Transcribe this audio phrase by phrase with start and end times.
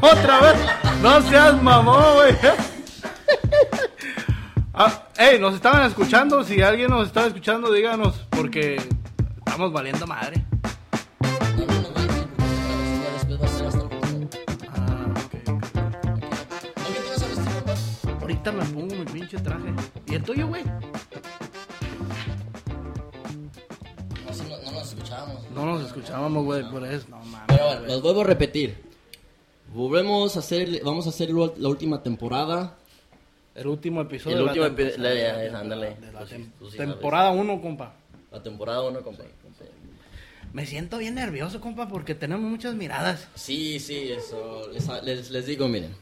[0.00, 0.56] Otra vez.
[1.02, 2.36] No seas mamón, güey.
[4.74, 6.44] Ah, ey, nos estaban escuchando.
[6.44, 8.14] Si alguien nos estaba escuchando, díganos.
[8.30, 8.80] Porque
[9.38, 10.44] estamos valiendo madre.
[14.68, 15.06] Ah.
[18.20, 19.74] Ahorita me pongo mi pinche traje.
[20.06, 20.62] ¿Y el tuyo, güey?
[20.64, 20.72] No,
[24.48, 25.50] no, no nos escuchábamos.
[25.50, 27.06] No nos escuchábamos, güey, por eso.
[27.08, 27.46] No mames.
[27.48, 28.87] Pero bueno, los vuelvo a repetir.
[29.78, 32.76] Volvemos a hacer, vamos a hacer la última temporada.
[33.54, 34.38] El último episodio.
[34.38, 35.94] El último la tem- epi- la- ya, ya, ándale.
[36.00, 36.94] de la Tú sí- tem- tú sí sabes.
[36.94, 37.94] temporada 1, compa.
[38.32, 39.22] La temporada 1, compa.
[40.52, 43.28] Me siento bien nervioso, compa, porque tenemos muchas miradas.
[43.36, 44.68] Sí, sí, eso.
[44.72, 45.94] Les, les, les digo, miren.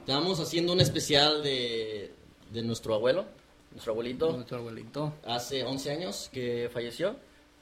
[0.00, 2.12] Estamos haciendo un especial de,
[2.52, 3.24] de nuestro abuelo,
[3.70, 4.32] nuestro abuelito.
[4.32, 5.14] Nuestro abuelito.
[5.26, 7.16] Hace 11 años que falleció.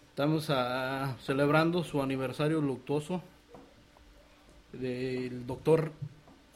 [0.08, 3.22] Estamos ah, celebrando su aniversario luctuoso
[4.76, 5.92] del doctor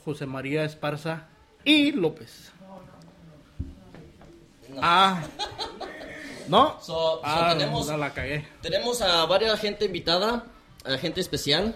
[0.05, 1.29] José María Esparza
[1.65, 2.53] y López.
[4.81, 5.23] Ah,
[6.49, 6.79] ¿no?
[6.81, 8.47] So- so ah, tenemos- no, la cagué.
[8.63, 10.45] Tenemos a varias gente invitada,
[10.85, 11.75] a gente especial.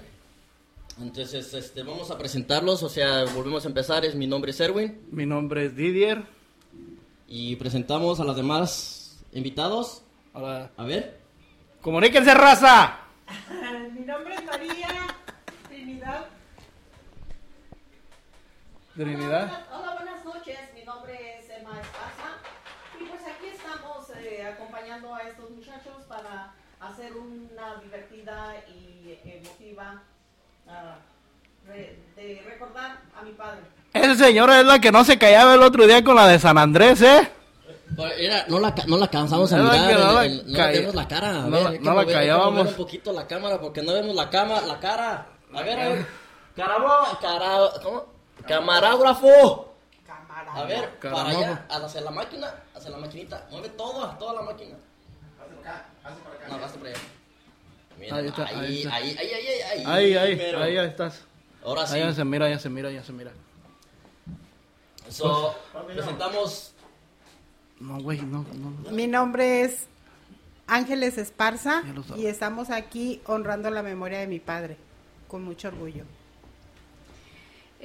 [1.00, 4.04] Entonces, este, vamos a presentarlos, o sea, volvemos a empezar.
[4.04, 6.22] Es mi nombre es Erwin Mi nombre es Didier.
[7.26, 10.02] y presentamos a los demás invitados.
[10.34, 11.18] A ver.
[11.80, 12.98] comuníquense, raza.
[13.92, 15.06] Mi nombre es María
[15.68, 16.26] Trinidad.
[18.94, 19.44] Trinidad.
[19.44, 20.58] Hola, hola, buenas noches.
[20.74, 22.38] Mi nombre es Emma Esparza.
[23.00, 30.02] Y pues aquí estamos eh, acompañando a estos muchachos para hacer una divertida y emotiva
[30.68, 30.96] ah,
[31.66, 33.60] re- de recordar a mi padre.
[33.92, 36.56] Esa señora es la que no se callaba el otro día con la de San
[36.58, 37.30] Andrés, ¿eh?
[38.18, 40.70] Era- no, la, no la cansamos a mirar, que no el- la el- no calla-
[40.72, 41.28] le vemos la cara.
[41.30, 42.68] A no ver, la- no la callábamos.
[42.68, 45.26] un poquito la cámara porque no vemos la cama, la cara.
[45.52, 46.06] A ver, a ver.
[46.56, 48.13] Carabo- cara, ¿cómo?
[48.46, 49.70] Camarógrafo.
[50.46, 53.46] A ver, para allá, hacia la máquina, hacia la maquinita.
[53.50, 54.76] Mueve todo, toda la máquina.
[56.48, 57.00] No, hazte para allá.
[57.98, 58.94] Mira, Ahí está, ahí, ahí está.
[58.94, 61.22] ahí, ahí, ahí, ahí, Ahí, ahí, ahí estás.
[61.64, 61.94] Ahora sí.
[61.94, 63.32] Ahí ya se mira, ya se mira, ya se mira.
[65.08, 65.54] So,
[65.86, 66.72] presentamos
[67.80, 68.90] No, güey, no, no.
[68.90, 69.86] Mi nombre es
[70.66, 71.82] Ángeles Esparza
[72.16, 74.76] y estamos aquí honrando la memoria de mi padre
[75.28, 76.04] con mucho orgullo.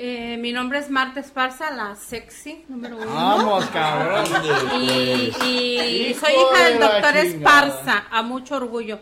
[0.02, 3.06] Eh, mi nombre es Marta Esparza, la sexy número uno.
[3.14, 4.26] Vamos, cabrón.
[4.82, 7.18] Y, y Hijo soy hija de del doctor.
[7.18, 9.00] Esparza, a mucho orgullo.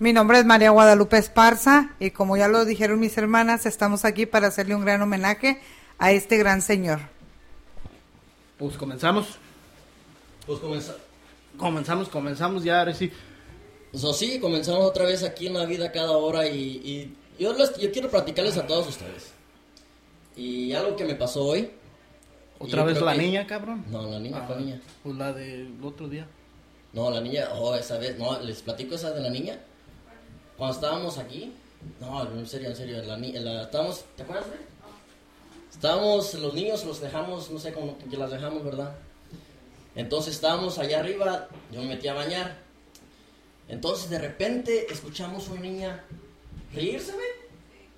[0.00, 4.26] Mi nombre es María Guadalupe Esparza y como ya lo dijeron mis hermanas, estamos aquí
[4.26, 5.60] para hacerle un gran homenaje
[5.98, 6.98] a este gran señor.
[8.58, 9.38] Pues comenzamos.
[10.44, 10.96] Pues comenzar.
[11.56, 13.12] Comenzamos, comenzamos ya, ahora sí.
[13.94, 17.78] So, sí, comenzamos otra vez aquí en la vida cada hora y, y yo, les-
[17.78, 19.35] yo quiero platicarles a todos ustedes.
[20.36, 21.70] Y algo que me pasó hoy.
[22.58, 23.84] Otra vez la que- niña, cabrón.
[23.90, 24.80] No, la niña, Ah, ¿cuál niña?
[25.02, 26.26] Pues la del otro día.
[26.92, 29.58] No, la niña, oh, esa vez, no, les platico esa de la niña.
[30.56, 31.52] Cuando estábamos aquí,
[32.00, 34.46] no, en serio, en serio, la la, estábamos, ¿te acuerdas?
[35.70, 38.94] Estábamos, los niños los dejamos, no sé cómo que las dejamos, ¿verdad?
[39.94, 42.56] Entonces estábamos allá arriba, yo me metí a bañar.
[43.68, 46.04] Entonces de repente escuchamos una niña
[46.72, 47.26] reírse, güey.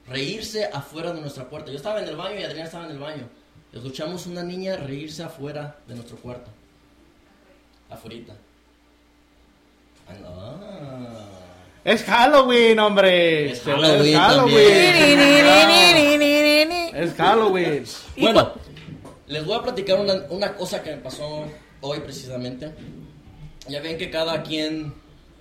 [0.09, 1.71] Reírse afuera de nuestra puerta.
[1.71, 3.29] Yo estaba en el baño y Adriana estaba en el baño.
[3.73, 6.51] Escuchamos una niña reírse afuera de nuestro cuarto.
[7.91, 8.35] Afuerita.
[10.09, 11.27] Ah.
[11.85, 13.53] Es Halloween, hombre.
[13.53, 15.21] Es Halloween Halloween.
[16.95, 17.85] Es Halloween.
[18.17, 18.53] Bueno,
[19.27, 21.45] les voy a platicar una, una cosa que me pasó
[21.83, 22.73] hoy precisamente.
[23.69, 24.95] Ya ven que cada quien,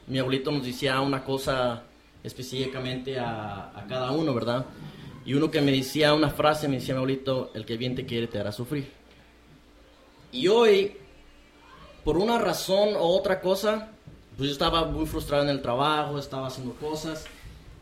[0.07, 1.83] mi abuelito nos decía una cosa
[2.27, 4.65] específicamente a, cada uno, ¿verdad?
[5.25, 7.17] Y uno que me decía una frase, me decía mi
[7.53, 8.91] el que bien te quiere te hará sufrir.
[10.31, 10.95] Y hoy,
[12.03, 13.89] por una razón o otra cosa,
[14.35, 17.25] pues yo estaba muy frustrado en el trabajo, estaba haciendo cosas,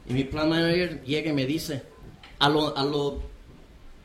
[0.08, 1.84] y mi plan manager llega y me dice,
[2.40, 3.22] a lo, a lo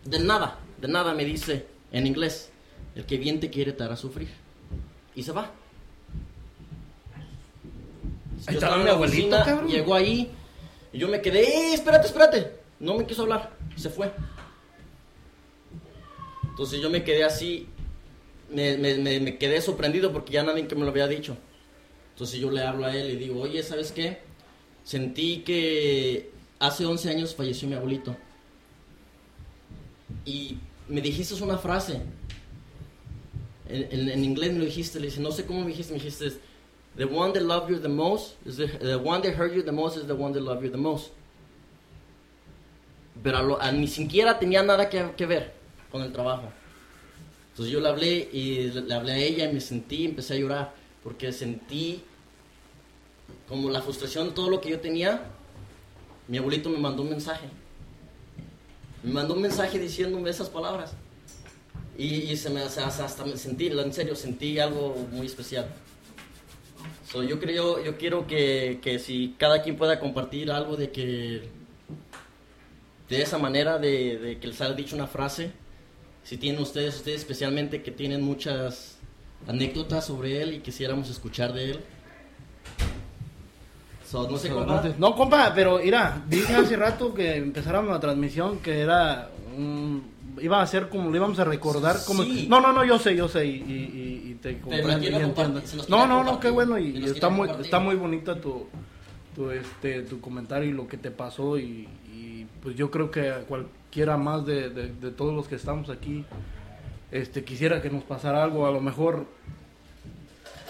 [0.04, 2.50] de nada, de nada me dice en inglés,
[2.94, 4.28] el que bien te quiere te hará sufrir.
[5.14, 5.50] Y se va.
[8.46, 9.68] Ahí Yo estaba en mi oficina, cabrón.
[9.68, 10.30] llegó ahí,
[10.92, 12.52] y yo me quedé, "Eh, espérate, espérate.
[12.78, 14.10] No me quiso hablar, se fue.
[16.48, 17.66] Entonces yo me quedé así,
[18.50, 21.36] me, me- me- me quedé sorprendido porque ya nadie que me lo había dicho.
[22.14, 24.18] Entonces yo le hablo a él y digo, oye, ¿sabes qué?
[24.84, 28.16] Sentí que hace 11 años falleció mi abuelito.
[30.24, 30.58] Y
[30.88, 32.00] me dijiste una frase.
[33.68, 35.98] En, en- en inglés me lo dijiste, le dije, no sé cómo me dijiste, me
[36.00, 36.32] dijiste,
[36.96, 39.72] the one that loved you the most, is the, the one that hurt you the
[39.72, 41.10] most is the one that loved you the most.
[43.22, 45.52] pero a lo- a ni siquiera tenía nada que, que ver
[45.90, 46.50] con el trabajo.
[47.50, 50.36] Entonces yo le hablé y le le hablé a ella y me sentí, empecé a
[50.38, 50.72] llorar,
[51.02, 52.02] porque sentí
[53.48, 55.24] como la frustración, todo lo que yo tenía.
[56.28, 57.48] Mi abuelito me mandó un mensaje.
[59.02, 60.92] Me mandó un mensaje diciéndome esas palabras.
[61.98, 65.66] Y, y se me, hasta, hasta me sentí, en serio, sentí algo muy especial.
[67.10, 71.48] So, yo creo, yo quiero que, que si cada quien pueda compartir algo de que
[73.08, 75.50] de esa manera de, que les haya dicho una frase,
[76.22, 78.98] si tienen ustedes, ustedes especialmente que tienen muchas
[79.48, 81.80] anécdotas sobre él y quisiéramos escuchar de él.
[84.08, 84.84] So, no sé compa.
[84.98, 90.04] No, compa, pero mira, dije hace rato que empezáramos la transmisión que era un-
[90.40, 92.46] iba a ser como lo íbamos a recordar como Sí.
[92.48, 96.40] no no no yo sé yo sé y, y- y te comprendo no no no
[96.40, 97.64] qué bueno y, está muy compartir.
[97.66, 98.66] está muy bonita tu
[99.34, 101.88] tu este tu comentario y lo que te pasó y,
[102.62, 106.24] pues yo creo que cualquiera más de, de- de todos los que estamos aquí
[107.10, 109.26] este quisiera que nos pasara algo a lo mejor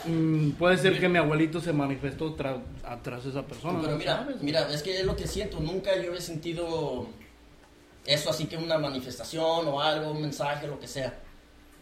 [0.06, 2.36] mm, puede ser que mi abuelito se manifestó
[2.84, 4.42] atrás de esa persona Pero ¿no mira, sabes?
[4.42, 5.60] mira, es que es lo que siento.
[5.60, 7.08] Nunca yo he sentido
[8.06, 11.14] eso así que una manifestación o algo, un mensaje, lo que sea,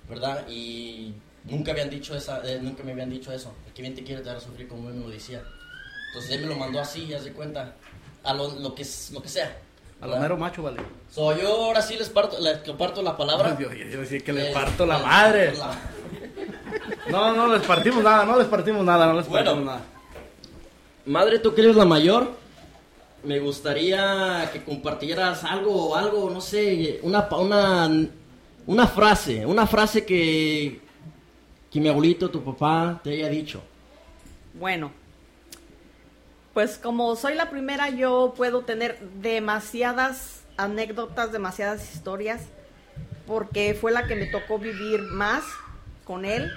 [0.09, 0.47] ¿verdad?
[0.49, 3.53] Y nunca habían dicho esa, eh, nunca me habían dicho eso.
[3.67, 5.43] El que bien te quiere te hará sufrir como él me lo decía.
[6.09, 7.75] Entonces él me lo mandó así, haz de cuenta,
[8.25, 9.57] a lo, lo que es- lo que sea.
[10.01, 10.81] a lo mero macho vale
[11.11, 13.57] So, yo ahora sí les parto, les comparto la palabra.
[13.59, 15.55] Yo, yo, yo decía que le Eh, parto la madre.
[15.57, 15.77] la-
[17.09, 19.45] No, no les partimos nada, no les partimos nada, no les Bueno.
[19.53, 19.83] partimos nada.
[21.07, 22.31] Madre, tú que eres la mayor,
[23.25, 28.09] me gustaría que compartieras algo, algo, no sé, una, una,
[28.67, 30.81] una frase, una frase que,
[31.71, 33.63] que mi abuelito, tu papá, te haya dicho.
[34.55, 34.93] Bueno,
[36.55, 42.43] pues como soy la primera, yo puedo tener demasiadas anécdotas, demasiadas historias,
[43.27, 45.45] porque fue la que me tocó vivir más
[46.05, 46.51] con él,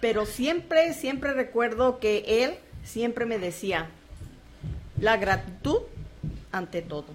[0.00, 2.54] pero siempre, siempre recuerdo que él
[2.84, 3.88] siempre me decía,
[5.00, 5.78] la gratitud
[6.54, 7.06] ante todo.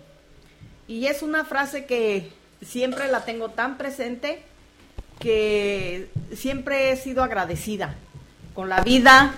[0.88, 2.31] Y es una frase que
[2.65, 4.44] siempre la tengo tan presente
[5.19, 7.95] que siempre he sido agradecida
[8.53, 9.33] con la vida,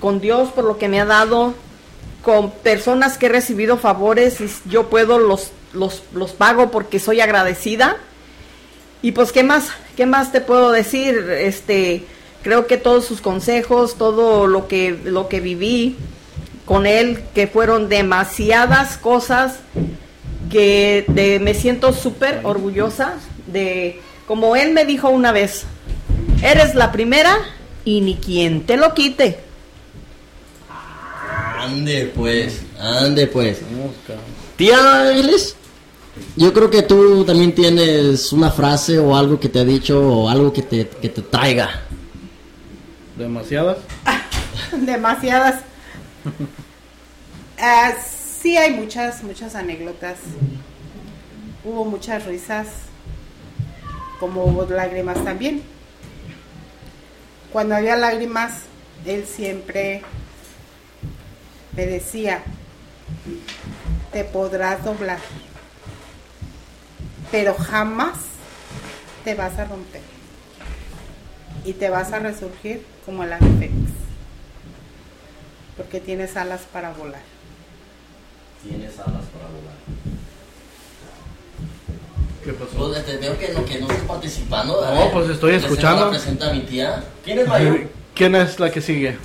[0.00, 1.54] con Dios por lo que me ha dado,
[2.22, 7.20] con personas que he recibido favores y yo puedo los, los, los pago porque soy
[7.20, 7.96] agradecida.
[9.02, 9.68] Y pues, ¿qué más?
[9.96, 11.28] ¿Qué más te puedo decir?
[11.30, 12.04] Este,
[12.42, 15.96] creo que todos sus consejos, todo lo que, lo que viví
[16.64, 19.56] con él, que fueron demasiadas cosas
[20.50, 23.14] que de- me siento súper orgullosa
[23.46, 25.64] de, como él me dijo una vez,
[26.42, 27.36] eres la primera
[27.84, 29.38] y ni quien te lo quite.
[31.58, 33.60] Ande pues, ande pues.
[34.56, 35.56] Tía Ángeles,
[36.36, 40.28] yo creo que tú también tienes una frase o algo que te ha dicho o
[40.28, 41.82] algo que te, que te traiga.
[43.16, 43.78] Demasiadas.
[44.72, 45.60] Demasiadas.
[47.58, 50.18] Ah, sí hay muchas, muchas anécdotas.
[51.64, 52.66] Hubo muchas risas,
[54.18, 55.62] como hubo lágrimas también.
[57.52, 58.62] Cuando había lágrimas,
[59.06, 60.02] él siempre
[61.76, 62.42] me decía,
[64.12, 65.20] te podrás doblar,
[67.30, 68.18] pero jamás
[69.24, 70.02] te vas a romper
[71.64, 73.70] y te vas a resurgir como el ave
[75.76, 77.22] porque tienes alas para volar.
[78.62, 79.74] Tienes alas para volar.
[82.44, 82.76] ¿Qué pasó?
[82.76, 84.80] Pues, te veo que no, que no estás participando.
[84.84, 86.04] No, ver, pues estoy escuchando.
[86.04, 87.02] la presenta a mi tía.
[87.24, 87.86] ¿Quién es mayor?
[88.14, 89.16] ¿Quién es la que sigue?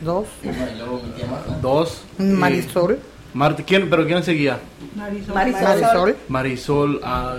[0.00, 0.26] Dos.
[0.42, 1.58] Y luego mi tía Marta.
[1.60, 2.02] Dos.
[2.18, 2.98] Marisol.
[3.34, 4.58] Marta, ¿quién, ¿Pero quién seguía?
[4.96, 5.34] Marisol.
[5.34, 6.16] Marisol.
[6.28, 7.00] Marisol.
[7.04, 7.36] ah,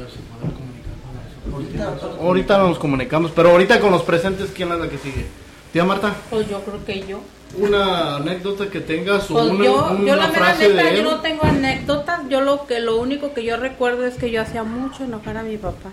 [2.19, 5.25] ahorita nos comunicamos, pero ahorita con los presentes, ¿quién es la que sigue?
[5.73, 7.21] Tía Marta, Pues yo creo que yo.
[7.57, 10.99] Una anécdota que tengas o Pues una, yo, una yo la frase neta, de yo
[10.99, 11.03] él.
[11.03, 12.21] no tengo anécdotas.
[12.29, 15.43] Yo lo que lo único que yo recuerdo es que yo hacía mucho enojar a
[15.43, 15.91] mi papá.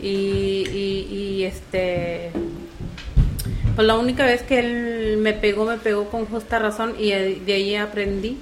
[0.00, 2.30] Y, y, y este.
[3.74, 7.52] Pues la única vez que él me pegó, me pegó con justa razón y de
[7.52, 8.38] ahí aprendí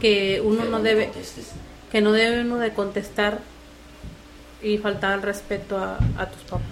[0.00, 1.52] que uno no debe, Contestes.
[1.92, 3.40] que no debe uno de contestar
[4.62, 6.64] y faltar al respeto a, a tus papás.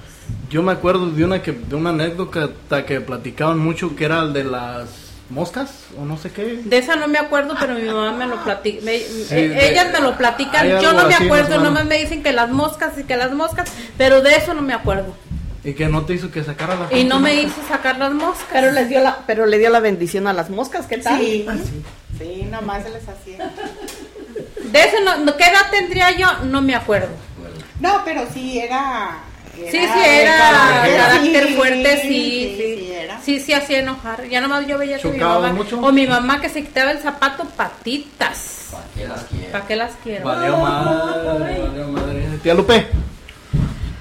[0.50, 2.50] Yo me acuerdo de una que de una anécdota
[2.86, 4.88] que platicaban mucho que era el de las
[5.30, 6.60] moscas o no sé qué.
[6.64, 8.82] De esa no me acuerdo, pero mi mamá me lo platica.
[8.82, 10.66] me- eh, de- ellas me lo platican.
[10.80, 14.22] Yo no me acuerdo, nomás me dicen que las moscas y que las moscas, pero
[14.22, 15.14] de eso no me acuerdo.
[15.64, 18.46] Y que no te hizo que sacara la Y no me hizo sacar las moscas.
[18.50, 21.20] Pero les dio la, pero le dio la bendición a las moscas, ¿qué tal?
[21.20, 21.46] Sí,
[22.18, 23.50] sí, nomás se les hacía.
[24.62, 26.26] De eso no, no- ¿qué edad tendría yo?
[26.44, 27.08] No me acuerdo.
[27.80, 29.18] No, pero sí era.
[29.70, 30.38] Sí, sí, era
[30.96, 32.76] carácter, sí, fuerte, sí, sí, sí.
[32.86, 33.20] sí, era.
[33.20, 34.26] Sí, sí, hacía enojar.
[34.28, 35.80] Ya nomás yo veía que mi ¿Chocaba mamá, mucho?
[35.80, 38.68] o mi mamá que se quitaba el zapato, patitas.
[38.70, 39.52] ¿Para qué las quiero?
[39.52, 40.24] ¿Para qué las quiero?
[40.24, 42.26] Valió madre, valió madre.
[42.42, 42.86] Tía Lupe,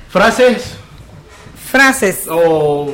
[0.10, 0.76] frases
[1.72, 2.24] Frases.
[2.30, 2.94] o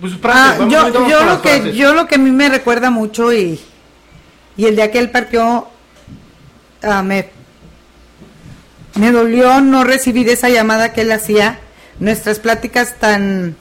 [0.00, 0.60] pues frases.
[0.62, 1.74] Ah, yo, lo las que frases.
[1.76, 3.60] yo lo que a mí me recuerda mucho y
[4.56, 5.68] y el día que él partió
[6.82, 7.30] ah, me
[8.96, 11.60] me dolió no recibir esa llamada que él hacía
[12.00, 13.54] nuestras pláticas tan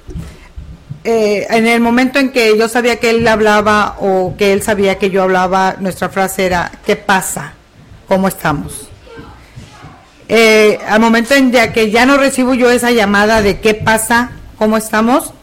[1.03, 4.97] eh, en el momento en que yo sabía que él hablaba o que él sabía
[4.97, 7.53] que yo hablaba nuestra frase era ¿qué pasa?
[8.07, 8.87] ¿cómo estamos?
[10.27, 14.31] Eh, al momento en ya que ya no recibo yo esa llamada de ¿qué pasa?
[14.57, 15.33] ¿cómo estamos?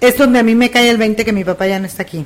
[0.00, 2.24] es donde a mí me cae el 20 que mi papá ya no está aquí.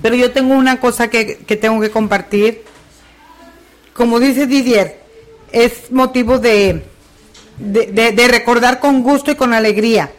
[0.00, 2.62] Pero yo tengo una cosa que, que tengo que compartir.
[3.92, 5.00] Como dice Didier,
[5.50, 6.84] es motivo de,
[7.58, 10.10] de, de- de recordar con gusto y con alegría.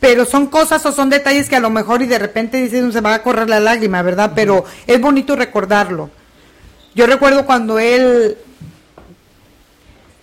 [0.00, 3.00] Pero son cosas o son detalles que a lo mejor y de repente dicen se
[3.00, 4.32] va a correr la lágrima, ¿verdad?
[4.34, 6.10] Pero es bonito recordarlo.
[6.94, 8.36] Yo recuerdo cuando él,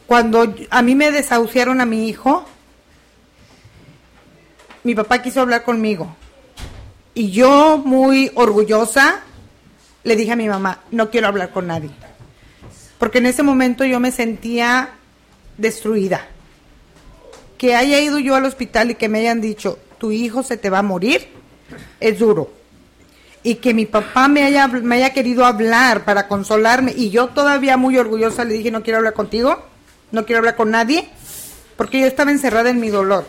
[0.05, 2.45] cuando a mí me desahuciaron a mi hijo,
[4.83, 6.15] mi papá quiso hablar conmigo.
[7.13, 9.21] Y yo, muy orgullosa,
[10.03, 11.89] le dije a mi mamá, no quiero hablar con nadie.
[12.97, 14.91] Porque en ese momento yo me sentía
[15.62, 16.27] destruida.
[17.58, 20.70] Que haya ido yo al hospital y que me hayan dicho, tu hijo se te
[20.70, 21.27] va a morir,
[22.00, 22.51] es duro.
[23.44, 27.77] Y que mi papá me haya, me haya querido hablar para consolarme y yo todavía
[27.77, 29.63] muy orgullosa le dije, no quiero hablar contigo,
[30.12, 31.08] no quiero hablar con nadie,
[31.77, 33.27] porque yo estaba encerrada en mi dolor.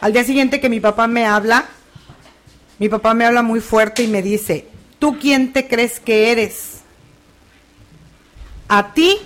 [0.00, 1.66] Al día siguiente que mi papá me habla,
[2.78, 4.66] mi papá me habla muy fuerte y me dice,
[4.98, 6.80] ¿tú quién te crees que eres?
[8.68, 9.18] A ti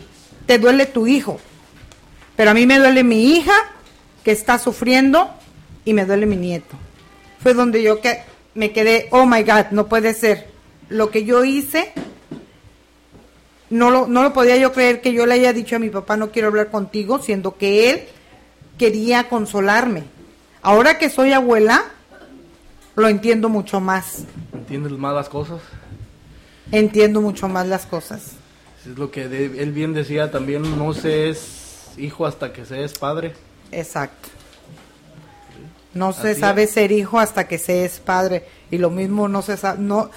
[0.48, 1.38] te duele tu hijo,
[2.34, 3.52] pero a mí me duele mi hija
[4.24, 5.28] que está sufriendo
[5.84, 6.74] y me duele mi nieto.
[7.42, 8.22] Fue donde yo que
[8.54, 10.48] me quedé, oh my God, no puede ser.
[10.88, 11.92] Lo que yo hice,
[13.68, 16.16] no lo, no lo podía yo creer que yo le haya dicho a mi papá,
[16.16, 18.04] no quiero hablar contigo, siendo que él
[18.78, 20.04] quería consolarme.
[20.62, 21.84] Ahora que soy abuela,
[22.96, 24.24] lo entiendo mucho más.
[24.54, 25.60] ¿Entiendes más las cosas?
[26.72, 28.37] Entiendo mucho más las cosas.
[28.86, 32.96] Es lo que él bien decía también, no se es hijo hasta que se es
[32.96, 33.32] padre.
[33.72, 34.28] Exacto.
[35.94, 36.70] No se Así sabe es.
[36.70, 38.44] ser hijo hasta que se es padre.
[38.70, 39.78] Y lo mismo no se sabe.
[39.80, 40.10] No, No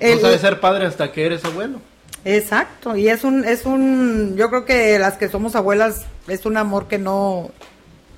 [0.00, 1.80] el- sabes ser padre hasta que eres abuelo.
[2.24, 2.96] Exacto.
[2.96, 4.34] Y es un, es un.
[4.36, 7.50] Yo creo que las que somos abuelas es un amor que no,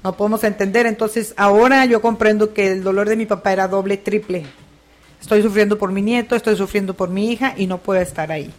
[0.02, 0.86] no podemos entender.
[0.86, 4.46] Entonces, ahora yo comprendo que el dolor de mi papá era doble, triple.
[5.20, 8.50] Estoy sufriendo por mi nieto, estoy sufriendo por mi hija y no puedo estar ahí.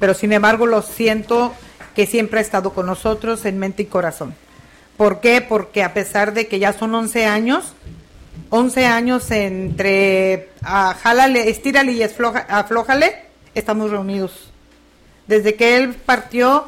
[0.00, 1.54] Pero sin embargo, lo siento
[1.94, 4.34] que siempre ha estado con nosotros en mente y corazón.
[4.96, 5.40] ¿Por qué?
[5.40, 7.74] Porque a pesar de que ya son 11 años,
[8.50, 13.14] 11 años entre ah, jálale, estírale y afloja- aflójale,
[13.54, 14.50] estamos reunidos.
[15.26, 16.64] Desde que él partió,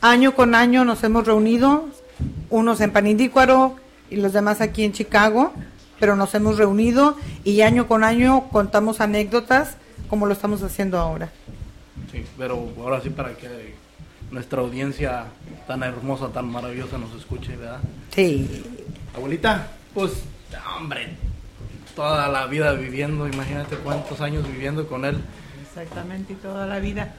[0.00, 1.88] año con año nos hemos reunido,
[2.50, 3.76] unos en Panindícuaro
[4.10, 5.52] y los demás aquí en Chicago,
[6.00, 9.76] pero nos hemos reunido y año con año contamos anécdotas
[10.08, 11.30] como lo estamos haciendo ahora.
[12.16, 13.74] Sí, pero ahora sí para que
[14.30, 15.26] nuestra audiencia
[15.66, 17.80] tan hermosa, tan maravillosa nos escuche, ¿verdad?
[18.14, 18.64] Sí,
[19.14, 20.22] Abuelita, pues,
[20.78, 21.10] hombre,
[21.94, 25.18] toda la vida viviendo, imagínate cuántos años viviendo con él.
[25.62, 27.14] Exactamente, y toda la vida.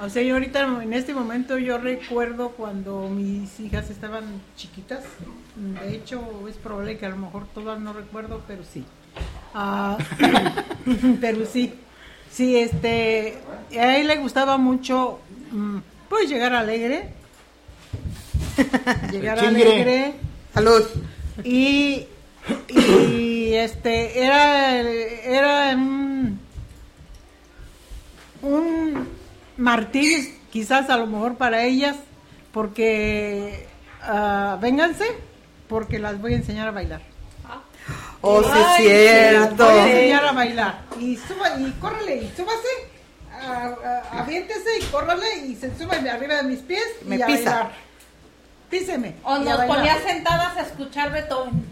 [0.00, 4.24] O sea, yo ahorita en este momento yo recuerdo cuando mis hijas estaban
[4.56, 5.04] chiquitas.
[5.56, 8.84] De hecho, es probable que a lo mejor todas no recuerdo, pero sí.
[9.54, 9.96] Ah,
[11.20, 11.74] pero sí.
[12.34, 13.38] Sí, este,
[13.78, 15.20] a él le gustaba mucho,
[16.08, 17.10] pues llegar alegre.
[19.12, 19.62] llegar chingre.
[19.62, 20.14] alegre.
[20.52, 20.82] salud.
[21.44, 22.06] Y,
[22.68, 26.40] y este era era un,
[28.42, 29.08] un
[29.56, 30.18] martirio
[30.52, 31.96] quizás a lo mejor para ellas
[32.52, 33.66] porque
[34.02, 35.06] ah, vénganse
[35.68, 37.13] porque las voy a enseñar a bailar
[38.26, 39.64] Oh, sí, es cierto.
[39.66, 42.68] voy a enseñar a bailar y suba y córrele y súbase
[43.32, 47.26] ah, ah, aviéntese y córrale y se sube arriba de mis pies Me y a
[47.26, 47.50] pisa.
[47.50, 47.72] bailar
[48.70, 51.64] píseme O a nos ponía sentadas a escuchar Beethoven.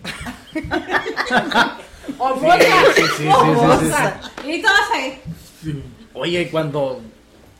[2.18, 2.62] o Mozart.
[2.94, 4.24] sí, sí, sí, o sí, sí, Mozart.
[4.44, 5.22] Y todas ahí.
[6.14, 7.00] Oye, cuando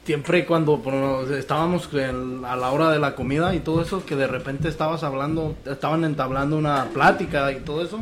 [0.05, 4.17] siempre cuando bueno, estábamos en- a la hora de la comida y todo eso, que
[4.17, 8.01] de repente estabas hablando, estaban entablando una plática y todo eso,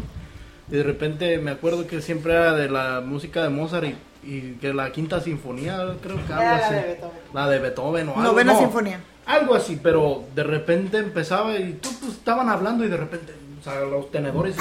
[0.71, 4.53] y de repente me acuerdo que siempre era de la música de Mozart y y
[4.57, 6.75] que la quinta sinfonía, creo que algo Era la así.
[6.75, 7.19] de Beethoven.
[7.33, 8.23] La de Beethoven o algo.
[8.23, 9.01] Novena no, sinfonía.
[9.27, 13.65] Algo así, pero de repente empezaba y tú pues estaban hablando y de repente, o
[13.65, 14.57] sea, los tenedores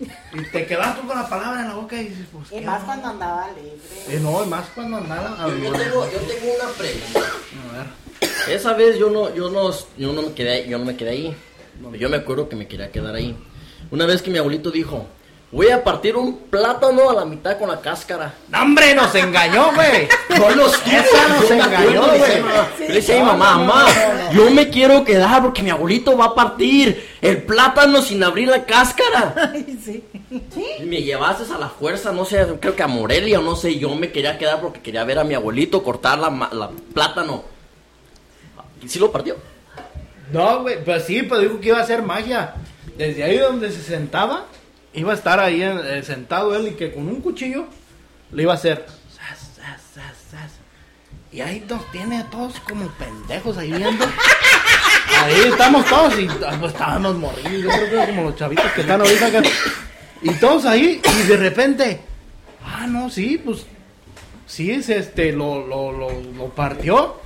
[0.00, 2.60] y, y te quedas tú con la palabra en la boca y dices, pues, Y
[2.60, 4.16] ¿qué más cuando andaba libre.
[4.16, 5.36] Eh, no, y más cuando andaba.
[5.46, 7.20] Yo, yo tengo, yo tengo una pregunta.
[7.20, 8.56] A ver.
[8.56, 11.36] Esa vez yo no, yo no, yo no me quedé, yo no me quedé ahí.
[11.98, 13.36] Yo me acuerdo que me quería quedar ahí.
[13.90, 15.06] Una vez que mi abuelito dijo,
[15.52, 18.34] voy a partir un plátano a la mitad con la cáscara.
[18.48, 20.08] ¡No, hombre, nos engañó, güey!
[20.38, 20.74] No los.
[20.86, 22.40] Esa nos engañó, güey.
[22.42, 23.86] mamá- Le decía a mi mamá, mamá,
[24.32, 28.64] yo me quiero quedar porque mi abuelito va a partir el plátano sin abrir la
[28.64, 29.34] cáscara.
[29.52, 30.04] Ay, sí.
[30.78, 33.76] Y me llevaste a la fuerza, no sé, creo que a Morelia o no sé,
[33.78, 37.42] yo me quería quedar porque quería ver a mi abuelito cortar la, ma- la plátano.
[38.82, 39.36] ¿Y sí lo partió?
[40.32, 42.54] No, güey, pues sí, pues dijo que iba a hacer magia.
[42.96, 44.46] Desde ahí donde se sentaba,
[44.94, 47.66] iba a estar ahí eh, sentado él y que con un cuchillo
[48.32, 48.86] le iba a hacer.
[51.32, 54.04] Y ahí nos tiene todos como pendejos ahí viendo.
[55.22, 57.62] Ahí estamos todos y ah, pues estábamos morridos.
[57.62, 59.42] Yo creo que como los chavitos que están ahorita acá.
[60.22, 62.00] Y todos ahí y de repente,
[62.64, 63.64] ah, no, sí, pues
[64.46, 67.20] sí, es este, lo, lo, lo, lo partió.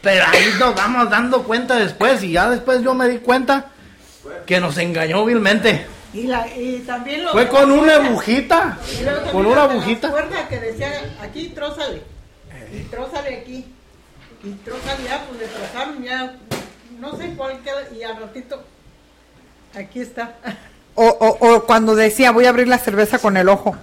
[0.00, 3.70] Pero ahí nos vamos dando cuenta después y ya después yo me di cuenta
[4.46, 5.86] que nos engañó vilmente.
[6.14, 8.76] Y, la, y también lo Fue con una agujita,
[9.32, 10.10] con una agujita.
[10.10, 10.90] cuerdas que decía
[11.22, 12.02] aquí trózale
[12.72, 13.64] y trózale aquí
[14.44, 16.36] y trózale ya pues le trozaron ya
[16.98, 18.62] no sé cuál queda y al ratito
[19.74, 20.34] aquí está
[20.94, 23.74] O, o, o cuando decía, voy a abrir la cerveza con el ojo.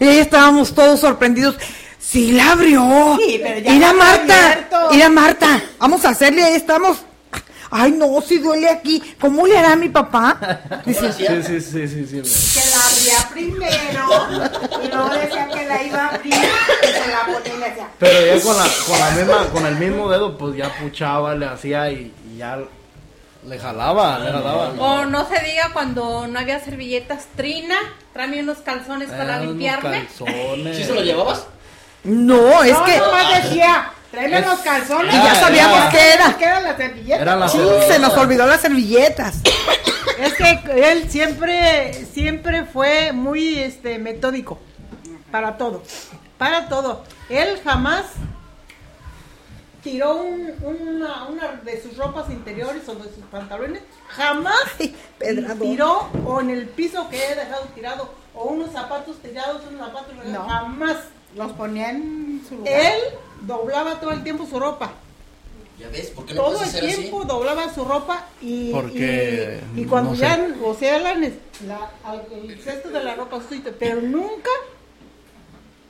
[0.00, 1.56] Y ahí estábamos todos sorprendidos.
[1.98, 3.18] Sí, la abrió.
[3.20, 4.88] Sí, pero ya Mira, Marta.
[4.90, 5.62] Mira, Marta.
[5.78, 7.04] Vamos a hacerle, ahí estamos.
[7.74, 9.02] Ay, no, si duele aquí.
[9.20, 10.36] ¿Cómo le hará mi papá?
[10.68, 11.42] ¿Cómo Dice, hacía?
[11.42, 12.20] Sí, sí, sí, sí, sí.
[12.20, 12.32] güey.
[12.52, 17.24] Que la abría primero y luego decía que la iba a abrir y se la
[17.26, 17.88] ponía y le decía.
[17.98, 21.46] Pero ya con la, con la misma, con el mismo dedo, pues ya puchaba, le
[21.46, 22.58] hacía y, y ya
[23.44, 24.68] le jalaba, le jalaba.
[24.78, 27.76] O no se diga cuando no había servilletas, Trina,
[28.12, 30.06] tráeme unos calzones para Eran unos limpiarme.
[30.06, 30.76] calzones.
[30.76, 31.46] ¿Sí se lo llevabas?
[32.04, 33.00] no, es no, que
[33.42, 35.12] decía, tráeme Es- los calzones.
[35.14, 36.36] Y ya sabíamos Ah, qué era.
[36.38, 37.20] ¿Qué eran las servilletas?
[37.22, 39.40] Eran las sí, se nos olvidó las servilletas.
[40.18, 44.58] es que él siempre siempre fue muy este metódico
[45.32, 45.82] para todo
[46.38, 48.04] para todo él jamás
[49.82, 54.94] tiró un- una, una de sus ropas interiores o de sus pantalones jamás Ay,
[55.60, 60.12] tiró o en el piso que he dejado tirado o unos zapatos tirados unos zapatos
[60.26, 60.46] No.
[60.48, 60.96] jamás
[61.34, 62.72] Los ponía en su lugar.
[62.72, 62.98] él
[63.46, 64.92] doblaba todo el tiempo su ropa
[65.78, 66.80] Ya ves, ¿por qué no todo el así?
[66.80, 70.22] tiempo doblaba su ropa y, Porque, y, y cuando no sé.
[70.22, 71.90] ya, o sea, la, la-
[72.32, 74.50] el cesto de la ropa sucia, pero nunca,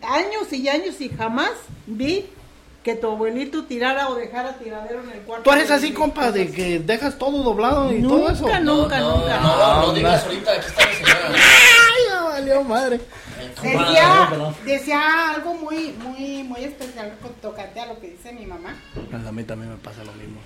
[0.02, 1.52] años y años y jamás
[1.86, 2.26] vi
[2.82, 5.44] que tu abuelito tirara o dejara tiradero en el cuarto.
[5.48, 8.42] Tú eres así, compa, de que dejas todo doblado y Nunca, todo eso.
[8.44, 9.00] Nunca, no, nunca.
[9.00, 11.20] No, no, no, No, digas ahorita, aquí está la señora.
[11.28, 13.00] Ay, ya valió madre.
[13.62, 14.30] Decía,
[14.64, 18.74] decía algo muy, muy, muy especial con tocante a lo que dice mi mamá,
[19.10, 20.40] Pues A mí también me pasa lo mismo.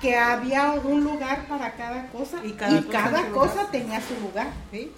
[0.00, 4.48] que había un lugar para cada cosa Y y cada cosa tenía su lugar.
[4.70, 4.92] ¿Sí?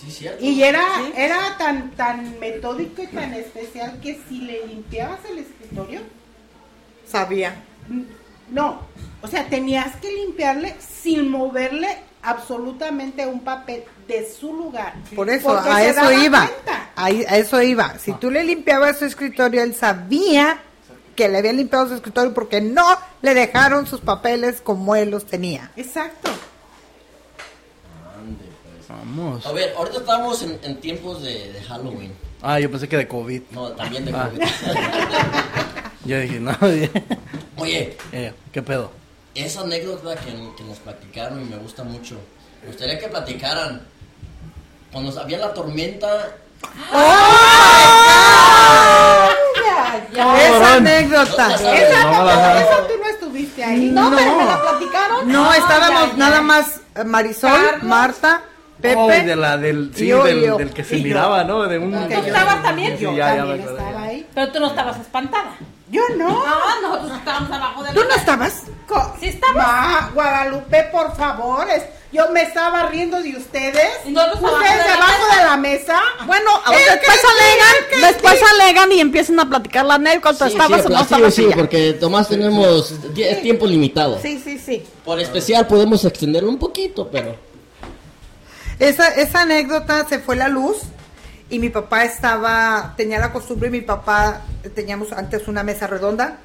[0.00, 0.44] Sí, cierto.
[0.44, 1.12] Y era, Sí.
[1.16, 6.00] era tan, tan metódico y tan especial que si le limpiabas el escritorio,
[7.06, 7.54] Sabía.
[8.50, 8.80] no,
[9.22, 11.88] o sea, tenías que limpiarle sin moverle
[12.22, 14.94] absolutamente un papel de su lugar.
[15.14, 16.50] Por eso, a eso iba.
[16.96, 17.98] a eso iba.
[17.98, 20.58] Si tú le limpiabas su escritorio, él sabía
[21.14, 22.84] que le habían limpiado su escritorio porque no
[23.22, 25.70] le dejaron sus papeles como él los tenía.
[25.76, 26.30] Exacto.
[28.88, 29.44] Vamos.
[29.46, 32.12] A ver, ahorita estamos en, en tiempos de, de Halloween.
[32.42, 33.42] Ah, yo pensé que de COVID.
[33.52, 34.28] No, también de Ah.
[34.30, 34.42] COVID.
[36.04, 36.54] Yo dije, no,
[37.56, 38.90] Oye, eh, ¿qué pedo?
[39.34, 42.16] esa anécdota que, que nos platicaron y me gusta mucho.
[42.62, 43.80] Me gustaría que platicaran.
[44.92, 46.36] Cuando había la tormenta,
[50.12, 51.48] Esa anécdota.
[51.48, 53.86] No, Esa, no, no, esa tú no estuviste ahí.
[53.90, 55.32] No, pero me la platicaron.
[55.32, 57.82] No, Ay, estábamos nada más eh, Marisol, Carlos.
[57.82, 58.42] Marta,
[58.84, 58.96] Pepe.
[59.00, 61.04] Oh, de la, del, sí, yo, del, yo, del que se y yo.
[61.08, 61.62] miraba, ¿no?
[61.62, 61.90] De un...
[61.92, 62.96] ¿Tú yo- estabas también?
[62.98, 63.78] Sí, Yo ya, ya también acordé.
[63.82, 64.26] estaba ahí.
[64.34, 65.56] Pero tú no estabas espantada.
[65.90, 66.28] Yo no.
[66.28, 68.62] No, nosotros estábamos abajo de la ¿Tú no estabas?
[69.20, 69.54] Sí estaba.
[69.54, 71.66] Ma, Guadalupe, por favor.
[71.70, 73.88] es- yo me estaba riendo de ustedes.
[74.06, 75.36] Nosotros ustedes de la debajo mesa.
[75.40, 76.00] de la mesa.
[76.26, 78.44] Bueno, después sí, alegan, después sí.
[78.54, 80.46] alegan y empiezan a platicar la anécdota.
[80.46, 81.38] ¿Estabas o no estabas?
[81.40, 81.56] y ya.
[81.56, 82.94] porque Tomás tenemos
[83.42, 84.18] tiempo limitado.
[84.22, 84.84] Sí, sí, sí.
[85.04, 87.34] Por especial podemos extenderlo un poquito, pero...
[88.78, 90.78] Esa, esa anécdota se fue la luz
[91.50, 94.40] y mi papá estaba, tenía la costumbre, mi papá,
[94.74, 96.38] teníamos antes una mesa redonda,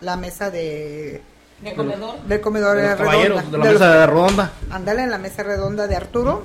[0.00, 1.22] la mesa de...
[1.60, 2.20] ¿De comedor?
[2.24, 3.50] Del comedor De caballeros, redonda.
[3.50, 4.52] de la de los- mesa de redonda.
[4.70, 6.42] Ándale, en la mesa redonda de Arturo.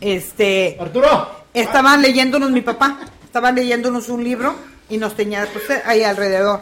[0.00, 1.30] Este, Arturo.
[1.52, 4.54] estaban leyéndonos mi papá, estaban leyéndonos un libro
[4.88, 6.60] y nos tenía pues, ahí alrededor.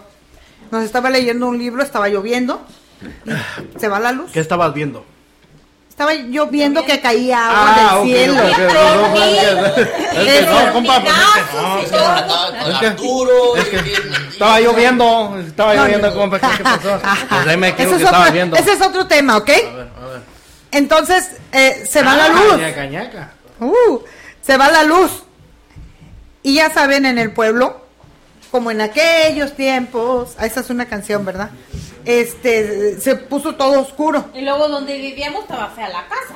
[0.71, 2.61] Nos estaba leyendo un libro, estaba lloviendo,
[3.75, 4.31] y se va la luz.
[4.33, 5.05] ¿Qué estabas viendo?
[5.99, 8.35] Estaba yo viendo que caía agua Ah, del cielo.
[8.35, 12.71] no, no, es que- es que no, compa, es que no, Es que trataba con
[12.71, 13.57] Es que- Arturo.
[13.57, 16.15] es y- que y- Estaba lloviendo, estaba No, lloviendo, no.
[16.15, 17.01] compa, ¿qué, qué pasó?
[17.29, 18.57] Pues ahí me es, estaba otro, viendo.
[18.57, 19.49] ese es otro tema, ¿ok?
[19.51, 19.65] A ver,
[20.01, 20.21] a ver.
[20.71, 22.59] Entonces, eh, se va la Ah, luz.
[22.61, 23.31] ñaca, ñaca.
[23.59, 23.99] Uh,
[24.41, 25.25] se va la luz.
[26.45, 27.88] Y ya saben, en el pueblo,
[28.51, 31.51] como en aquellos tiempos, ah, esa es una canción, ¿verdad?
[32.05, 34.27] Este, se puso todo oscuro.
[34.35, 36.35] Y luego donde vivíamos estaba fea la casa.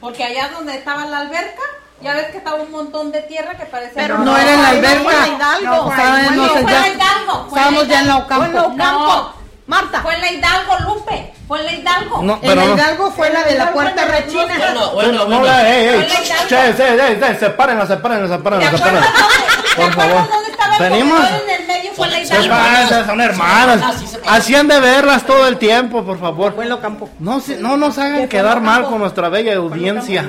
[0.00, 1.62] Porque allá donde estaba la alberca,
[2.02, 4.02] ya ves que estaba un montón de tierra que parecía...
[4.02, 5.02] Pero no era en la alberca.
[5.02, 5.66] fue en Hidalgo.
[5.76, 7.32] No, estábamos No, fue en ya- la Hidalgo.
[7.32, 8.16] fue en estábamos ya en la.
[8.18, 9.34] Ocampo.
[9.70, 9.76] No.
[9.76, 10.02] Marta.
[10.02, 11.32] Fue en la Hidalgo, Lupe.
[11.46, 12.22] Fue en la Hidalgo.
[12.22, 12.74] No, En pero la no.
[12.74, 14.44] Hidalgo fue la de la puerta Bueno, rechina.
[14.58, 15.38] bueno, Bueno, no, bueno.
[15.40, 16.02] Fue la Hidalgo.
[16.02, 16.16] che,
[16.48, 19.12] che, che, che, sepárenla, sepárenla, ¿Te sepárenla, acuerdas sepárenla.
[19.12, 20.28] dónde, ¿te Por favor.
[20.30, 21.18] dónde estaba el Venimos.
[21.20, 21.92] comedor en el medio?
[21.94, 23.06] Fue en la Son- Hidalgo.
[23.06, 23.94] Son hermanas.
[24.00, 24.06] Sí,
[24.52, 26.54] se han de verlas todo el tiempo, por favor.
[26.54, 27.08] Fue en lo campo.
[27.20, 30.28] No, se- no nos hagan quedar mal con nuestra bella audiencia.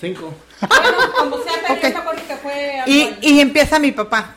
[0.00, 0.32] Cinco.
[0.60, 1.82] Bueno, como sea, pero Ok.
[1.82, 2.82] yo me acuerdo que fue...
[2.86, 4.34] Y, y empieza mi papá.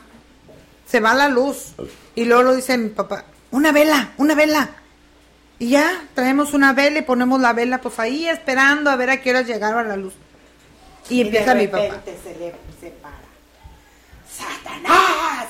[0.86, 1.72] Se va la luz.
[2.14, 4.68] Y luego lo dice mi papá, una vela, una vela.
[5.60, 9.22] Y ya, traemos una vela y ponemos la vela pues ahí esperando a ver a
[9.22, 10.12] qué hora llegaba la luz.
[11.08, 12.02] Y empieza mi papá.
[12.04, 13.14] se le separa.
[14.28, 15.46] ¡Satanás!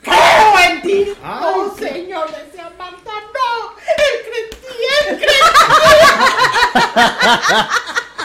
[0.00, 1.12] ¡Creo en ti!
[1.24, 2.30] ¡Oh, Señor!
[2.30, 3.74] Decía Marta, ¡no!
[3.98, 4.56] ¡El cretí,
[5.00, 5.34] el cretí!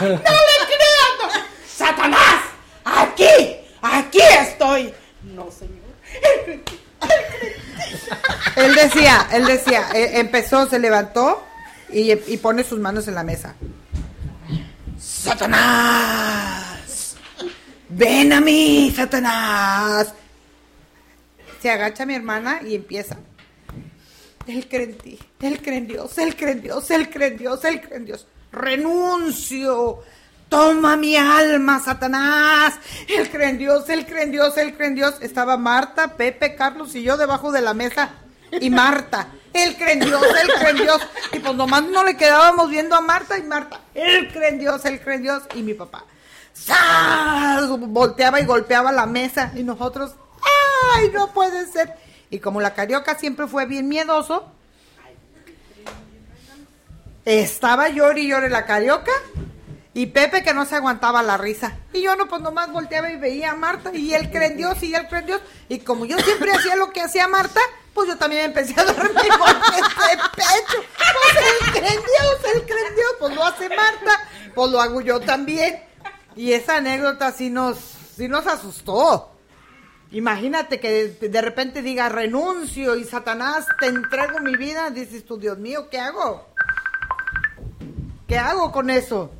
[0.00, 1.12] ¡No le creas!
[1.18, 1.26] no!
[1.66, 2.42] ¡Satanás!
[2.84, 3.56] ¡Aquí!
[3.82, 4.94] ¡Aquí estoy!
[5.24, 5.82] No, Señor.
[6.22, 6.76] ¡El cretí!
[8.56, 11.44] Él decía, él decía, eh, empezó, se levantó
[11.90, 13.54] y, y pone sus manos en la mesa.
[14.98, 17.16] Satanás,
[17.88, 20.12] ven a mí, Satanás.
[21.60, 23.16] Se agacha mi hermana y empieza.
[24.46, 27.36] Él cree en ti, él cree en Dios, él cree en Dios, él cree en
[27.36, 28.26] Dios, él cree en Dios.
[28.52, 30.02] Renuncio.
[30.48, 32.74] Toma mi alma, Satanás.
[33.08, 35.16] Él cree en Dios, él cree en Dios, él cree en Dios.
[35.20, 38.10] Estaba Marta, Pepe, Carlos y yo debajo de la mesa.
[38.52, 41.00] Y Marta, él cree en Dios, él cree en Dios.
[41.32, 43.80] Y pues nomás no le quedábamos viendo a Marta y Marta.
[43.94, 45.42] Él cree en Dios, él cree Dios.
[45.54, 46.04] Y mi papá.
[46.56, 47.68] ¡zas!
[47.68, 49.52] Volteaba y golpeaba la mesa.
[49.54, 50.14] Y nosotros,
[50.94, 51.94] ¡ay, no puede ser!
[52.30, 54.50] Y como la carioca siempre fue bien miedoso,
[57.24, 59.12] estaba llori y llore la carioca
[59.94, 61.76] y Pepe que no se aguantaba la risa.
[61.92, 64.94] Y yo no, pues nomás volteaba y veía a Marta y él cree Dios y
[64.94, 65.40] él cree Dios.
[65.68, 67.60] Y como yo siempre hacía lo que hacía Marta,
[67.96, 70.84] pues yo también empecé a darme golpes de pecho.
[70.98, 75.82] Pues él cree en Dios, pues lo hace Marta, pues lo hago yo también.
[76.36, 77.78] Y esa anécdota sí nos,
[78.14, 79.32] sí nos asustó.
[80.12, 85.56] Imagínate que de repente diga renuncio y Satanás te entrego mi vida, dices tú, Dios
[85.56, 86.46] mío, ¿qué hago?
[88.28, 89.32] ¿Qué hago con eso?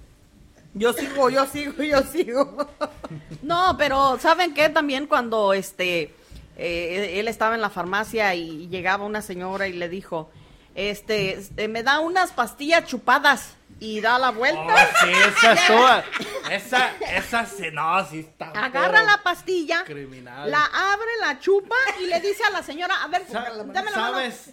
[0.73, 2.69] Yo sigo, yo sigo, yo sigo.
[3.43, 4.71] No, pero ¿saben qué?
[4.71, 6.15] También cuando este
[6.57, 10.31] eh, él estaba en la farmacia y llegaba una señora y le dijo,
[10.75, 14.61] este, este, me da unas pastillas chupadas y da la vuelta.
[14.63, 16.05] Oh, sí, esa es toda.
[16.51, 18.51] Esa, esa, no, sí está.
[18.51, 20.51] Agarra la pastilla, Criminal.
[20.51, 23.91] la abre, la chupa y le dice a la señora, a ver, dame la mano.
[23.93, 24.51] ¿Sabes?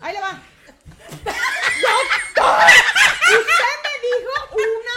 [0.00, 0.38] Ahí le va.
[1.24, 2.66] ¡Doctor!
[3.38, 4.32] Usted me dijo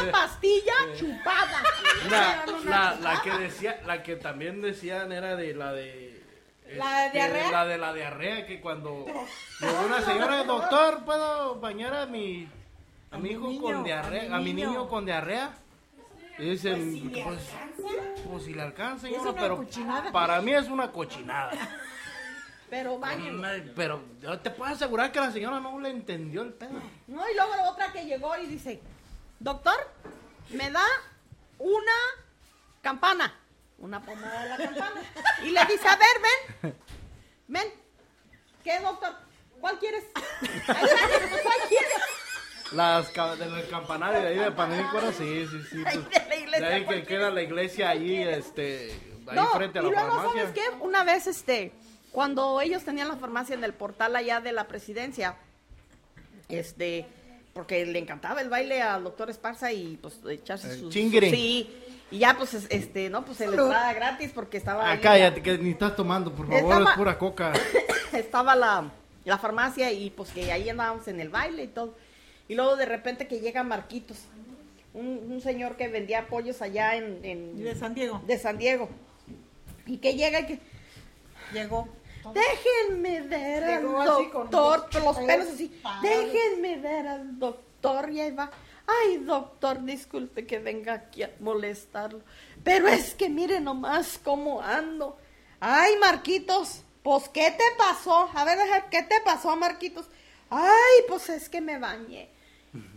[0.04, 1.64] una pastilla chupada.
[2.10, 6.24] La, la, la que decía, la que también decían era de la de.
[6.76, 7.52] ¿La de este, diarrea?
[7.52, 9.06] La de la diarrea, que cuando
[9.60, 12.48] llegó una señora, doctor, ¿puedo bañar a mi,
[13.12, 14.36] a mi hijo con diarrea?
[14.36, 15.52] A mi niño con diarrea.
[16.40, 17.50] Y dicen, pues,
[18.28, 19.66] pues si le alcanza, señora, pero
[20.12, 21.52] para mí es una cochinada.
[22.74, 26.82] Pero madre, Pero yo te puedo asegurar que la señora no le entendió el pedo.
[27.06, 28.82] No, y luego la otra que llegó y dice,
[29.40, 29.76] doctor,
[30.50, 30.84] me da
[31.60, 31.92] una
[32.82, 33.32] campana,
[33.78, 35.02] una pomada de la campana.
[35.44, 36.76] Y le dice, a ver, ven,
[37.48, 37.68] ven,
[38.64, 39.14] ¿qué doctor?
[39.62, 40.06] ¿Cuál quieres?
[40.16, 41.94] Ahí está, ¿Cuál quieres?
[42.72, 45.84] Las ca- del campanario de ahí de Panícora, sí, sí, sí.
[45.86, 49.36] Ahí pues, de la iglesia, de ahí que ¿cuál queda la iglesia ahí, este, ahí
[49.36, 50.42] No, frente a y la luego, farmacia.
[50.48, 50.70] ¿sabes qué?
[50.80, 51.72] Una vez, este,
[52.14, 55.36] cuando ellos tenían la farmacia en el portal allá de la presidencia,
[56.48, 57.06] este,
[57.54, 60.94] porque le encantaba el baile al doctor Esparza y pues echarse sus...
[60.94, 61.30] chingiri.
[61.30, 61.70] Sí,
[62.12, 65.58] Y ya, pues, es- este, no, pues, el entrada gratis porque estaba Ah, cállate, que
[65.58, 67.54] ni estás tomando, por favor, Estaba- es pura coca.
[68.14, 68.92] estaba la,
[69.26, 71.96] la farmacia y pues que ahí andábamos en el baile y todo.
[72.48, 74.20] Y luego de repente que llega Marquitos,
[74.94, 78.22] un, un señor que vendía pollos allá en, en- De San Diego.
[78.28, 78.90] de San Diego.
[79.88, 80.60] Y que llega y que
[81.52, 81.88] Llegó.
[82.34, 88.32] Déjenme ver al doctor, los con los pelos así, déjenme ver al doctor y ahí
[88.32, 88.50] va.
[88.86, 92.22] Ay, doctor, disculpe que venga aquí a molestarlo.
[92.64, 95.18] Pero es que mire nomás cómo ando.
[95.60, 98.30] Ay, Marquitos, pues ¿qué te pasó?
[98.34, 100.06] A ver, deja, ¿qué te pasó, Marquitos?
[100.50, 102.30] Ay, pues es que me bañé.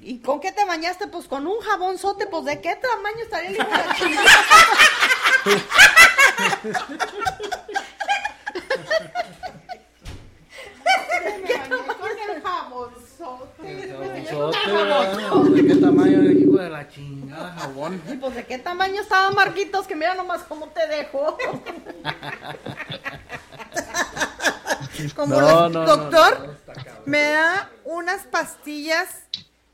[0.01, 1.07] ¿Y con qué te bañaste?
[1.07, 4.31] Pues con un jabonzote, pues ¿de qué tamaño estaría el hijo de la chingada?
[11.99, 12.43] Con el
[13.19, 13.63] Jabonzote,
[14.73, 15.43] ¿verdad?
[15.45, 18.03] ¿De qué tamaño el hijo de la chingada jabón?
[18.09, 21.39] Y pues de qué tamaño estaba Marquitos, que mira nomás cómo te dejo.
[25.15, 29.25] Como No, doctor, no, me da unas pastillas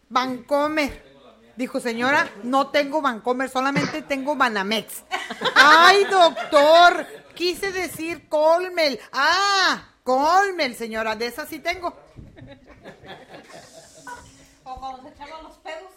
[0.08, 1.12] Vancomer.
[1.54, 5.04] Dijo, señora, no tengo Vancomer, solamente tengo Banamex.
[5.54, 8.98] Ay, doctor, quise decir Colmel.
[9.12, 11.94] Ah, Colmel, señora, de esas sí tengo.
[14.64, 15.92] O cuando se echaban los pedos.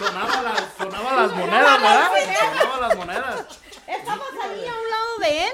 [0.00, 2.10] Sonaba las, sonaba las monedas, ¿verdad?
[2.38, 3.46] Sonaba las monedas.
[3.86, 5.52] Estabas ahí a un lado de él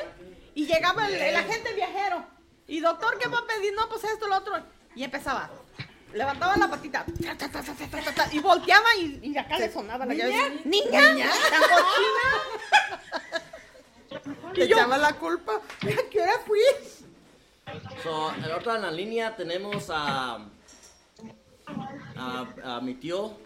[0.55, 2.25] y llegaba el, el agente viajero.
[2.69, 3.75] Y doctor, ¿qué va a pedir?
[3.75, 4.55] No, pues esto, lo otro.
[4.95, 5.51] Y empezaba.
[6.13, 9.59] Levantaba la patita ta, ta, ta, ta, ta, ta, ta, y volteaba y, y acá
[9.59, 10.63] le sonaba la llave.
[10.65, 11.29] ¡Niña!
[11.51, 12.31] ¡Tan cochina!
[14.55, 15.55] Le echaba la culpa.
[15.57, 16.61] ¿A qué hora fui?
[18.03, 20.39] So, el otro en la línea tenemos a,
[22.17, 23.37] a, a mi tío,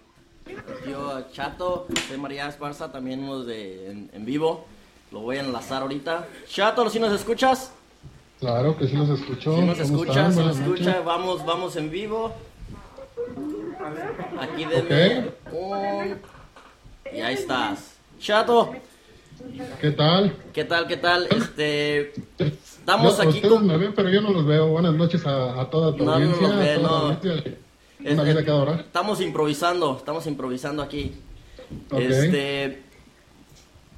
[0.84, 4.66] tío Chato, soy María Esparza, también unos de, en, en vivo.
[5.12, 6.26] Lo voy a enlazar ahorita.
[6.48, 7.72] Chato, ¿sí nos escuchas?
[8.38, 9.54] Claro que sí los escucho.
[9.56, 12.32] Si nos ¿Cómo escuchas, nos escucha, vamos, vamos en vivo.
[14.40, 16.18] Aquí denme un...
[17.12, 17.96] Y ahí estás.
[18.18, 18.72] Chato,
[19.80, 20.36] ¿Qué tal?
[20.52, 21.26] ¿qué tal, qué tal?
[21.30, 22.12] Este...
[22.38, 23.66] Estamos No, aquí Ustedes con...
[23.66, 24.68] me ven, pero yo no los veo.
[24.68, 26.48] Buenas noches a, a toda tu No, no audiencia.
[26.48, 27.08] los ve, a toda no.
[27.08, 27.54] la audiencia.
[28.04, 28.36] Es- es-.
[28.80, 31.14] Estamos improvisando, estamos improvisando aquí.
[31.92, 32.82] Este,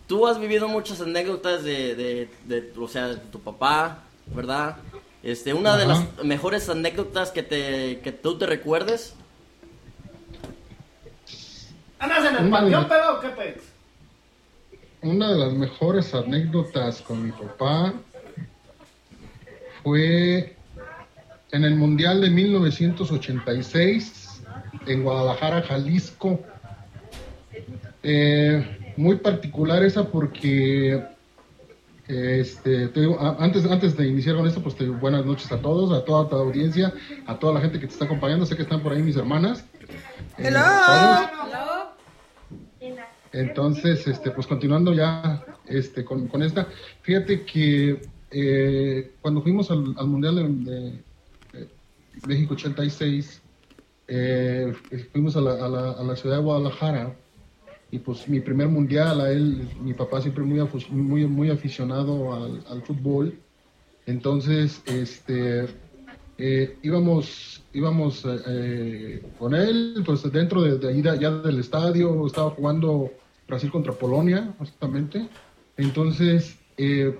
[0.06, 4.76] tú has vivido muchas anécdotas de, de, de, o sea, de tu papá, ¿verdad?
[5.22, 9.14] Este, una de las mejores anécdotas que te, que tú te recuerdes.
[11.98, 13.62] ¿Andas en el Una de- panteón, pedo o qué pex?
[15.02, 17.92] Una de las mejores anécdotas con mi papá
[19.82, 20.56] fue
[21.52, 24.42] en el Mundial de 1986
[24.86, 26.40] en Guadalajara, Jalisco.
[28.02, 31.04] Eh, muy particular esa porque
[32.08, 35.60] este, te digo, antes, antes de iniciar con esto, pues te digo buenas noches a
[35.60, 36.92] todos, a toda tu audiencia,
[37.26, 38.46] a toda la gente que te está acompañando.
[38.46, 39.66] Sé que están por ahí mis hermanas.
[40.38, 40.60] Eh, Hello.
[40.86, 41.28] todos.
[43.34, 46.66] Entonces, este, pues continuando ya este, con, con esta,
[47.02, 51.02] fíjate que eh, cuando fuimos al, al Mundial de
[52.26, 53.42] México 86,
[54.08, 54.72] eh,
[55.12, 57.14] fuimos a la, a, la, a la ciudad de Guadalajara
[57.90, 62.64] y pues mi primer mundial a él, mi papá siempre muy, muy, muy aficionado al,
[62.68, 63.38] al fútbol,
[64.06, 65.66] entonces este,
[66.38, 72.50] eh, íbamos, íbamos eh, con él, pues dentro de, de ahí ya del estadio, estaba
[72.50, 73.12] jugando
[73.46, 75.28] Brasil contra Polonia, justamente.
[75.76, 77.16] Entonces, eh,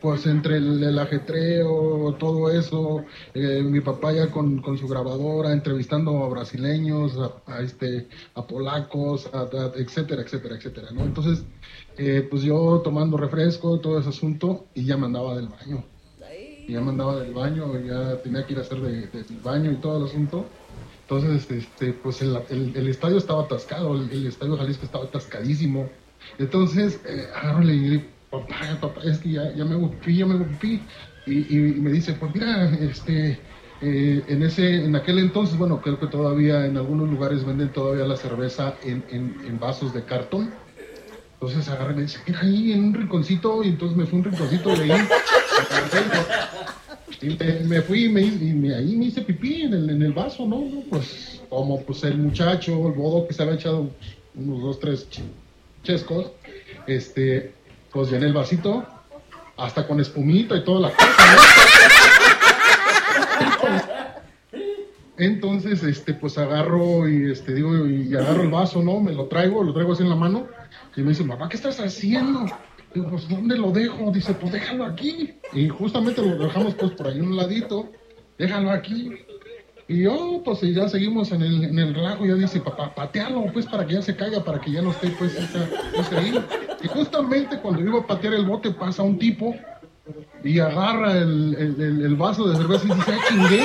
[0.00, 6.22] pues entre el, ajetreo, todo eso, eh, mi papá ya con, con su grabadora, entrevistando
[6.24, 11.04] a brasileños, a, este, a polacos, a- etcétera, etcétera, etcétera, ¿no?
[11.06, 11.48] Entonces,
[11.96, 15.92] eh, pues yo tomando refresco, todo ese asunto, y ya me andaba del baño.
[16.66, 19.72] Ya me andaba del baño, ya tenía que ir a hacer de- de- del baño
[19.72, 20.60] y todo el asunto.
[21.02, 22.36] Entonces, este, pues el,
[22.88, 25.98] estadio estaba atascado, el, estadio Jalisco estaba atascadísimo.
[26.38, 27.28] Entonces, eh,
[28.30, 30.86] papá, papá, es que ya, ya me pipí, ya me pipí.
[31.26, 33.38] Y, y me dice, pues mira, este,
[33.80, 38.04] eh, en ese, en aquel entonces, bueno, creo que todavía en algunos lugares venden todavía
[38.06, 40.54] la cerveza en, en, en vasos de cartón.
[41.40, 44.24] Entonces agarré y me dice, mira ahí en un rinconcito, y entonces me fui un
[44.24, 44.90] rinconcito de ahí.
[47.22, 50.02] Y me, me fui y, me, y me- ahí me hice pipí en el, en
[50.02, 50.56] el vaso, ¿no?
[50.70, 53.90] No, Pues como pues el muchacho, el bodo que se había echado
[54.34, 55.22] unos dos, tres ch-
[55.82, 56.32] chescos,
[56.86, 57.59] este,
[57.92, 58.84] pues llené el vasito,
[59.56, 61.06] hasta con espumita y toda la cosa.
[65.20, 69.00] Entonces, este, pues agarro y este, digo, y agarro el vaso, ¿no?
[69.00, 70.48] Me lo traigo, lo traigo así en la mano.
[70.96, 72.46] Y me dice, papá, ¿qué estás haciendo?
[72.94, 74.10] Digo, pues, ¿dónde lo dejo?
[74.10, 75.34] Dice, pues déjalo aquí.
[75.52, 77.90] Y justamente lo dejamos pues por ahí un ladito.
[78.38, 79.12] Déjalo aquí.
[79.92, 82.24] Y yo, pues ya seguimos en el, en el relajo.
[82.24, 85.08] Ya dice, papá, patealo, pues para que ya se caiga, para que ya no esté,
[85.18, 86.32] pues, esa- ese ahí.
[86.80, 89.52] Y justamente cuando iba a patear el bote, pasa un tipo
[90.44, 93.64] y agarra el, el- el- el vaso de cerveza y dice, ¡ay, chingué!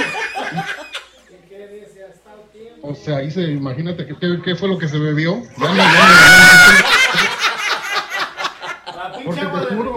[2.81, 5.43] O sea, ahí se, imagínate qué, qué fue lo que se bebió.
[5.43, 5.83] Ya no, ya no, ya
[9.11, 9.19] no.
[9.25, 9.94] Porque te juro,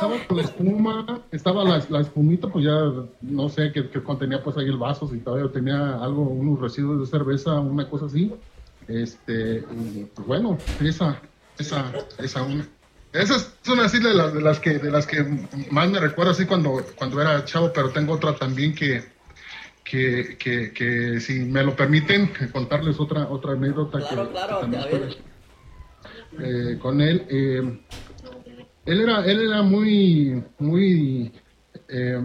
[0.00, 4.66] estaba, la espuma, estaba la, la espumita, pues ya no sé, que contenía pues ahí
[4.66, 8.32] el vaso, si todavía tenía algo, unos residuos de cerveza, una cosa así.
[8.88, 9.62] Este,
[10.14, 11.20] pues bueno, esa,
[11.58, 12.66] esa, esa una.
[13.12, 15.24] Esas son así de las, de las que, de las que
[15.70, 19.02] más me recuerdo así cuando, cuando era chavo, pero tengo otra también que,
[19.84, 24.60] que, que, que si me lo permiten, contarles otra, otra anécdota Claro, que, claro, que
[24.60, 25.14] también
[26.38, 27.26] eh, con él.
[27.28, 27.80] eh,
[28.86, 31.32] él era, él era muy, muy,
[31.88, 32.20] eh,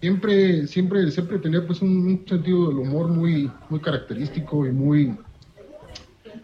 [0.00, 5.16] siempre, siempre, siempre tenía pues un, sentido del humor muy, muy característico y muy,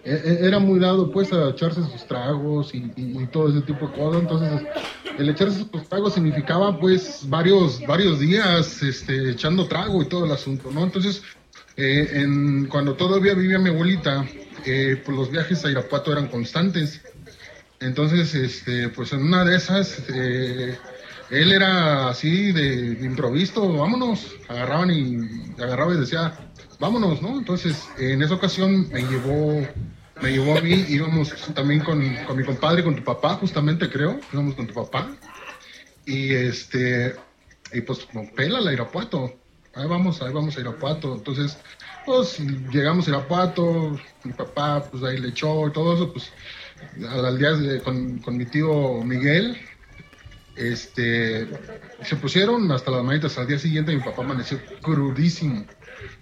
[0.04, 3.94] e- e- era muy dado pues a echarse sus tragos y todo ese tipo de
[3.94, 4.22] cosas.
[4.22, 4.62] Entonces,
[5.18, 10.32] el echarse sus tragos significaba pues varios, varios días este, echando trago y todo el
[10.32, 10.82] asunto, ¿no?
[10.82, 11.22] Entonces,
[11.76, 14.26] eh, en, cuando todavía vivía mi abuelita,
[14.64, 17.00] eh, pues los viajes a Irapuato eran constantes.
[17.84, 20.78] Entonces, este, pues en una de esas, eh,
[21.30, 26.32] él era así de, improviso, vámonos, agarraban y agarraba y decía,
[26.80, 27.38] vámonos, ¿no?
[27.38, 29.68] Entonces, en esa ocasión me llevó,
[30.22, 34.18] me llevó a mí, íbamos también con, con mi compadre, con tu papá, justamente creo,
[34.32, 35.10] íbamos con tu papá,
[36.06, 37.14] y este,
[37.70, 39.30] y pues pela la Irapuato,
[39.74, 41.58] ahí vamos, ahí vamos a Irapuato, entonces,
[42.06, 42.38] pues
[42.72, 46.32] llegamos a Irapuato, mi papá, pues ahí le echó y todo eso, pues
[47.08, 49.56] al, día con, con mi tío Miguel,
[50.56, 51.48] este,
[52.02, 55.64] se pusieron hasta las manitas al día siguiente mi papá amaneció crudísimo,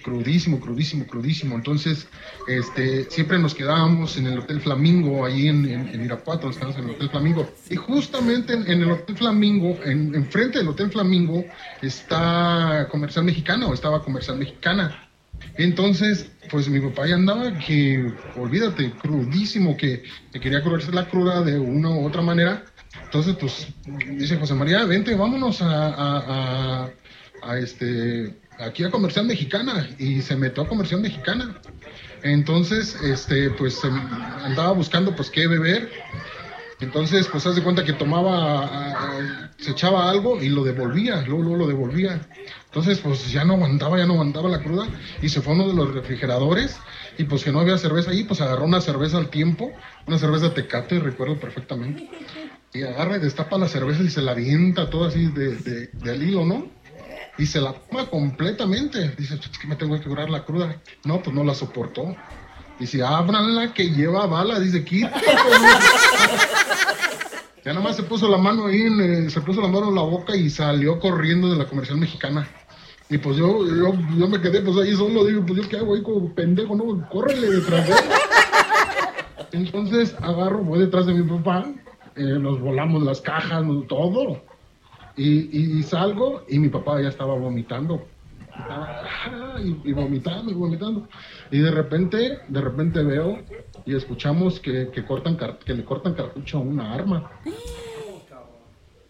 [0.03, 1.55] crudísimo, crudísimo, crudísimo.
[1.55, 2.09] Entonces,
[2.49, 6.85] este, siempre nos quedábamos en el Hotel Flamingo, ahí en, en, Irapuato, nos quedamos en
[6.85, 7.51] el Hotel Flamingo.
[7.69, 11.45] Y justamente en, el Hotel Flamingo, en, enfrente del Hotel Flamingo,
[11.83, 15.11] está Comercial Mexicana, o estaba Comercial Mexicana.
[15.57, 21.43] Entonces, pues mi papá ya andaba que, olvídate, crudísimo, que, que quería curarse la cruda
[21.43, 22.65] de una u otra manera.
[23.05, 23.69] Entonces, pues,
[24.17, 26.91] dice José María, vente, vámonos a,
[27.59, 29.89] este, aquí a Comercial Mexicana.
[29.99, 31.61] Y se metió a Comercial Mexicana.
[32.23, 33.95] Entonces, este, pues, em,
[34.45, 35.91] andaba buscando, pues, qué beber.
[36.81, 38.65] Entonces, pues, haz de cuenta que tomaba,
[39.59, 42.21] se echaba algo y lo devolvía, luego, luego lo devolvía.
[42.67, 44.87] Entonces, pues, ya no aguantaba, ya no aguantaba la cruda
[45.21, 46.79] y se fue a uno de los refrigeradores
[47.19, 49.73] y pues que no había cerveza ahí, pues agarró una cerveza al tiempo,
[50.07, 52.09] una cerveza tecate, recuerdo perfectamente.
[52.73, 56.11] Y agarra y destapa la cerveza y se la avienta toda así de, de, de
[56.11, 56.67] al hilo, ¿no?
[57.39, 59.11] Y se la toma completamente.
[59.19, 60.77] Dice, es que me tengo que curar la cruda.
[61.05, 62.15] No, pues no la soportó.
[62.79, 64.59] Dice, ábranla que lleva bala.
[64.59, 65.21] Dice, quítate.
[67.65, 69.95] Ya nada más se puso la mano ahí, en, eh, se puso la mano en
[69.95, 72.49] la boca y salió corriendo de la comercial mexicana.
[73.09, 75.95] Y pues yo, yo, yo me quedé pues ahí solo, digo, pues yo qué hago
[75.95, 77.99] ahí como pendejo, no, córrele detrás de él.
[79.53, 81.67] Entonces agarro, voy detrás de mi papá,
[82.17, 84.43] eh, nos volamos las cajas, todo.
[85.17, 88.03] Y, y- y salgo y mi papá ya estaba vomitando.
[88.59, 91.09] Estaba, y, y vomitando y vomitando.
[91.51, 93.39] Y de repente, de repente veo
[93.87, 97.31] y escuchamos que, que cortan que le cortan cartucho a una arma.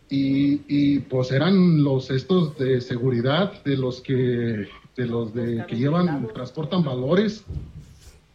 [0.08, 5.76] Y, y pues eran los estos de seguridad, de los que, de los de que
[5.76, 7.44] llevan, transportan valores.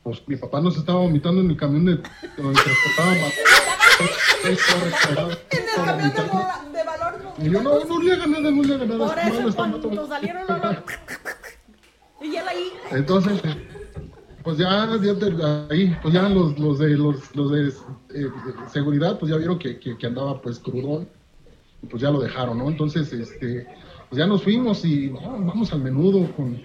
[0.04, 1.92] Pues mi papá nos estaba vomitando en el camión de
[2.38, 3.77] donde transportaban valores.
[4.44, 7.22] En el camión de, de valor.
[7.40, 9.08] Y yo, no, no le nada, no le nada.
[9.08, 10.08] Por eso cuando matando".
[10.08, 10.78] salieron los...
[12.22, 12.72] Y él ahí...
[12.92, 13.42] Entonces,
[14.44, 15.14] pues ya, ya
[15.70, 18.30] ahí, pues ya los, los de los, los de eh,
[18.72, 21.08] seguridad, pues ya vieron que, que, que andaba pues crudón,
[21.84, 22.70] y pues ya lo dejaron, ¿no?
[22.70, 23.68] Entonces, este,
[24.10, 26.62] pues ya nos fuimos y no, vamos al menudo con,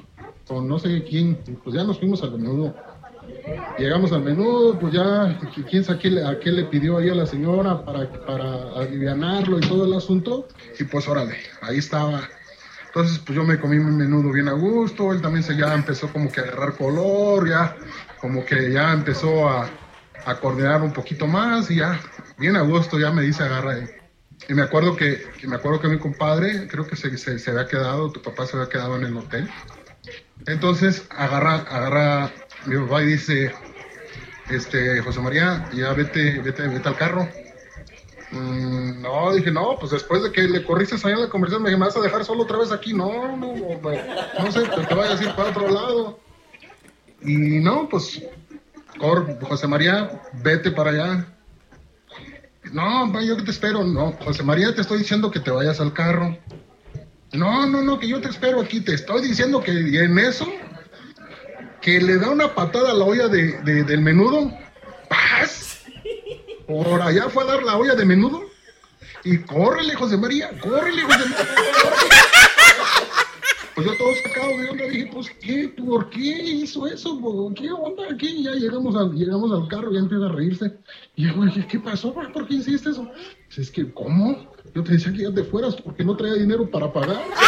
[0.47, 2.74] con no sé quién, pues ya nos fuimos al menudo.
[3.78, 5.38] Llegamos al menudo, pues ya,
[5.68, 8.72] quién sabe a qué le, a qué le pidió ahí a la señora para, para
[8.76, 10.47] alivianarlo y todo el asunto,
[10.78, 12.20] y pues órale, ahí estaba
[12.95, 16.12] entonces, pues yo me comí mi menudo bien a gusto, él también se ya empezó
[16.12, 17.74] como que a agarrar color, ya
[18.20, 19.66] como que ya empezó a,
[20.26, 21.99] a coordinar un poquito más y ya,
[22.36, 23.78] bien a gusto, ya me dice agarra.
[23.78, 23.84] Y,
[24.51, 27.51] y me acuerdo que, que me acuerdo que mi compadre, creo que se, se, se
[27.51, 29.49] había quedado, tu papá se había quedado en el hotel.
[30.47, 32.30] Entonces agarra, agarra
[32.67, 33.53] mi papá dice,
[34.51, 37.29] este, José María, ya vete, vete, vete al carro.
[38.31, 41.69] Mm, no, dije, no, pues después de que le corriste allá en la conversación, me
[41.69, 42.95] dije, ¿me vas a dejar solo otra vez aquí?
[42.95, 43.81] No, no, no,
[44.43, 46.21] no sé, te vayas a ir para otro lado.
[47.21, 48.23] Y no, pues,
[49.43, 51.27] José María, vete para allá.
[52.73, 53.85] No, yo que te espero.
[53.85, 56.37] No, José María, te estoy diciendo que te vayas al carro.
[57.33, 58.81] No, no, no, que yo te espero aquí.
[58.81, 60.47] Te estoy diciendo que en eso,
[61.83, 64.51] que le da una patada a la olla de, de- del menudo.
[65.09, 65.80] ¡Paz!
[66.66, 68.43] Por allá fue a dar la olla de menudo.
[69.24, 71.47] Y córrele, José María, córrele, José María.
[73.74, 75.72] Pues yo todo sacado de onda dije, pues, ¿qué?
[75.76, 77.18] ¿Por qué hizo eso?
[77.20, 78.43] ¿Por ¿Qué onda aquí?
[78.45, 80.76] Ya llegamos al, llegamos al carro, ya empieza a reírse.
[81.16, 82.12] Y yo dije, ¿qué pasó?
[82.12, 82.30] pa?
[82.33, 83.09] ¿Por qué hiciste eso?
[83.49, 84.47] Dice, es que, ¿cómo?
[84.74, 87.16] Yo te decía que ya te fueras porque no traía dinero para pagar.
[87.26, 87.41] Pues,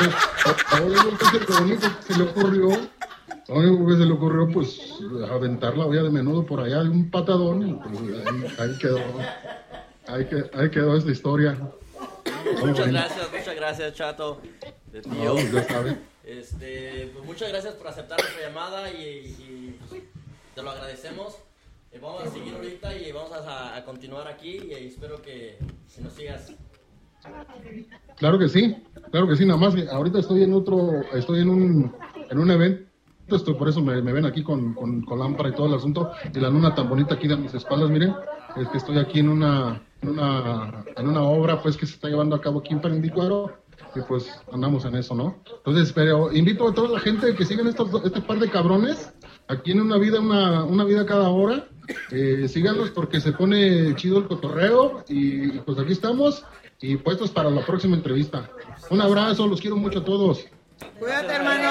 [0.00, 2.68] a- único que se le ocurrió,
[3.48, 4.80] lo único que se le ocurrió, pues,
[5.30, 8.98] aventar la olla de menudo por allá de un patadón y pues ahí, ahí quedó.
[10.08, 11.56] Ahí, ahí quedó esta historia.
[12.60, 14.40] Muchas gracias, muchas gracias, Chato.
[14.92, 15.32] De No, tío.
[15.34, 15.96] pues, ya sabes.
[16.24, 18.96] Este, pues muchas gracias por aceptar nuestra llamada y,
[19.38, 20.02] y, pues,
[20.54, 21.36] te lo agradecemos.
[21.92, 25.58] Eh, vamos a seguir ahorita y vamos a, a continuar aquí y espero que
[26.00, 26.52] nos sigas.
[28.16, 28.76] Claro que sí,
[29.10, 31.92] claro que sí, nada más que ahorita estoy en otro, estoy en un,
[32.30, 32.86] en un evento,
[33.36, 36.48] estoy, por eso me, ven aquí con, con, lámpara y todo el asunto, y la
[36.48, 38.14] luna tan bonita aquí de mis espaldas, miren,
[38.56, 42.08] es que estoy aquí en una, en una, en una obra pues que se está
[42.08, 43.52] llevando a cabo aquí en Perindícuaro,
[43.94, 45.36] y pues andamos en eso, ¿no?
[45.58, 49.12] Entonces, pero invito a toda la gente que sigan estos, este par de cabrones,
[49.48, 51.68] aquí en una vida, una, una vida cada hora,
[52.10, 56.44] eh, síganlos porque se pone chido el cotorreo, y pues aquí estamos,
[56.80, 58.50] y puestos para la próxima entrevista.
[58.90, 60.44] Un abrazo, los quiero mucho a todos.
[60.98, 61.70] Cuídate, hermano.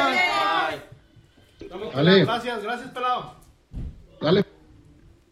[1.93, 2.26] Dale.
[2.26, 3.36] Gracias, gracias, pelado.
[4.22, 4.45] Dale.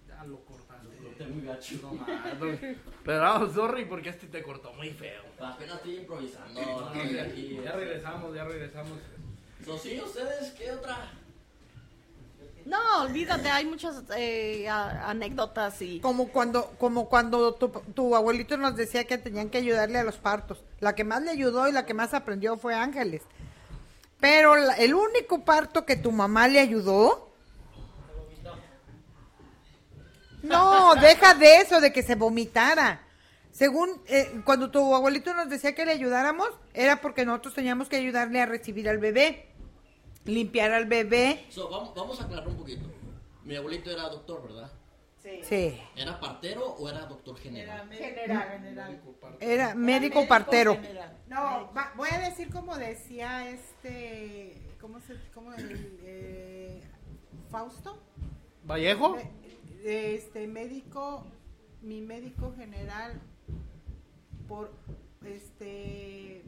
[0.07, 0.87] Ya lo cortaste.
[1.81, 2.77] No, mames.
[3.03, 5.21] Pelado, sorry, porque este te cortó muy feo.
[5.39, 6.61] Apenas estoy improvisando.
[6.61, 7.59] No, no estoy aquí.
[7.63, 8.99] ya regresamos, ya regresamos.
[9.65, 11.11] So, sí, ustedes, ¿qué otra?
[12.65, 15.99] No, olvídate, hay muchas eh, anécdotas y...
[15.99, 20.15] Como cuando, como cuando tu, tu abuelito nos decía que tenían que ayudarle a los
[20.17, 20.63] partos.
[20.79, 23.21] La que más le ayudó y la que más aprendió fue Ángeles.
[24.21, 27.29] Pero la- el único parto que tu mamá le ayudó.
[30.41, 33.01] No, deja de eso, de que se vomitara.
[33.51, 37.97] Según eh, cuando tu abuelito nos decía que le ayudáramos, era porque nosotros teníamos que
[37.97, 39.52] ayudarle a recibir al bebé,
[40.25, 41.45] limpiar al bebé.
[41.49, 42.85] So, vamos, vamos a aclarar un poquito.
[43.43, 44.71] Mi abuelito era doctor, ¿verdad?
[45.43, 47.89] Sí, ¿Era partero o era doctor general?
[49.39, 50.77] era médico partero.
[51.27, 56.83] No, va- voy a decir como decía este, ¿cómo se, cómo el, eh,
[57.49, 57.97] Fausto?
[58.65, 59.17] ¿Vallejo?
[59.85, 61.25] Eh, Este médico,
[61.81, 63.21] mi médico general,
[64.47, 64.71] por,
[65.25, 66.43] este,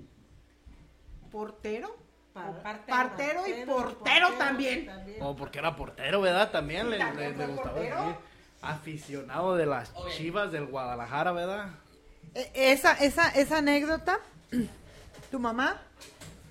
[1.31, 1.95] portero,
[2.35, 2.51] Pa-
[2.85, 4.89] partero, y portero, portero también.
[5.21, 6.51] O Oh, porque era portero, ¿verdad?
[6.51, 8.09] También le, También le- le fue gustaba.
[8.11, 8.15] sí.
[8.61, 11.69] Aficionado de las chivas del Guadalajara, ¿verdad?
[12.33, 14.19] E- Esa, esa, esa anécdota,
[15.31, 15.81] tu mamá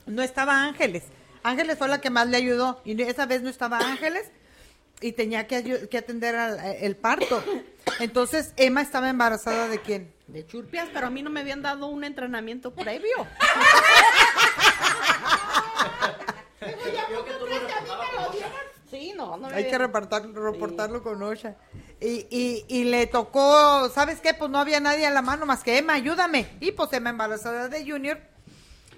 [0.07, 1.03] no estaba Ángeles.
[1.43, 4.31] Ángeles fue la que más le ayudó y esa vez no estaba Ángeles
[5.03, 7.45] y tenía que, atender al el parto.
[8.01, 10.15] Entonces Emma estaba embarazada de quién?
[10.29, 13.15] De churpias, pero a mí no me habían dado un entrenamiento previo.
[17.11, 18.47] Yo que tú lo reportabas con Osha.
[18.91, 21.57] Sí, no, no me Hay que reportar- reportarlo con Osha.
[22.01, 24.35] Y, y, y le tocó, ¿sabes qué?
[24.35, 26.49] Pues no había nadie a la mano más que Emma, ayúdame.
[26.61, 28.19] Y pues Emma embarazada de Junior,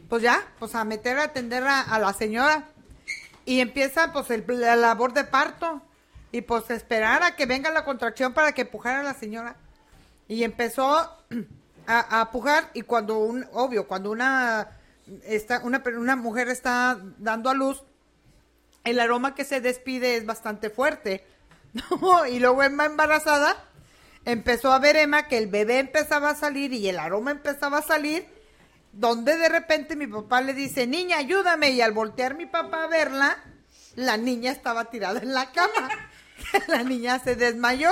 [0.08, 2.64] pues ya, pues a meter a atender a, a la señora.
[3.44, 5.80] Y empieza pues el- la labor de parto.
[6.32, 9.56] Y pues esperar a que venga la contracción para que pujara a la señora.
[10.28, 11.08] Y empezó
[11.86, 14.68] a, a pujar y cuando un, obvio, cuando una,
[15.24, 17.82] está, una, una mujer está dando a luz,
[18.84, 21.24] el aroma que se despide es bastante fuerte.
[22.30, 23.56] Y luego Emma embarazada
[24.24, 27.82] empezó a ver Emma que el bebé empezaba a salir y el aroma empezaba a
[27.82, 28.26] salir,
[28.92, 31.70] donde de repente mi papá le dice, niña, ayúdame.
[31.70, 33.36] Y al voltear mi papá a verla,
[33.94, 35.88] la niña estaba tirada en la cama.
[36.68, 37.90] la niña se desmayó.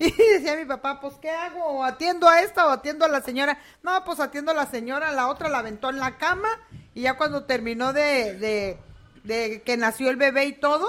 [0.02, 1.62] Y decía mi papá, pues, ¿qué hago?
[1.62, 3.58] ¿O atiendo a esta o atiendo a la señora?
[3.82, 6.48] No, pues atiendo a la señora, la otra la aventó en la cama
[6.94, 8.78] y ya cuando terminó de, de,
[9.24, 10.86] de que nació el bebé y todo,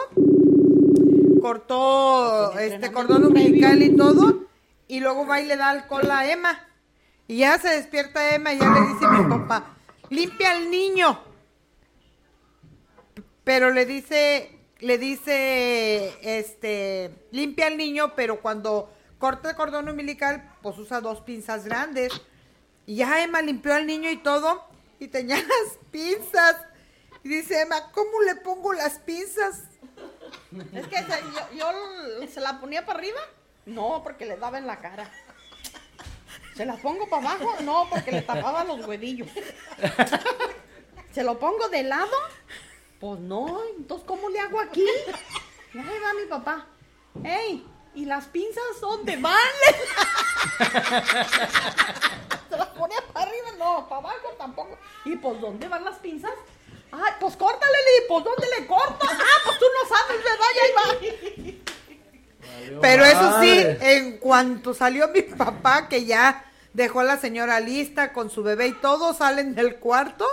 [1.41, 4.45] cortó este cordón umbilical y todo
[4.87, 6.65] y luego va y le da alcohol a Emma.
[7.27, 9.75] Y ya se despierta Emma y ya le dice mi papá,
[10.09, 11.19] limpia al niño.
[13.43, 18.89] pero le dice, le dice, este, limpia al niño, pero cuando
[19.21, 22.11] corta el cordón umbilical, pues usa dos pinzas grandes.
[22.85, 24.65] Y ya Emma limpió al niño y todo,
[24.99, 26.57] y tenía las pinzas.
[27.23, 29.61] Y dice Emma, ¿cómo le pongo las pinzas?
[30.73, 31.71] Es que se- yo,
[32.27, 33.19] se la ponía para arriba,
[33.65, 35.09] no, porque le daba en la cara.
[36.57, 39.29] Se las pongo para abajo, no, porque le tapaba los huevillos.
[41.11, 42.11] Se lo pongo de lado,
[42.99, 44.85] pues no, entonces ¿cómo le hago aquí?
[45.73, 46.65] Y ahí va mi papá.
[47.23, 47.65] ¡Ey!
[47.93, 49.35] ¿Y las pinzas dónde van?
[52.49, 54.77] Se las ponía para arriba, no, para abajo tampoco.
[55.05, 56.31] ¿Y pues dónde van las pinzas?
[56.91, 59.07] Ay, pues córtale, Lili, pues ¿dónde le corto?
[59.09, 60.45] Ah, pues tú no sabes, ¿verdad?
[60.55, 60.83] Y ahí va.
[62.81, 68.13] Pero eso sí, en cuanto salió mi papá, que ya dejó a la señora lista
[68.13, 70.25] con su bebé y todos salen del cuarto.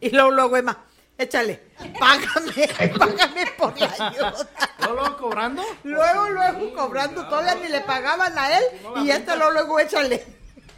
[0.00, 0.84] Y luego, luego, Emma,
[1.22, 1.60] échale,
[1.98, 4.34] págame, págame por la ayuda.
[4.80, 5.62] ¿No lo cobrando?
[5.84, 8.64] Luego, luego, cobrando, todavía ni le pagaban a él.
[9.04, 10.24] Y este luego, luego, échale.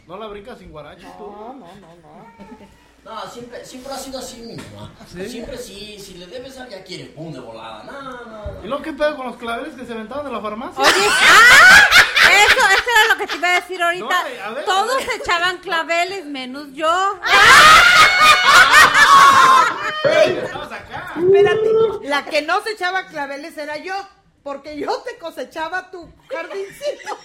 [0.07, 1.25] No la brincas sin guaracho tú.
[1.25, 1.55] No,
[3.31, 4.91] siempre, siempre ha sido así mi mamá.
[5.07, 7.83] Siempre sí, si le debes algo ya quiere pum de volada.
[7.83, 10.83] No, no, ¿Y lo que pedo con los claveles que se aventaban de la farmacia?
[10.83, 11.79] Oye, ¡ah!
[12.25, 14.05] Eso, eso era lo que te iba a decir ahorita.
[14.05, 15.09] No, a ver, a Todos ver.
[15.21, 16.89] echaban claveles, menos yo.
[16.89, 17.31] Acá.
[21.17, 21.69] Espérate,
[22.03, 23.93] la que no se echaba claveles era yo,
[24.43, 27.17] porque yo te cosechaba tu jardincito.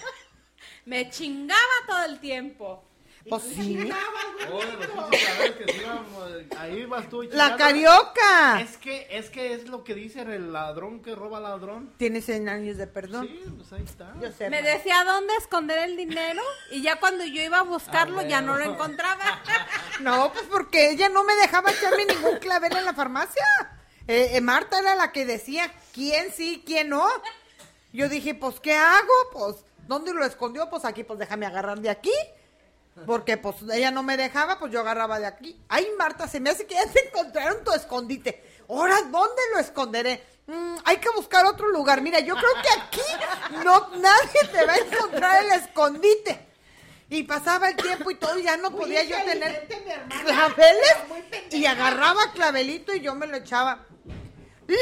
[0.85, 2.83] Me chingaba todo el tiempo.
[3.29, 3.89] Pues sí.
[6.57, 8.61] Ahí vas tú La carioca.
[8.61, 11.93] Es que, es que es lo que dice el ladrón que roba ladrón.
[11.97, 13.27] Tiene 100 años de perdón.
[13.27, 14.13] Sí, pues ahí está.
[14.19, 14.49] Yo sé.
[14.49, 16.41] Me decía dónde esconder el dinero
[16.71, 19.41] y ya cuando yo iba a buscarlo Ah, ya no lo encontraba.
[20.01, 23.45] No, pues porque ella no me dejaba echarme ningún clavel en la farmacia.
[24.07, 27.05] Eh, eh, Marta era la que decía quién sí, quién no.
[27.93, 29.13] Yo dije, pues, ¿qué hago?
[29.31, 29.57] Pues,
[29.87, 30.69] ¿dónde lo escondió?
[30.71, 32.13] Pues aquí, pues déjame agarrar de aquí.
[33.05, 35.59] Porque pues ella no me dejaba, pues yo agarraba de aquí.
[35.69, 38.43] Ay, Marta, se me hace que ya te encontraron tu escondite.
[38.69, 40.23] Ahora, ¿dónde lo esconderé?
[40.47, 42.01] Mm, hay que buscar otro lugar.
[42.01, 46.47] Mira, yo creo que aquí no nadie te va a encontrar el escondite.
[47.09, 49.67] Y pasaba el tiempo y todo, y ya no podía yo tener
[50.23, 50.95] claveles.
[51.51, 53.85] Y agarraba clavelito y yo me lo echaba.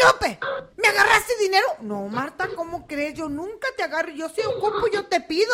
[0.06, 0.40] Lope,
[0.78, 1.66] ¿me agarraste dinero?
[1.82, 3.16] No, Marta, ¿cómo crees?
[3.16, 4.12] Yo nunca te agarro.
[4.12, 5.54] Yo si ocupo, yo te pido.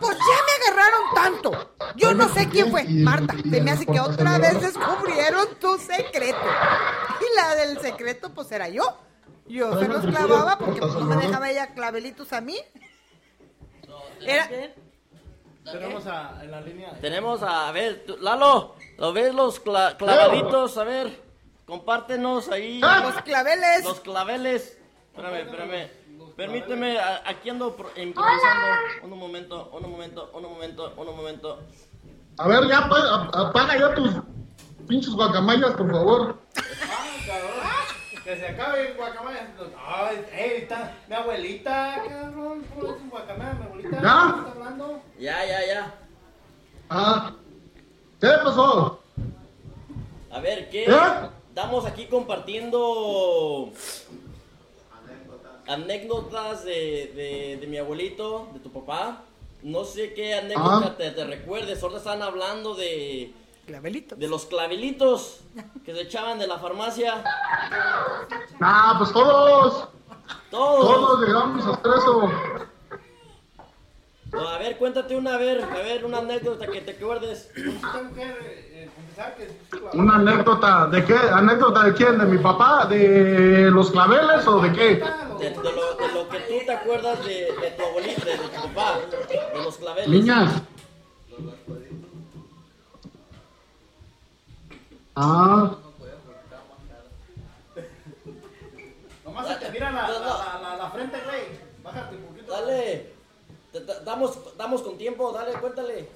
[0.00, 1.74] Pues ya me agarraron tanto.
[1.96, 2.84] Yo no sé quién fue.
[2.84, 6.38] Marta, se me hace que otra vez descubrieron tu secreto.
[7.20, 8.98] Y la del secreto, pues era yo.
[9.46, 12.58] Yo se los clavaba porque pues, no me dejaba ella clavelitos a mí.
[14.20, 14.48] Era,
[15.64, 16.98] Tenemos a, en la línea.
[17.00, 20.76] Tenemos a, a ver, tú- Lalo, ¿lo ves los cla- clavaditos?
[20.78, 21.27] A ver,
[21.72, 23.84] compártenos ahí los claveles.
[23.84, 24.78] los claveles.
[25.14, 25.90] Espérame, espérame.
[26.34, 28.66] Permíteme, aquí ando pro- improvisando.
[29.02, 31.60] Un momento, un momento, un momento, un momento.
[32.38, 34.10] A ver, ya ap- apaga ya tus
[34.88, 36.38] pinches guacamayas, por favor.
[38.24, 39.48] Que se acabe el guacamaya.
[39.86, 40.24] Ay,
[40.62, 42.64] está mi abuelita, cabrón.
[42.74, 43.90] ¿Cómo es un guacamaya, mi abuelita?
[44.02, 44.32] ¿Ya?
[44.32, 45.02] ¿Qué está hablando?
[45.18, 45.94] Ya, ya, ya.
[46.90, 47.32] Ah,
[48.20, 49.02] ¿qué pasó?
[50.30, 50.84] A ver, ¿qué?
[50.84, 51.30] ¿Eh?
[51.58, 53.72] Estamos aquí compartiendo
[55.66, 59.22] anécdotas de, de, de mi abuelito, de tu papá.
[59.64, 60.96] No sé qué anécdota Ah.
[60.96, 61.82] te, te recuerdes.
[61.82, 63.32] Ahorita están hablando de,
[63.66, 64.16] Clavelitos.
[64.16, 65.40] de los clavelitos
[65.84, 67.24] que se echaban de la farmacia.
[68.60, 69.88] Ah, pues todos,
[70.52, 70.80] Todos.
[70.86, 72.30] todos llegamos a hacer eso.
[74.78, 77.50] Cuéntate una, a ver, a ver, una anécdota que te acuerdes.
[77.56, 78.88] Eh,
[79.94, 81.14] Una anécdota, ¿de qué?
[81.16, 82.18] ¿Anécdota de quién?
[82.18, 82.86] ¿De mi papá?
[82.86, 84.88] ¿De los claveles o de qué?
[85.40, 88.50] De, de lo, de lo que tú te acuerdas de, de tu abuelito, de, tu
[88.74, 88.98] papá,
[89.28, 90.08] de los claveles.
[90.08, 90.62] Niñas.
[95.16, 95.74] Ah,
[99.24, 101.42] Nomás se te mira la, la, la, la, la frente, güey.
[101.82, 102.52] Bájate un poquito.
[102.52, 103.12] Dale,
[104.04, 106.08] damos, damos con tiempo, dale, cuéntale.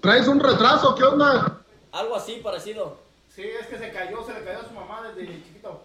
[0.00, 0.94] ¿traes un retraso?
[0.94, 1.58] ¿Qué onda?
[1.92, 2.96] Algo así parecido.
[3.34, 5.82] Sí, es que se cayó, se le cayó a su mamá desde chiquito.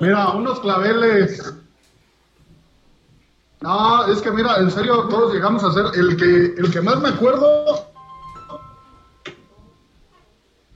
[0.00, 1.54] Mira, unos claveles.
[3.60, 7.00] No, es que mira, en serio, todos llegamos a ser el que, el que más
[7.00, 7.86] me acuerdo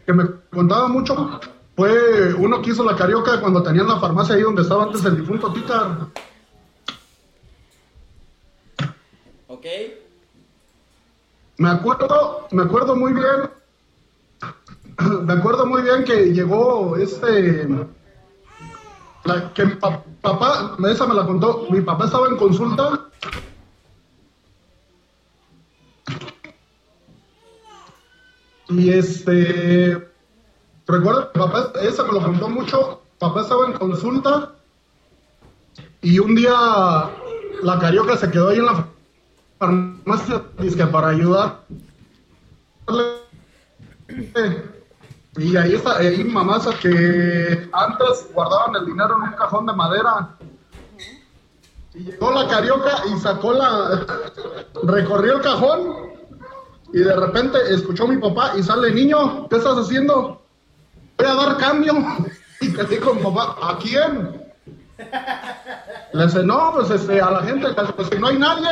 [0.06, 1.38] que me contaba mucho
[1.76, 5.18] fue uno que hizo la carioca cuando tenían la farmacia ahí donde estaba antes el
[5.18, 6.08] difunto Tita.
[9.58, 9.66] ¿Ok?
[11.58, 13.50] Me acuerdo, me acuerdo muy bien
[15.26, 17.66] me acuerdo muy bien que llegó este,
[19.54, 23.10] que pa- papá, esa me la contó, mi papá estaba en consulta.
[28.68, 29.96] Y este,
[30.86, 34.54] recuerdo papá, esa me lo contó mucho, papá estaba en consulta
[36.00, 36.52] y un día
[37.62, 38.88] la carioca se quedó ahí en la
[39.58, 41.60] farmacia, dizque para ayudar.
[45.36, 50.36] Y ahí está, ahí mamás que antes guardaban el dinero en un cajón de madera.
[51.94, 54.06] Y llegó la carioca y sacó la.
[54.84, 56.08] recorrió el cajón.
[56.92, 60.42] Y de repente escuchó a mi papá y sale, niño, ¿qué estás haciendo?
[61.18, 61.94] Voy a dar cambio.
[62.60, 64.42] Y que dijo mi papá, ¿a quién?
[66.12, 68.68] Le dice, no, pues este, a la gente, pues que no hay nadie.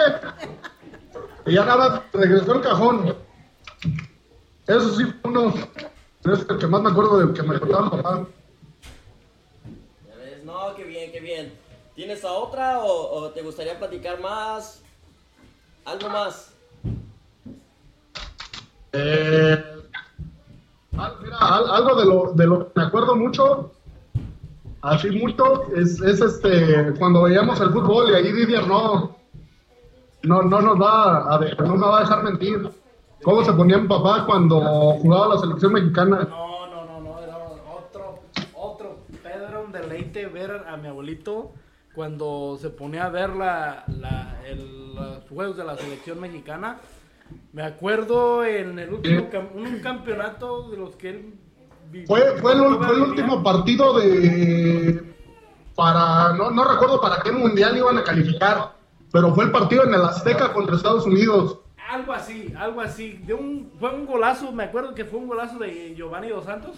[1.46, 3.14] Y ya nada, regresó el cajón.
[4.66, 5.54] Eso sí fue uno.
[6.24, 8.26] Es el que más me acuerdo de que me contaba mi papá.
[10.08, 11.52] Ya ves, no, qué bien, qué bien.
[11.94, 14.82] ¿Tienes a otra o, o te gustaría platicar más?
[15.84, 16.52] ¿Algo más?
[18.92, 19.64] Eh,
[21.22, 23.70] mira, al- algo de lo, de lo que me acuerdo mucho,
[24.82, 29.16] así mucho, es, es este, cuando veíamos el fútbol y ahí Didier no,
[30.26, 32.68] no, no nos va a, no nos va a dejar mentir.
[33.22, 34.60] ¿Cómo se ponía mi papá cuando
[35.00, 36.26] jugaba la selección mexicana?
[36.28, 38.20] No, no, no, no, era otro,
[38.54, 41.52] otro Pedro, era un deleite ver a mi abuelito
[41.94, 46.78] cuando se ponía a ver la, la- el- los juegos de la selección mexicana.
[47.52, 51.34] Me acuerdo en el último un campeonato de los que él
[51.90, 52.06] vivió.
[52.06, 55.14] Fue, fue, el, fue el último partido de.
[55.74, 56.32] Para.
[56.34, 58.75] No, no recuerdo para qué mundial iban a calificar,
[59.16, 61.58] pero fue el partido en el Azteca contra Estados Unidos.
[61.88, 63.12] Algo así, algo así.
[63.24, 66.76] De un, fue un golazo, me acuerdo que fue un golazo de Giovanni Dos Santos.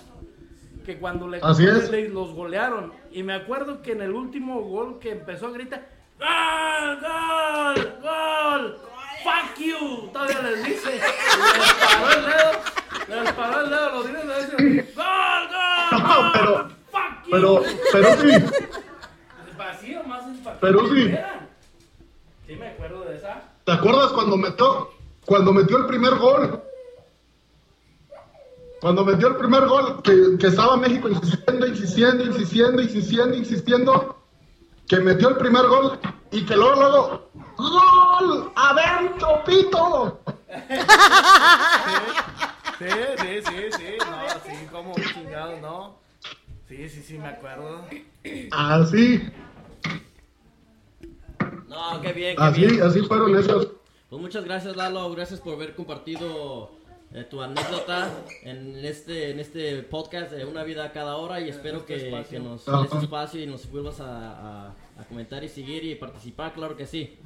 [0.86, 1.90] Que cuando le, Así es.
[1.90, 2.92] le- los golearon.
[3.10, 5.88] Y me acuerdo que en el último gol que empezó a gritar:
[6.20, 7.00] ¡Gol!
[7.00, 7.94] ¡Gol!
[8.02, 8.78] ¡Gol!
[9.24, 10.08] ¡Fuck you!
[10.12, 10.92] Todavía les dice.
[10.92, 13.22] Les paró el dedo.
[13.24, 14.22] Les paró el dedo los niños.
[14.24, 15.48] y les dice, ¡Gol!
[15.50, 16.02] ¡Gol!
[16.02, 17.30] No, pero- ¡Fuck you!
[17.32, 17.62] Pero,
[17.92, 18.30] pero sí,
[19.58, 20.22] Vacío más
[20.60, 21.14] Pero sí.
[22.48, 23.42] Sí, me acuerdo de esa.
[23.64, 24.90] ¿te acuerdas cuando metió,
[25.26, 26.62] cuando metió el primer gol?
[28.80, 34.16] Cuando metió el primer gol, que, que estaba México insistiendo, insistiendo, insistiendo, insistiendo, insistiendo,
[34.86, 35.98] que metió el primer gol
[36.30, 37.28] y que luego, luego,
[37.58, 38.50] ¡Gol!
[38.56, 40.20] ¡A ver, Chopito!
[42.78, 42.86] Sí,
[43.18, 45.98] sí, sí, sí, no, sí, como chingado, no.
[46.68, 47.84] Sí, sí, sí, me acuerdo.
[48.52, 49.28] Así,
[51.68, 52.82] No, qué bien, qué así, bien.
[52.82, 53.68] así fueron esos.
[54.08, 56.70] Pues muchas gracias Lalo, gracias por haber compartido
[57.12, 58.10] eh, tu anécdota
[58.42, 62.38] en este en este podcast de Una Vida a Cada Hora y espero que, que
[62.38, 66.76] nos des espacio y nos vuelvas a, a- a comentar y seguir y participar, claro
[66.76, 67.18] que sí.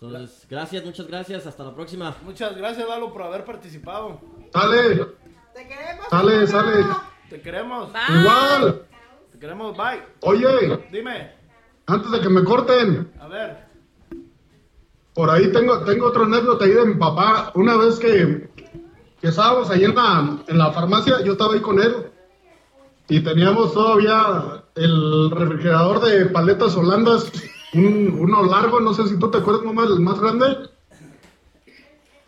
[0.00, 2.14] Entonces, gracias, muchas gracias, hasta la próxima.
[2.22, 4.20] Muchas gracias, Lalo, por haber participado.
[4.52, 5.06] Sale,
[5.54, 6.06] Te queremos.
[6.10, 6.84] sale, sale.
[7.30, 7.88] Te queremos.
[8.20, 8.82] Igual.
[9.32, 10.02] Te queremos, bye.
[10.20, 11.32] Oye, Dime,
[11.86, 13.56] antes de que me corten, a ver.
[15.14, 17.52] por ahí tengo, tengo otra anécdota ahí de mi papá.
[17.54, 18.50] Una vez que,
[19.20, 21.94] que estábamos ahí en la, en la farmacia, yo estaba ahí con él
[23.08, 27.30] y teníamos todavía el refrigerador de paletas holandas,
[27.72, 30.68] un- uno largo, no sé si tú te acuerdas, mamá, el más grande.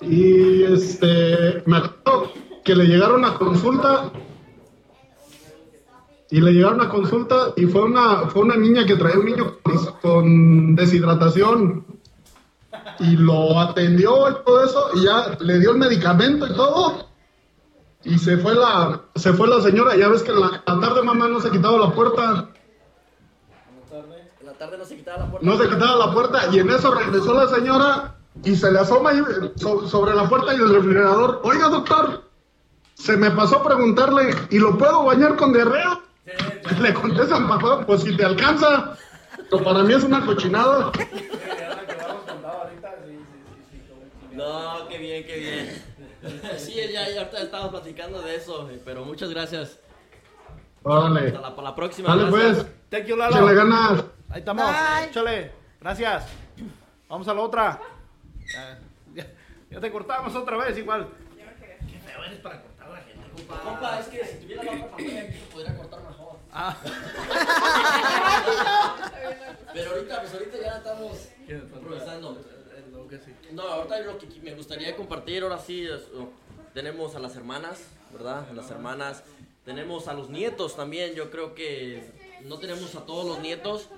[0.01, 2.33] Y este, me acuerdo
[2.65, 4.13] que le llegaron a consulta
[6.31, 9.57] y le llegaron a consulta y fue una, fue una niña que traía un niño
[9.63, 11.87] con, con deshidratación.
[13.01, 17.07] Y lo atendió y todo eso y ya le dio el medicamento y todo.
[18.05, 21.03] Y se fue la se fue la señora ya ves que en la, la tarde
[21.03, 22.49] mamá no se quitaba la puerta.
[24.41, 25.47] En la tarde no se quitaba la puerta.
[25.47, 29.11] no se quitaba la puerta y en eso regresó la señora y se le asoma
[29.11, 29.23] ahí
[29.57, 31.41] so- sobre la puerta y el refrigerador.
[31.45, 32.25] Oiga doctor
[32.95, 36.01] se me pasó preguntarle y lo puedo bañar con diarrea
[36.81, 38.97] le contestan papá pues si te alcanza
[39.51, 40.93] pero para mí es una cochinada
[44.33, 45.83] No, qué bien, qué bien.
[46.59, 49.79] Sí, ya, ya ahorita estábamos platicando de eso, eh, pero muchas gracias.
[50.83, 52.09] órale Hasta la, para la próxima.
[52.15, 52.57] dale gracias.
[52.65, 53.55] pues Thank you, échale Lalo.
[53.55, 54.65] ganas Ahí estamos.
[54.67, 55.09] Bye.
[55.09, 55.53] Échale.
[55.81, 56.27] Gracias.
[57.09, 57.81] Vamos a la otra.
[58.55, 58.79] Ya,
[59.15, 59.27] ya-
[59.71, 61.09] ya te cortamos otra vez igual.
[61.89, 63.61] Qué feo eres para cortar a la gente, compa.
[63.63, 66.18] Compa, es que si tuviera la otra aquí se podría cortar mejor.
[66.53, 66.77] Ah.
[69.75, 72.39] Pero ahorita, pues ahorita ya estamos improvisando.
[73.53, 76.29] No, ahorita lo que me gustaría compartir ahora sí es, oh,
[76.75, 77.81] tenemos a las hermanas,
[78.13, 78.47] ¿verdad?
[78.51, 79.23] A las hermanas.
[79.65, 81.15] Tenemos a los nietos también.
[81.15, 82.11] Yo creo que
[82.45, 83.89] no tenemos a todos los nietos.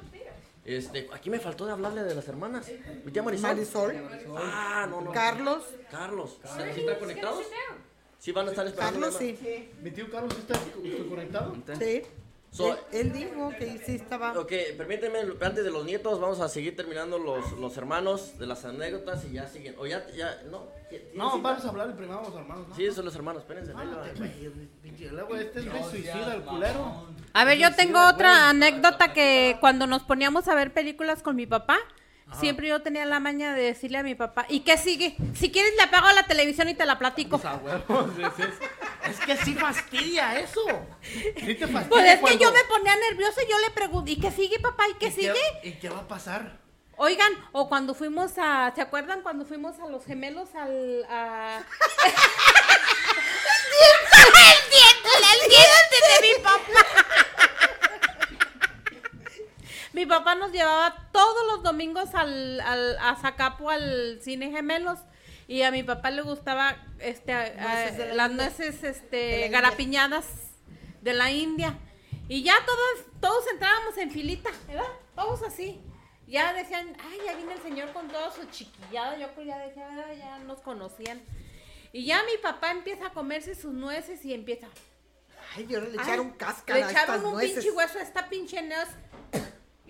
[0.65, 2.71] Este, aquí me faltó de hablarle de las hermanas.
[3.05, 3.95] ¿Me llama Marisol?
[3.95, 5.13] Marisol, Ah, no, no.
[5.13, 6.39] Carlos, Carlos.
[6.45, 7.45] ¿Sí están conectados?
[8.19, 9.01] ¿Sí van a estar esperando?
[9.01, 10.59] Carlos sí, ¿Mi tío Carlos está
[11.09, 11.55] conectado?
[11.79, 12.03] sí.
[12.53, 14.33] So- él, él dijo que sí estaba.
[14.39, 18.65] Ok, permíteme, antes de los nietos, vamos a seguir terminando los, los hermanos de las
[18.65, 19.77] anécdotas y ya siguen.
[19.79, 20.65] O ya, ya, no.
[20.89, 21.43] ¿Tienes No, cita?
[21.49, 22.69] vamos a hablar primero a los hermanos.
[22.69, 22.75] ¿no?
[22.75, 23.73] Sí, son los hermanos, espérense.
[23.77, 23.85] Ah,
[25.13, 27.07] Luego este es suicida, el culero.
[27.33, 31.47] A ver, yo tengo otra anécdota que cuando nos poníamos a ver películas con mi
[31.47, 31.79] papá,
[32.39, 35.17] siempre yo tenía la maña de decirle a mi papá, ¿y qué sigue?
[35.35, 37.37] Si quieres le apago la televisión y te la platico.
[37.37, 38.55] O sea, huevos, es, es-
[39.11, 40.61] es que sí fastidia eso.
[41.03, 41.89] Sí te fastidia.
[41.89, 44.85] Pues es que yo me ponía nerviosa y yo le pregunto, ¿y qué sigue, papá?
[44.89, 45.35] ¿Y qué ¿Y sigue?
[45.65, 46.59] ¿Y qué va a pasar?
[46.97, 51.63] Oigan, o cuando fuimos a, ¿se acuerdan cuando fuimos a los gemelos al a
[53.81, 56.81] el diente, el diente de mi papá.
[59.93, 64.99] Mi papá nos llevaba todos los domingos al, al a Zacapo al cine gemelos
[65.49, 68.45] y a mi papá le gustaba este Nueces de la las India.
[68.45, 69.61] nueces De este India.
[69.61, 70.27] garapiñadas
[71.01, 71.77] de la India
[72.29, 74.85] y ya todos todos entrábamos en filita, ¿verdad?
[75.17, 75.81] Todos así.
[76.29, 79.19] Ya decían, ay, ya viene el señor con toda su chiquillada.
[79.19, 81.21] Yo creo ya decía, "Ah, ya nos conocían.
[81.93, 84.69] Y ya mi papá empieza a comerse sus nueces y empieza.
[85.57, 87.55] Ay, yo le Ay, echaron cáscara Le a echaron estas un nueces.
[87.55, 88.89] pinche hueso a esta pinche nuez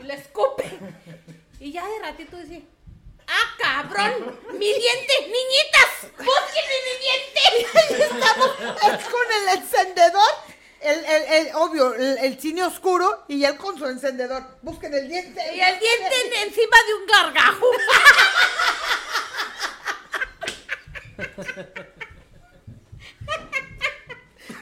[0.00, 0.64] y le escupe.
[1.58, 2.62] Y ya de ratito dice,
[3.26, 4.38] ¡ah, cabrón!
[4.52, 5.12] ¡Mi diente!
[5.22, 6.10] ¡Niñitas!
[6.18, 8.04] ¡Búsquenme mi diente!
[8.14, 10.30] Estamos es con el encendedor,
[10.80, 14.42] el, el, el- obvio, el, el cine oscuro y él con su encendedor.
[14.62, 15.54] Busquen el diente.
[15.54, 17.66] Y el diente en- encima de un gargajo.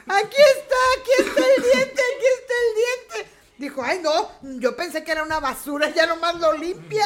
[0.07, 3.38] Aquí está, aquí está el diente, aquí está el diente.
[3.59, 7.05] Dijo, ay no, yo pensé que era una basura, ya nomás lo limpia.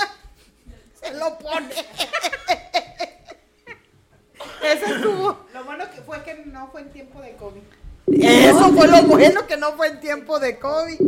[1.01, 1.73] Se lo pone.
[4.63, 5.39] Eso estuvo.
[5.51, 7.61] Lo bueno que fue que no fue en tiempo de COVID.
[8.05, 10.99] Eso fue lo bueno que no fue en tiempo de COVID.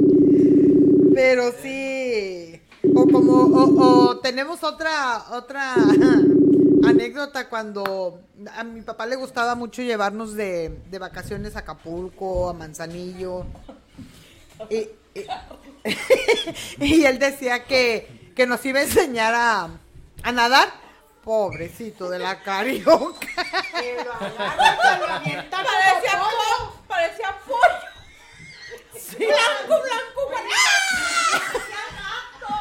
[1.13, 2.59] Pero sí.
[2.95, 5.75] O como, o, o tenemos otra, otra
[6.83, 8.19] anécdota cuando
[8.55, 13.45] a mi papá le gustaba mucho llevarnos de, de vacaciones a Acapulco, a Manzanillo.
[14.71, 15.25] Y, y-
[16.85, 19.69] y él decía que, que nos iba a enseñar a,
[20.23, 20.71] a nadar.
[21.23, 23.27] Pobrecito de la carioca.
[25.49, 26.73] Parecía pollo.
[26.87, 27.85] Parecía pollo.
[29.17, 30.49] Blanco, blanco, blanco.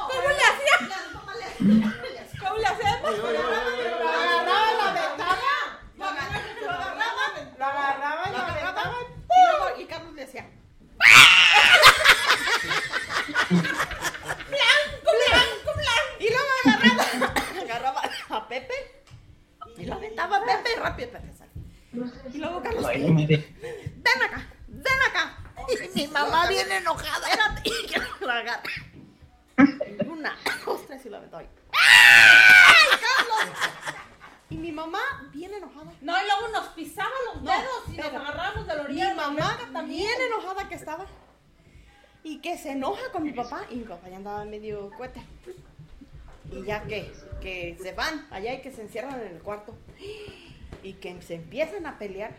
[0.09, 0.76] ¿Cómo le hacía?
[2.40, 3.18] ¿Cómo le hacemos?
[3.18, 3.28] Lo
[4.09, 5.38] agarraba, lo aventaba.
[5.98, 7.24] Lo agarraba, lo agarraba,
[7.59, 8.94] lo agarraba y lo aventaba.
[9.78, 10.44] Y Carlos le decía,
[13.51, 16.18] Blanco, blanco, blanco.
[16.20, 17.32] y luego agarraba,
[17.62, 18.74] agarraba a Pepe
[19.76, 21.53] y lo aventaba a Pepe rápido para que salga.
[22.32, 25.37] Y luego Carlos, ven acá, ven acá.
[25.95, 27.28] Y mi mamá viene enojada.
[27.28, 28.62] Espérate, y que lo agarra.
[30.07, 31.49] Una, dos, tres y lo aventó ahí.
[31.70, 33.57] Carlos!
[34.51, 35.01] Y mi mamá
[35.32, 35.93] bien enojada.
[36.01, 38.87] No, y luego nos pisaba los No, dedos y nos pero agarrábamos de la Mi
[38.87, 39.09] orilla.
[39.14, 40.07] la mamá también.
[40.07, 41.07] bien enojada que estaba.
[42.25, 43.66] Y que se enoja con mi papá.
[43.70, 45.20] Y mi papá ya andaba medio cuete.
[46.51, 49.77] Y ya que, que se van allá y que se encierran en el cuarto.
[50.83, 52.35] Y que se empiezan a pelear.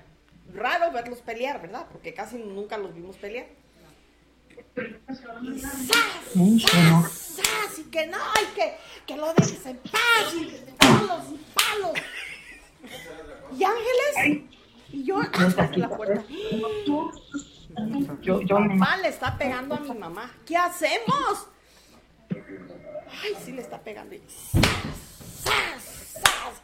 [0.53, 1.87] Raro verlos pelear, ¿verdad?
[1.91, 3.45] Porque casi nunca los vimos pelear.
[4.75, 5.81] Y ¡zas!
[6.61, 7.11] ¡zas!
[7.11, 7.79] ¡zas!
[7.79, 8.73] Y que no, y que,
[9.05, 10.33] que lo dejes en paz.
[10.33, 10.45] Y
[10.77, 11.99] palos y palos.
[13.57, 14.43] Y Ángeles.
[14.91, 15.21] Y yo
[15.75, 16.23] la puerta.
[18.21, 20.31] Yo, yo Mi me papá le está pegando a mi mamá.
[20.45, 21.47] ¿Qué hacemos?
[22.31, 24.15] Ay, sí le está pegando.
[24.15, 26.13] Y ¡zas!
[26.13, 26.61] ¡zas!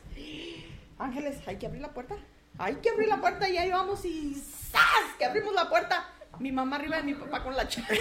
[0.97, 2.15] Ángeles, hay que abrir la puerta.
[2.57, 5.15] Hay que abrir la puerta y ahí vamos y ¡zas!
[5.17, 6.07] Que abrimos la puerta.
[6.39, 7.93] Mi mamá arriba de mi papá con la chica.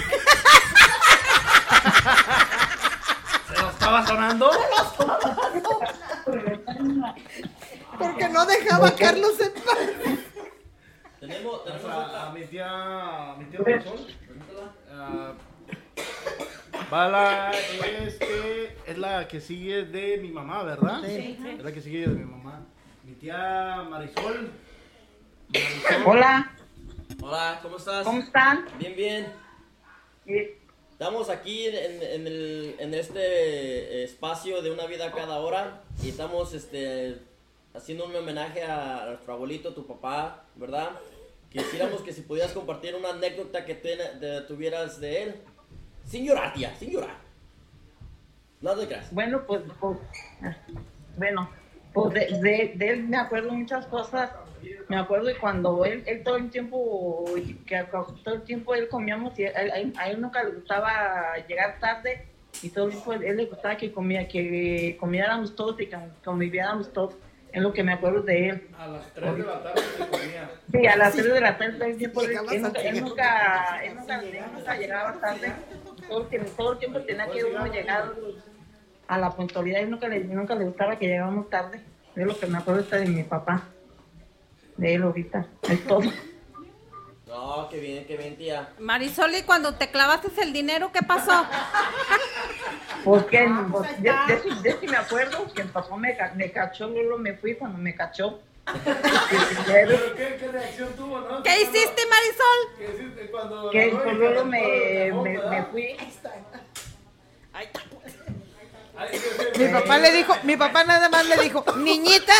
[3.48, 4.50] ¿Se lo estaba sonando?
[7.98, 9.78] Porque no dejaba a Carlos en paz.
[11.20, 12.26] Tenemos, tenemos a, otra.
[12.28, 14.06] a mi tía, a mi tía Marisol.
[16.92, 17.50] va la,
[18.04, 21.02] este, es la que sigue de mi mamá, ¿verdad?
[21.04, 21.38] Sí.
[21.58, 22.66] Es la que sigue de mi mamá.
[23.04, 24.50] Mi tía Marisol.
[25.52, 26.02] Marisol.
[26.06, 26.52] Hola,
[27.22, 28.04] Hola, ¿cómo estás?
[28.04, 28.66] ¿cómo están?
[28.78, 29.26] Bien, bien.
[30.26, 30.56] Eh,
[31.00, 36.52] Estamos aquí en, en el, en este espacio de una vida cada hora y estamos
[36.52, 37.16] este,
[37.74, 40.90] haciendo un homenaje a nuestro abuelito, tu papá, ¿verdad?
[41.50, 45.34] Quisiéramos que si pudieras compartir una anécdota que te, de- tuvieras de él.
[46.04, 47.16] Sin llorar, tía, sin llorar.
[48.60, 49.12] No te creas.
[49.12, 49.98] Bueno, pues, pues,
[51.16, 51.50] bueno,
[51.92, 54.30] pues de, de- de él me acuerdo muchas cosas.
[54.88, 57.24] Me acuerdo de cuando él, él todo el tiempo,
[57.66, 57.82] que
[58.24, 62.26] todo el tiempo él comíamos y a él, a él nunca le gustaba llegar tarde
[62.62, 65.96] y todo el tiempo él, él le gustaba que comía, que comiéramos todos y que
[66.24, 67.14] conviviéramos todos.
[67.52, 68.68] Es lo que me acuerdo de él.
[68.78, 70.50] A las 3 de la tarde se comía.
[70.70, 72.22] Sí, a las 3 de la tarde él, nunca,
[72.82, 75.52] él nunca, él nunca, él nunca llegaba tarde.
[76.08, 78.12] Todo el, tiempo, todo el tiempo tenía que uno llegar
[79.08, 81.80] a la puntualidad y nunca le, nunca le gustaba que llegáramos tarde.
[82.14, 83.64] Es lo que me acuerdo de mi papá,
[84.76, 86.10] de él ahorita, es todo.
[87.30, 88.68] No, qué bien, qué bien, tía.
[88.78, 91.46] Marisol, y cuando te clavaste el dinero, ¿qué pasó?
[93.04, 96.50] Porque pues, de, de eso, de eso me acuerdo que el papá me, ca- me
[96.50, 98.40] cachó, luego me fui cuando me cachó.
[99.66, 101.42] ¿Pero qué, qué reacción tuvo, no?
[101.42, 102.76] ¿Qué hiciste, Marisol?
[102.78, 105.96] ¿Qué hiciste cuando que pues, luego me, me, me fui.
[107.52, 107.68] Ay,
[109.12, 109.18] sí,
[109.54, 112.34] sí, Mi papá le dijo, mi papá nada más le dijo, niñita,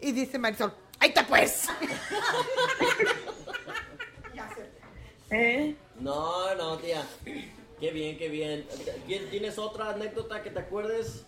[0.00, 1.68] y dice Marisol, ahí está pues.
[5.30, 5.74] ¿Eh?
[6.00, 7.02] No, no, tía.
[7.80, 8.66] Qué bien, qué bien.
[9.06, 11.24] ¿Tien- ¿Tienes otra anécdota que te acuerdes?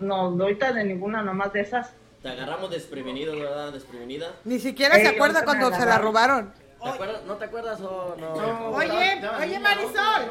[0.00, 1.92] No, ahorita de ninguna, nomás de esas.
[2.22, 3.72] Te agarramos desprevenido, ¿verdad?
[3.72, 4.32] Desprevenida.
[4.44, 6.04] Ni siquiera se acuerda ahorita cuando se la agarraron.
[6.06, 6.54] robaron.
[6.82, 7.22] ¿Te acuerdas?
[7.24, 8.36] ¿No te acuerdas o no?
[8.36, 10.30] No, Oye, oye Marisol,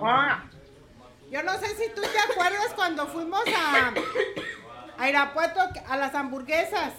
[0.00, 0.44] Ah,
[1.30, 3.92] yo no sé si tú te acuerdas cuando fuimos a,
[4.96, 6.92] a Irapuato a las hamburguesas,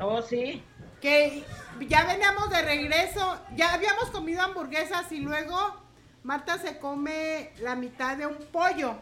[0.00, 0.62] oh, sí.
[1.00, 1.44] que
[1.80, 5.76] ya veníamos de regreso, ya habíamos comido hamburguesas y luego
[6.22, 8.94] Marta se come la mitad de un pollo.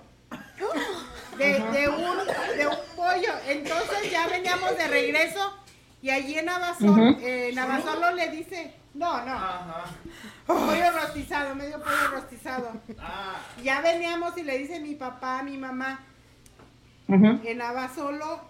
[1.36, 3.32] De, de un, de un pollo.
[3.46, 5.56] Entonces ya veníamos de regreso
[6.00, 9.84] y allí en Abasolo, en Abasolo le dice, no, no, Ajá.
[10.46, 12.72] pollo rostizado, medio pollo rostizado.
[12.98, 16.00] Ah, Ya veníamos y le dice mi papá mi mamá,
[17.08, 18.40] en Abasolo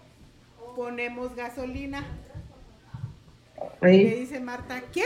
[0.75, 2.03] ponemos gasolina.
[3.81, 4.03] Sí.
[4.03, 5.05] dice Marta, ¿qué?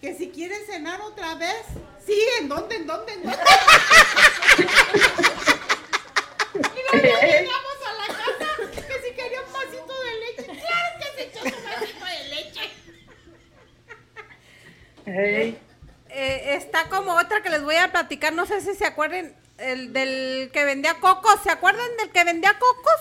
[0.00, 1.64] Que si quieres cenar otra vez.
[2.04, 2.76] Sí, ¿en dónde?
[2.76, 3.12] ¿En dónde?
[3.12, 3.38] ¿En dónde?
[6.54, 10.44] y luego ya llegamos a la casa que si quería un vasito de leche.
[10.44, 12.64] Claro que se echó su vasito de leche.
[15.06, 15.58] Ey.
[16.08, 19.92] Eh, está como otra que les voy a platicar, no sé si se acuerden, el
[19.92, 23.00] del que vendía cocos, ¿se acuerdan del que vendía cocos?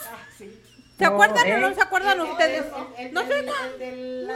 [0.99, 1.59] ¿Se No, acuerdan o ¿eh?
[1.61, 2.65] no se acuerdan ustedes?
[3.13, 3.27] No sé.
[3.27, 3.43] de
[3.79, 4.27] de.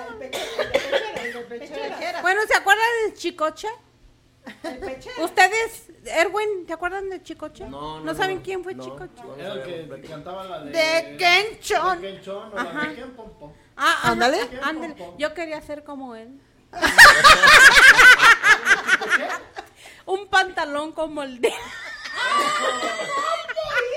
[2.21, 3.67] Bueno, ¿se acuerdan del chicoche?
[5.21, 7.65] ¿Ustedes, Erwin, ¿se acuerdan del chicoche?
[7.65, 8.43] No, no, saben no.
[8.43, 9.21] quién fue No, chicoche?
[9.23, 10.71] no, no era el que cantaba la de...
[10.71, 12.01] De Kenchon.
[12.01, 13.13] De Kenchon o la de Ken.
[13.75, 14.39] Ah, ajá, Ándale.
[14.61, 14.95] ándale.
[15.17, 16.39] Yo quería ser como él.
[20.05, 21.49] Un pantalón como el de...
[21.49, 21.57] ¿Cómo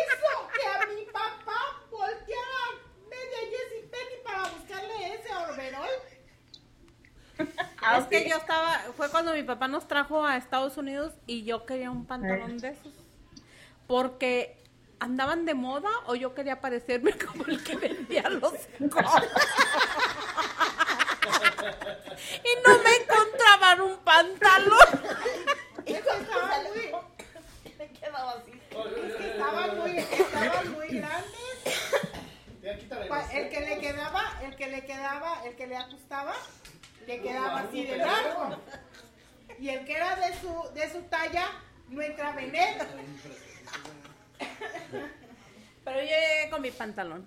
[0.03, 1.61] hizo que a mi papá
[1.91, 2.63] volteara
[3.11, 5.89] media Jessie Penny para buscarle ese overol?
[7.83, 11.45] Ah, es que yo estaba, fue cuando mi papá nos trajo a Estados Unidos y
[11.45, 12.93] yo quería un pantalón de esos.
[13.87, 14.63] Porque
[14.99, 18.89] andaban de moda o yo quería parecerme como el que vendía los y
[22.67, 24.79] no me encontraban un pantalón.
[25.87, 26.93] Estaban muy,
[27.79, 28.53] Me quedaba así.
[29.07, 31.33] es que estaban muy, estaban muy grandes.
[33.33, 36.35] El que le quedaba, el que le quedaba, el que le ajustaba,
[37.07, 38.57] le quedaba así de largo.
[39.59, 41.47] Y el que era de su, de su talla,
[41.89, 42.75] no entraba en él.
[45.85, 47.27] Pero yo llegué con mi pantalón.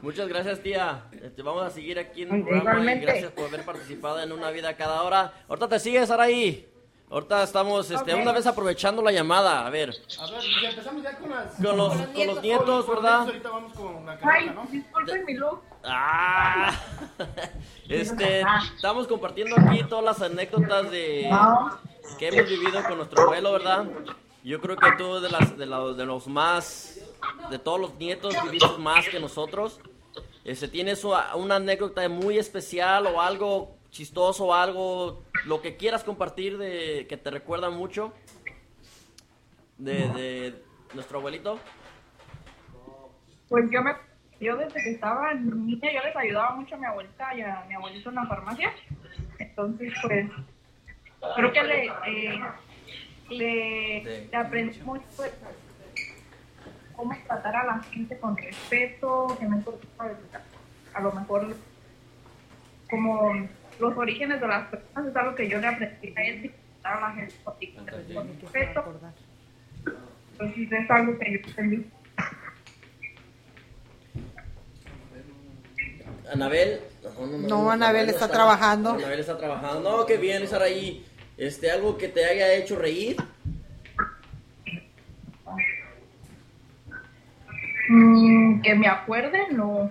[0.00, 1.04] Muchas gracias, tía.
[1.22, 2.64] Este, vamos a seguir aquí en el Igualmente.
[2.70, 5.32] programa y gracias por haber participado en Una Vida Cada Hora.
[5.48, 6.68] Ahorita te sigues, Araí.
[7.10, 9.64] Ahorita estamos, este, una vez aprovechando la llamada.
[9.66, 11.54] A ver, A ver, ya empezamos ya con las...
[11.54, 13.20] con los, con los nietos, Con los ¿verdad?
[13.20, 14.66] Ahorita vamos con la Ay, ¿no?
[14.70, 15.62] disculpen mi look.
[15.86, 16.72] Ah,
[17.88, 18.42] este,
[18.74, 21.28] estamos compartiendo aquí todas las anécdotas de
[22.18, 23.86] que hemos vivido con nuestro abuelo, ¿verdad?
[24.42, 26.98] Yo creo que tú de las de, la- de los más
[27.50, 29.80] de todos los nietos viviste más que nosotros.
[30.44, 36.04] Este, ¿Tienes una, una anécdota muy especial o algo chistoso o algo, lo que quieras
[36.04, 38.12] compartir de que te recuerda mucho
[39.78, 40.62] de, de
[40.94, 41.58] nuestro abuelito?
[43.48, 43.92] Pues yo me,
[44.40, 47.74] yo desde que estaba niña yo les ayudaba mucho a mi abuelita y a mi
[47.74, 48.72] abuelito en la farmacia.
[49.38, 50.30] Entonces pues
[51.36, 52.40] creo que le, eh,
[53.30, 55.04] le, le aprendí mucho.
[55.16, 55.32] pues,
[56.96, 59.62] cómo tratar a la gente con respeto, que me
[60.94, 61.56] a lo mejor
[62.88, 63.48] como
[63.80, 67.08] los orígenes de las personas es algo que yo le aprendí a él, tratar a
[67.08, 67.54] la gente con
[68.14, 69.00] con respeto.
[70.32, 71.86] Entonces es algo que yo aprendí.
[76.32, 76.80] Anabel.
[77.48, 78.90] No, Anabel está trabajando.
[78.90, 79.80] Anabel está trabajando.
[79.98, 81.04] No, qué bien estar ahí.
[81.36, 83.16] Este, algo que te haya hecho reír.
[87.88, 89.90] Mm, que me acuerde, no.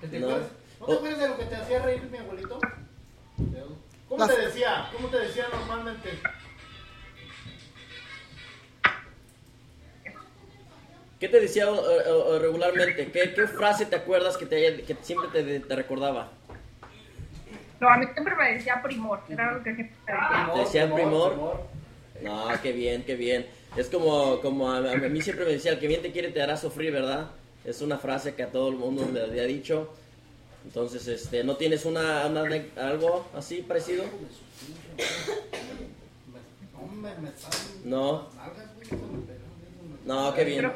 [0.00, 0.28] ¿Te No.
[0.28, 2.58] te acuerdas de lo que te hacía reír mi abuelito?
[4.08, 4.88] ¿Cómo Las- te decía?
[4.92, 6.10] ¿Cómo te decía normalmente?
[11.18, 13.10] ¿Qué te decía o regularmente?
[13.10, 16.30] ¿Qué, ¿Qué frase te acuerdas que, te haya- que siempre te, te recordaba?
[17.80, 20.50] No, a mí siempre me decía primor, era lo que siempre me decía.
[20.54, 21.60] ¿Te decía primor?
[22.22, 23.46] No, qué bien, qué bien.
[23.76, 26.42] Es como, como a, a mí siempre me decía, el que bien te quiere te
[26.42, 27.28] hará sufrir, ¿verdad?
[27.64, 29.92] Es una frase que a todo el mundo le había dicho.
[30.64, 32.42] Entonces, este, ¿no tienes una, una
[32.76, 34.04] algo así parecido?
[37.84, 38.28] No.
[40.08, 40.62] No, qué bien.
[40.62, 40.74] Pero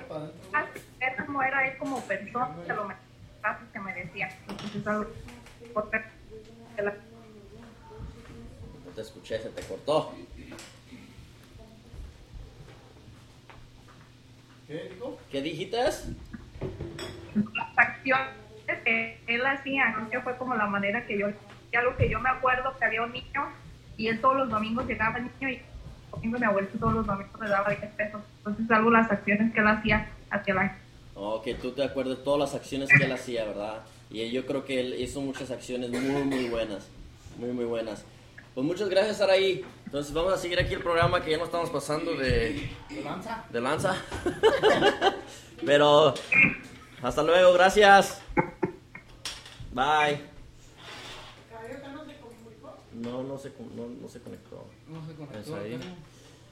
[1.00, 2.86] era como era él como persona, que lo
[3.72, 4.28] que me decía.
[4.84, 5.06] No
[8.94, 10.14] te escuché, se te cortó.
[14.68, 15.18] ¿Qué dijo?
[15.30, 15.78] ¿Qué dijiste?
[15.78, 16.04] las
[17.78, 18.34] acciones
[18.84, 21.28] que él hacía, creo que fue como la manera que yo,
[21.72, 23.48] ya lo que yo me acuerdo que había un niño
[23.96, 25.62] y él todos los domingos llegaba el niño y
[26.12, 28.20] domingo mi abuelito todos los domingos le daba 10 pesos.
[28.38, 30.76] Entonces algo las acciones que él hacía hacia la
[31.14, 33.82] Oh, que tú te acuerdas de todas las acciones que él hacía, ¿verdad?
[34.10, 36.88] Y yo creo que él hizo muchas acciones muy, muy buenas.
[37.38, 38.04] Muy, muy buenas.
[38.54, 39.64] Pues muchas gracias, Araí.
[39.86, 43.44] Entonces vamos a seguir aquí el programa que ya no estamos pasando de, ¿De lanza?
[43.50, 43.96] de lanza.
[45.66, 46.14] Pero
[47.02, 48.20] hasta luego, gracias.
[49.72, 50.31] Bye.
[53.02, 54.64] No, no se, con- no, no se conectó.
[54.88, 55.78] No sé con Es ahí.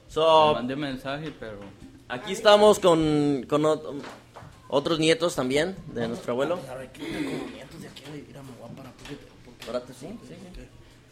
[0.07, 1.59] So, mandé mensaje, pero
[2.09, 4.01] aquí estamos con, con ot-
[4.67, 6.59] otros nietos también de nuestro abuelo.
[6.65, 7.03] ¿Sabe qué?
[7.05, 8.23] Tengo nietos de aquí, güey.
[8.27, 10.61] Mira, me voy a parar porque, porque Párate, sí, sí, sí.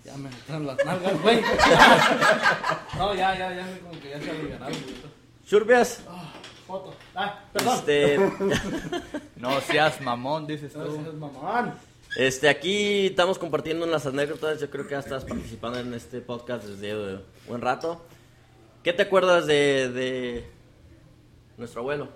[0.04, 1.42] ya me entran las nalgas, güey.
[2.98, 4.96] no, ya, ya, ya, como que ya se alivianaron, güey.
[5.46, 6.02] Churbias.
[6.10, 6.34] Ah,
[6.68, 6.94] foto.
[7.16, 7.76] Ah, perdón.
[7.80, 8.18] Este,
[9.38, 10.96] no seas mamón, dices No tú.
[10.96, 11.74] seas mamón.
[12.18, 14.60] Este, aquí estamos compartiendo unas anécdotas.
[14.60, 18.04] Yo creo que ya estás participando en este podcast desde buen rato.
[18.84, 20.50] ¿Qué te acuerdas de, de
[21.58, 22.10] nuestro abuelo?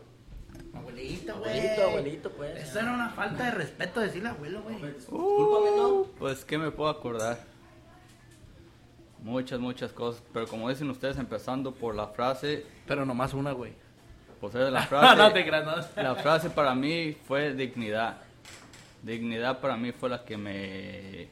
[0.74, 1.60] Abuelito, güey.
[1.60, 2.64] Abuelito, abuelito, pues.
[2.70, 4.78] Eso era una falta de respeto decirle abuelo, güey.
[4.94, 6.04] Discúlpame, ¿no?
[6.18, 7.40] Pues, ¿qué me puedo acordar?
[9.22, 10.24] Muchas, muchas cosas.
[10.34, 13.74] Pero como dicen ustedes, empezando por la frase, Pero nomás una, güey.
[14.42, 15.16] pues la frase.
[15.18, 15.66] no te creas,
[15.96, 16.04] no.
[16.04, 18.18] La frase para mí fue dignidad.
[19.04, 21.28] Dignidad para mí fue la que me,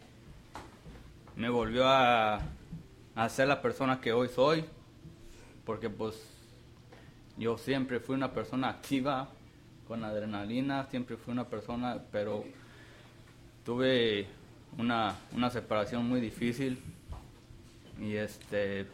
[1.36, 2.42] me volvió a,
[3.16, 4.66] a ser la persona que hoy soy.
[5.66, 6.16] Porque pues
[7.38, 9.30] yo siempre fui una persona activa,
[9.88, 12.44] con adrenalina, siempre fui una persona, pero
[13.66, 14.28] tuve
[14.78, 16.80] una, una separación muy difícil.
[18.00, 18.88] Y este,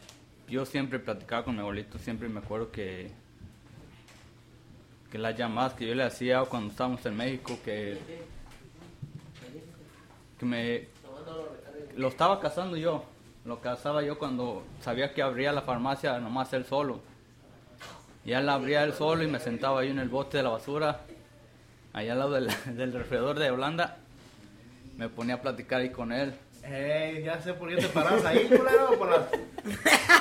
[0.47, 3.11] yo siempre platicaba con mi abuelito, siempre me acuerdo que
[5.11, 7.97] que las llamadas que yo le hacía cuando estábamos en México, que,
[10.39, 10.87] que me
[11.95, 13.03] lo estaba casando yo,
[13.45, 16.99] lo casaba yo cuando sabía que abría la farmacia nomás él solo.
[18.25, 21.01] Ya la abría él solo y me sentaba ahí en el bote de la basura,
[21.93, 23.97] allá al lado del, del refrigerador de Holanda,
[24.97, 26.33] me ponía a platicar ahí con él.
[26.69, 28.97] Ey, ya sé por qué te paras ahí, culero.
[28.97, 29.19] Por las,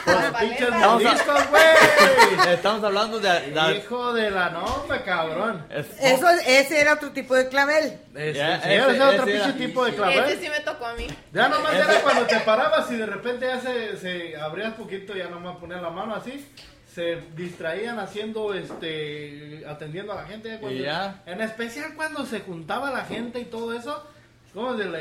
[0.05, 2.55] por las pinches Estamos a- güey.
[2.55, 3.29] Estamos hablando de...
[3.51, 5.67] de- Hijo de la nombre, cabrón.
[5.71, 7.99] es- Eso, ese era otro tipo de clavel.
[8.15, 10.39] Ese, Ya, sí, ese- ese es otro pinche era- tipo de Ese clavel.
[10.41, 11.07] sí me tocó a mí.
[11.33, 15.29] Ya nomás era cuando te parabas y de repente ya se, se abrías poquito, ya
[15.29, 16.47] nomás ponías la mano así.
[16.95, 20.59] Se distraían haciendo, este, atendiendo a la gente.
[20.61, 21.23] cuando- Y ya.
[21.27, 24.09] En especial cuando se juntaba la gente y todo eso.
[24.57, 24.99] ¿Cómo de la...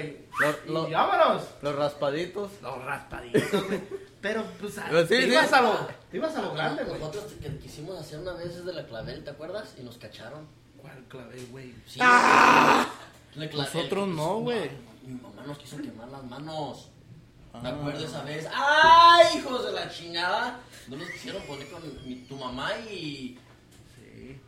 [0.68, 1.44] Lo- lo- y vámonos.
[1.62, 2.52] los raspaditos.
[2.62, 3.82] Los raspaditos, güey.
[4.22, 5.32] Pero, pues, a- Pues sí, te, sí.
[5.32, 7.00] ibas a lo, te ibas a lo grande, güey.
[7.00, 9.74] Nosotros que quisimos hacer una vez desde la clavel, ¿te acuerdas?
[9.80, 10.46] Y nos cacharon.
[10.82, 11.74] ¿Cuál clavel, güey?
[11.88, 12.00] Sí.
[12.00, 12.86] La
[13.34, 13.56] clavel.
[13.56, 14.70] Nosotros no, güey.
[15.06, 16.90] Mi mamá nos quiso quemar las manos.
[17.62, 18.50] ¿Te acuerdas esa vez?
[18.54, 20.60] ¡Ay, hijos de la chingada!
[20.90, 23.40] No nos quisieron poner con mi- tu mamá y.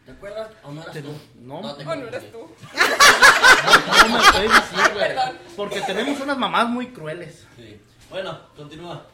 [0.08, 0.50] ¿Te acuerdas?
[0.64, 1.12] ¿O no eras Te- tú?
[1.42, 1.60] no.
[1.60, 2.08] te Oh, no confundí.
[2.08, 2.40] eres tú.
[2.40, 5.08] No me estoy diciendo, güey.
[5.08, 5.38] Perdón.
[5.56, 7.46] Porque tenemos unas mamás muy crueles.
[7.56, 7.80] Sí.
[8.10, 9.06] Bueno, continúa.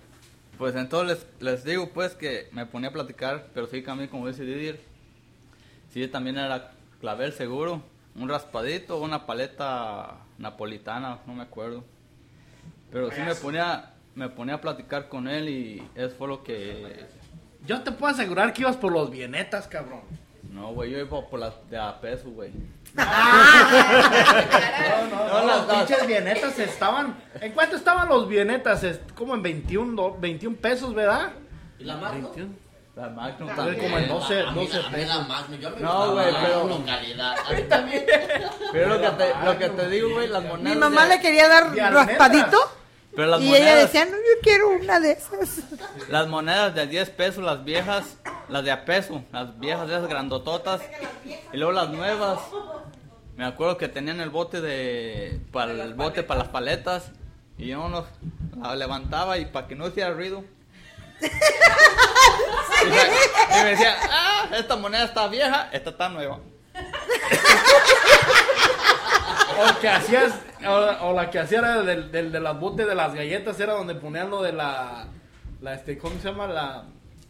[0.57, 4.27] Pues entonces les, les digo pues que me ponía a platicar, pero sí también como
[4.27, 4.79] dice Didier,
[5.91, 6.71] Sí, también era
[7.01, 7.81] clavel seguro.
[8.15, 11.83] Un raspadito, una paleta napolitana, no me acuerdo.
[12.91, 17.05] Pero sí me ponía, me ponía a platicar con él y eso fue lo que...
[17.65, 20.01] Yo te puedo asegurar que ibas por los bienetas, cabrón.
[20.51, 22.51] No, güey, yo iba por las de a peso, güey.
[22.95, 23.03] No,
[25.41, 27.15] no, las pinches bienetas estaban.
[27.41, 28.83] ¿En cuánto estaban los bienetas?
[28.83, 31.31] Es Como en 21, do- 21 pesos, ¿verdad?
[31.79, 32.23] ¿Y la Magnum?
[32.23, 32.53] 21.
[32.95, 33.75] La Magnum Tal también.
[33.79, 35.27] vez como en 12, A mí, 12 a mí la pesos.
[35.27, 37.35] Magnum, yo me No, güey, la pero- calidad.
[37.49, 38.05] A mí también.
[38.71, 40.73] Pero lo que te, lo que te digo, güey, las monedas...
[40.75, 42.57] Mi mamá de- le quería dar raspadito
[43.15, 45.59] Pero las y monedas, ella decía, no, yo quiero una de esas.
[46.09, 48.17] las monedas de 10 pesos, las viejas,
[48.49, 50.81] las de a peso, las viejas esas grandototas,
[51.53, 52.39] y luego las nuevas.
[53.35, 57.11] Me acuerdo que tenían el bote de, para el bote para las paletas,
[57.57, 58.05] y yo no,
[58.61, 60.43] la levantaba y para que no hiciera ruido.
[62.83, 66.39] Y me- y me decía, ah, esta moneda está vieja, esta está nueva.
[69.59, 70.33] O que hacías,
[70.67, 73.73] o, o la que hacía era del, del, de las botes de las galletas, era
[73.73, 75.07] donde ponían lo de la,
[75.61, 76.47] la este, ¿cómo se llama?
[76.47, 76.83] La,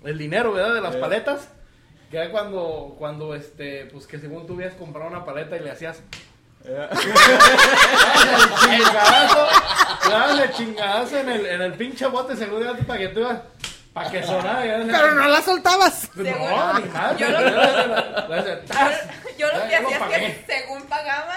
[0.04, 0.76] el dinero, ¿verdad?
[0.76, 1.00] De las Eh.
[1.00, 1.50] paletas.
[2.12, 5.72] Que era cuando, cuando, este, pues que según tú hubieras comprado una paleta y le
[5.72, 6.02] hacías
[6.66, 6.98] Eh, el
[8.56, 9.48] chingadazo,
[10.08, 13.40] le dabas el chingadazo en el, en el pinche bote según para que tú ibas,
[13.94, 14.66] para que sonara.
[14.66, 14.78] ya.
[14.86, 16.10] Pero no la soltabas.
[16.16, 16.30] No, ni
[16.90, 17.18] nada.
[17.18, 17.30] Yo
[19.48, 20.04] lo- que hacía es
[20.38, 21.36] que según pagaba,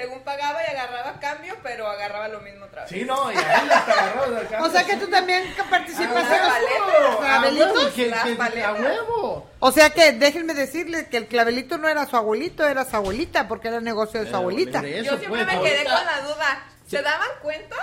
[0.00, 2.90] según pagaba y agarraba cambio, pero agarraba lo mismo otra vez.
[2.90, 4.64] Sí, no, y ahí las cambio.
[4.64, 8.64] O sea que tú también participas Ah, en los paletas, que- paletas.
[8.68, 9.50] a huevo.
[9.58, 13.46] O sea que déjenme decirles que el clavelito no era su abuelito, era su abuelita,
[13.48, 14.82] porque era el negocio de su Eh, abuelita.
[14.82, 16.64] Yo siempre me quedé ahorita- con la duda.
[16.86, 17.76] ¿Se daban cuenta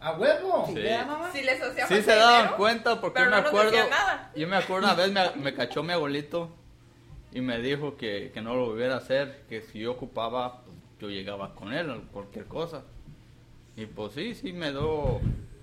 [0.00, 0.64] A huevo.
[0.68, 0.82] Sí.
[1.32, 2.56] si les hacía Sí se daban dinero?
[2.56, 4.30] cuenta porque pero yo me no acuerdo, nada.
[4.34, 6.56] yo me acuerdo una vez me, me cachó mi abuelito
[7.32, 10.62] y me dijo que, que no lo volviera a hacer, que si yo ocupaba,
[11.00, 12.82] yo llegaba con él o cualquier cosa.
[13.76, 15.20] Y pues sí, sí me dio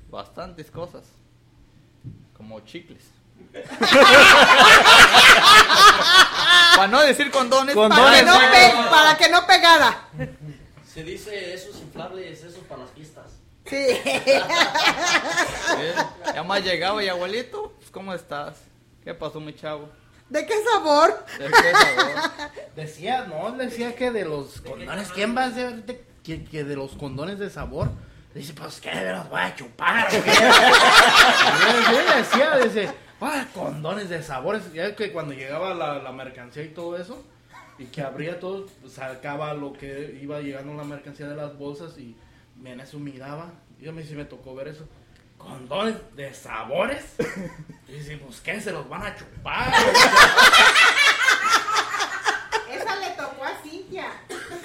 [0.10, 1.04] bastantes cosas,
[2.36, 3.04] como chicles.
[6.76, 8.04] Para no decir condones, Condones.
[8.04, 10.08] Para que, no pe- para que no pegara.
[10.86, 13.26] Se dice esos inflables, esos para las fiestas.
[13.66, 13.76] Sí.
[15.68, 15.84] Sí,
[16.34, 18.56] Ya más llegaba y abuelito, pues, ¿cómo estás?
[19.04, 19.90] ¿Qué pasó mi chavo?
[20.30, 21.26] ¿De qué sabor?
[21.40, 22.32] ¿De qué sabor?
[22.76, 26.76] Decía, no, decía que de los condones, ¿quién va a ser de, que, que de
[26.76, 27.90] los condones de sabor?
[28.36, 30.06] Dice, pues, ¿qué me los voy a chupar?
[30.06, 30.20] o qué?
[32.18, 34.72] Decía, dice, ah, condones de sabores.
[34.74, 37.24] Ya que cuando llegaba la, la mercancía y todo eso,
[37.80, 41.98] y que abría todo, pues, sacaba lo que iba llegando la mercancía de las bolsas
[41.98, 42.16] y
[42.64, 43.50] en eso miraba.
[43.82, 44.88] Y a mí sí me tocó ver eso.
[45.38, 47.04] Condones de sabores.
[47.88, 48.60] Y dice, pues, ¿qué?
[48.60, 49.72] ¿Se los van a chupar?
[52.70, 54.08] Esa le tocó a Cintia.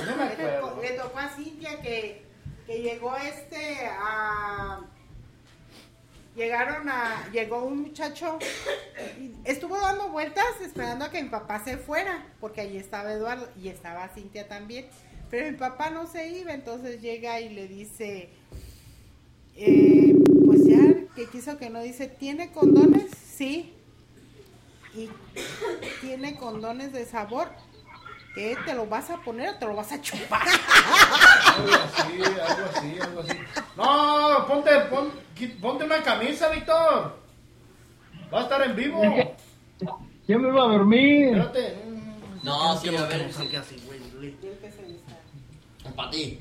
[0.06, 0.82] No me Le tocó, acuerdo.
[0.82, 2.24] le tocó a Cintia que,
[2.66, 4.80] que llegó este a.
[6.34, 7.28] Llegaron a.
[7.32, 8.38] Llegó un muchacho.
[9.20, 12.26] y estuvo dando vueltas esperando a que mi papá se fuera.
[12.40, 14.88] Porque allí estaba Eduardo y estaba Cintia también.
[15.30, 16.52] Pero mi papá no se iba.
[16.52, 18.30] Entonces llega y le dice.
[19.56, 20.14] eh,
[21.14, 23.10] que quiso que no dice, ¿tiene condones?
[23.16, 23.74] Sí.
[24.94, 25.08] Y
[26.00, 27.48] tiene condones de sabor.
[28.34, 28.56] ¿Qué?
[28.64, 30.40] ¿Te lo vas a poner o te lo vas a chupar?
[30.48, 33.38] Algo así, algo así, algo así.
[33.76, 35.12] No, ponte, pon-
[35.60, 37.18] ponte una camisa, Víctor.
[38.32, 39.02] Va a estar en vivo.
[40.26, 41.36] Ya me iba a dormir.
[41.36, 41.76] Espérate.
[42.42, 43.26] No, sí, a ver.
[43.26, 44.34] así, güey.
[45.94, 46.38] Para ti,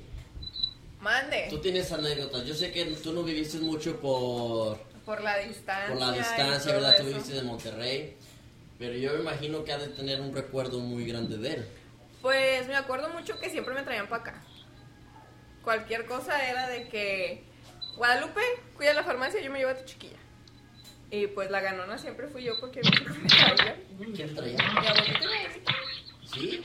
[1.02, 1.48] Mande.
[1.50, 2.46] tú tienes anécdotas.
[2.46, 5.88] Yo sé que tú no viviste mucho por, Por la distancia.
[5.90, 6.96] por la distancia, ¿verdad?
[6.98, 7.10] Tú eso.
[7.12, 8.18] viviste en Monterrey.
[8.78, 11.68] Pero yo me imagino que ha de tener un recuerdo muy grande de él.
[12.22, 14.44] Pues me acuerdo mucho que siempre me traían para acá.
[15.64, 17.44] Cualquier cosa era de que
[17.96, 18.42] Guadalupe,
[18.76, 20.18] cuida la farmacia, yo me llevo a tu chiquilla.
[21.12, 22.82] Y pues la ganona siempre fui yo porque
[23.22, 23.78] me traía.
[24.16, 24.58] ¿Quién traía?
[24.58, 25.74] Mi abuelita y mi abuelita.
[26.34, 26.64] ¿Sí?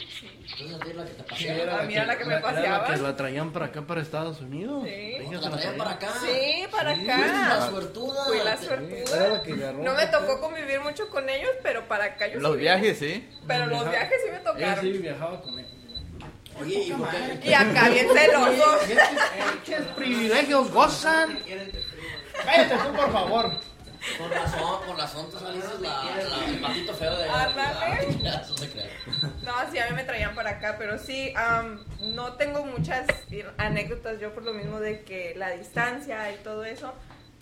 [0.61, 1.63] Entonces a ti es la que te Sí, paseaba.
[1.63, 2.87] era A mí era la que me era paseaba.
[2.87, 4.85] que la traían para acá, para Estados Unidos.
[4.85, 5.17] Sí.
[5.33, 6.09] ¿La la traían para acá?
[6.21, 7.01] Sí, para Sí.
[7.01, 7.71] Fuiste la acá.
[7.71, 8.25] suertuda.
[8.27, 9.29] Fui la Te- Era suertuda.
[9.29, 9.83] la que agarró.
[9.83, 13.29] No me tocó convivir mucho con ellos, pero para acá yo Los sí viajes, sí.
[13.47, 14.81] Pero los viajes sí me Ella tocaron.
[14.85, 15.67] sí viajaba con él.
[16.61, 17.49] Oye, ¿y?
[17.49, 18.81] Y acá bien celosos.
[18.85, 21.39] Pinches privilegios gozan.
[22.45, 23.51] Cállate tú, por favor.
[24.19, 28.07] Con razón, con razón, tú saliste la, la- el patito feo de Ándale.
[29.47, 31.79] No, sí, a mí me traían para acá, pero sí, am,
[32.15, 33.07] no tengo muchas
[33.59, 36.93] anécdotas yo por lo mismo de que la distancia y todo eso,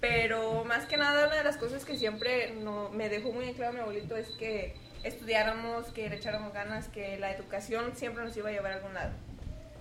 [0.01, 3.55] pero más que nada una de las cosas que siempre no, me dejó muy en
[3.55, 8.37] claro mi abuelito es que estudiáramos, que le echáramos ganas, que la educación siempre nos
[8.37, 9.13] iba a llevar a algún lado.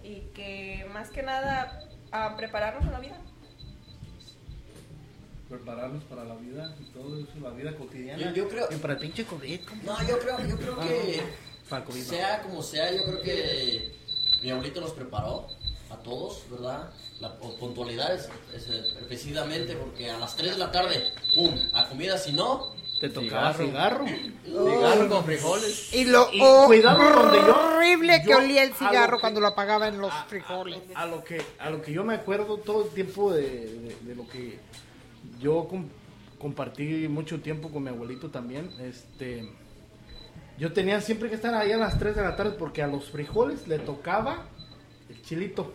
[0.03, 1.81] Y que más que nada
[2.11, 3.17] a prepararnos a la vida.
[5.49, 8.21] Prepararnos para la vida y todo eso, la vida cotidiana.
[8.23, 9.59] Yo- yo creo- Y para el pinche COVID.
[9.83, 11.21] No, yo creo, yo creo que
[11.69, 11.99] COVID.
[11.99, 12.05] no.
[12.09, 13.95] sea como sea, yo creo que
[14.41, 15.47] mi abuelito nos preparó
[15.89, 16.91] a todos, ¿verdad?
[17.19, 21.03] La pu- puntualidad es, es, eh, precisamente porque a las 3 de la tarde,
[21.35, 21.53] ¡pum!
[21.73, 24.05] A comida, si no, Te tocaba cigarro.
[24.45, 25.93] Cigarro con frijoles.
[25.93, 29.21] Y lo Y cuidado donde yo- horrible que yo- olía el a lo cigarro que-
[29.21, 30.79] cuando lo apagaba en los frijoles.
[30.95, 34.15] A lo que a lo que yo me acuerdo todo el tiempo de, de- de
[34.15, 34.59] lo que
[35.39, 35.87] yo com-
[36.39, 39.49] compartí mucho tiempo con mi abuelito también, este
[40.63, 43.11] yo tenía siempre que estar ahí a las 3 de la tarde porque a los
[43.11, 44.45] frijoles le tocaba
[45.09, 45.73] el chilito.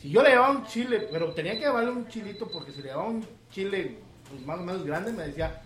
[0.00, 2.84] Si yo le llevaba un chile, pero tenía que llevarle un chilito porque si le
[2.84, 3.98] llevaba un chile
[4.30, 5.60] pues, más o menos grande me decía,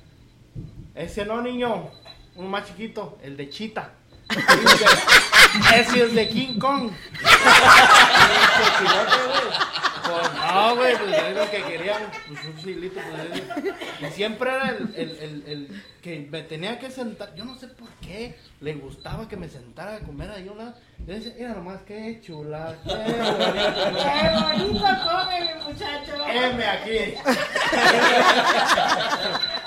[0.96, 1.90] ese no niño,
[2.34, 3.92] uno más chiquito, el de chita.
[5.74, 6.90] Ese es de King Kong.
[10.52, 13.42] No, güey, pues es lo que querían, pues un chilito, pues
[14.02, 17.56] es- Y siempre era el, el, el, el que me tenía que sentar, yo no
[17.56, 20.74] sé por qué, le gustaba que me sentara a comer ahí una.
[21.06, 23.98] Yo decía, mira nomás, qué chula, qué bonito.
[24.02, 26.26] ¡Qué bonito come mi muchacho!
[26.28, 27.14] M aquí.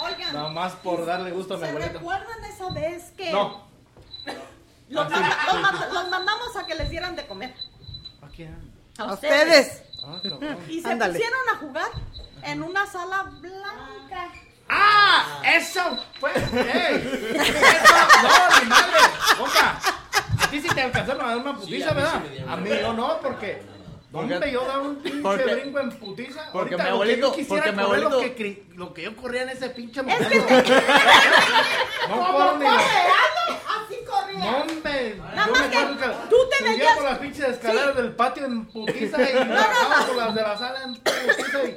[0.04, 1.94] Oigan, Nomás por darle gusto a mi ¿se abuelito.
[2.00, 3.64] recuerdan esa vez que No.
[4.94, 5.94] Los, Ah, sí, manda- los sí, manda- sí.
[5.94, 7.54] los mandamos a que les dieran de comer?
[8.22, 8.74] ¿A quién?
[8.98, 9.84] A ¿A ustedes.
[10.06, 10.20] Ah.
[10.70, 11.14] Y se Ándale.
[11.14, 11.90] pusieron a jugar
[12.44, 14.32] en una sala blanca.
[14.70, 15.42] ¡Ah!
[15.46, 15.82] ¡Eso
[16.20, 16.32] fue!
[16.34, 17.32] ¡Ey!
[17.36, 17.96] ¡Eso!
[18.24, 18.98] ¡No, mi madre!
[19.38, 19.80] ¡Compa!
[20.42, 22.22] A ti sí te alcanzaron a dar una putiza, a mí sí ¿verdad?
[22.22, 22.50] me dieron.
[22.50, 23.64] a mí yo no, porque.
[24.14, 26.50] Porque- Hombre, yo daba un pinche porque- brinco en putiza.
[26.54, 29.02] porque Ahorita mi lo que abuelito- yo quisiera porque mi abuelito- Lo que, lo que
[29.02, 30.30] yo corría en ese pinche momento.
[30.30, 34.40] no Como corro ni así corría.
[34.40, 35.16] No, hombre.
[35.16, 38.16] Nada yo más me que acuerdo que tú te veías- por las pinches escaleras del
[38.16, 41.76] patio en putiza y bajaba por las de la sala en putiza y.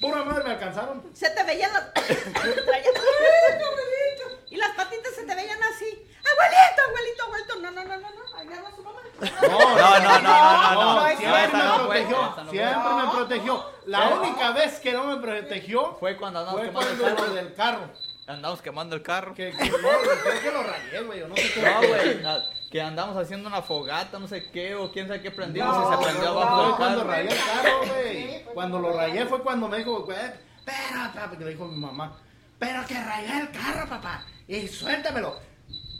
[0.00, 1.02] Pura madre me alcanzaron.
[1.14, 1.84] Se te veían las.
[4.50, 5.86] y las patitas se te veían así.
[6.30, 7.54] Abuelito, abuelito, abuelito.
[7.60, 8.36] No, no, no, no, no.
[8.36, 9.00] Ahí agarra a su mamá.
[9.20, 11.16] No, No, no, no, no, no, no.
[11.16, 13.64] siempre me protegió, siempre me protegió.
[13.86, 14.14] La ¿Eh?
[14.18, 17.28] única vez que no me protegió Fue cuando andamos fue quemando el cuando carro.
[17.28, 17.80] lo del carro.
[18.26, 19.34] Andamos quemando el carro.
[19.34, 21.62] Que, que no, creo que lo rayé, güey, no sé qué.
[21.62, 22.42] No, güey.
[22.70, 25.96] Que andamos haciendo una fogata, no sé qué, o quién sabe qué prendimos No, y
[25.96, 27.10] se prendió no, abajo fue del cuando carro.
[27.10, 28.44] rayé el carro, güey.
[28.54, 32.16] Cuando lo rayé fue cuando me dijo, güey, espera, papá, porque le dijo mi mamá,
[32.58, 35.38] pero que rayé el carro, papá, y suéltamelo.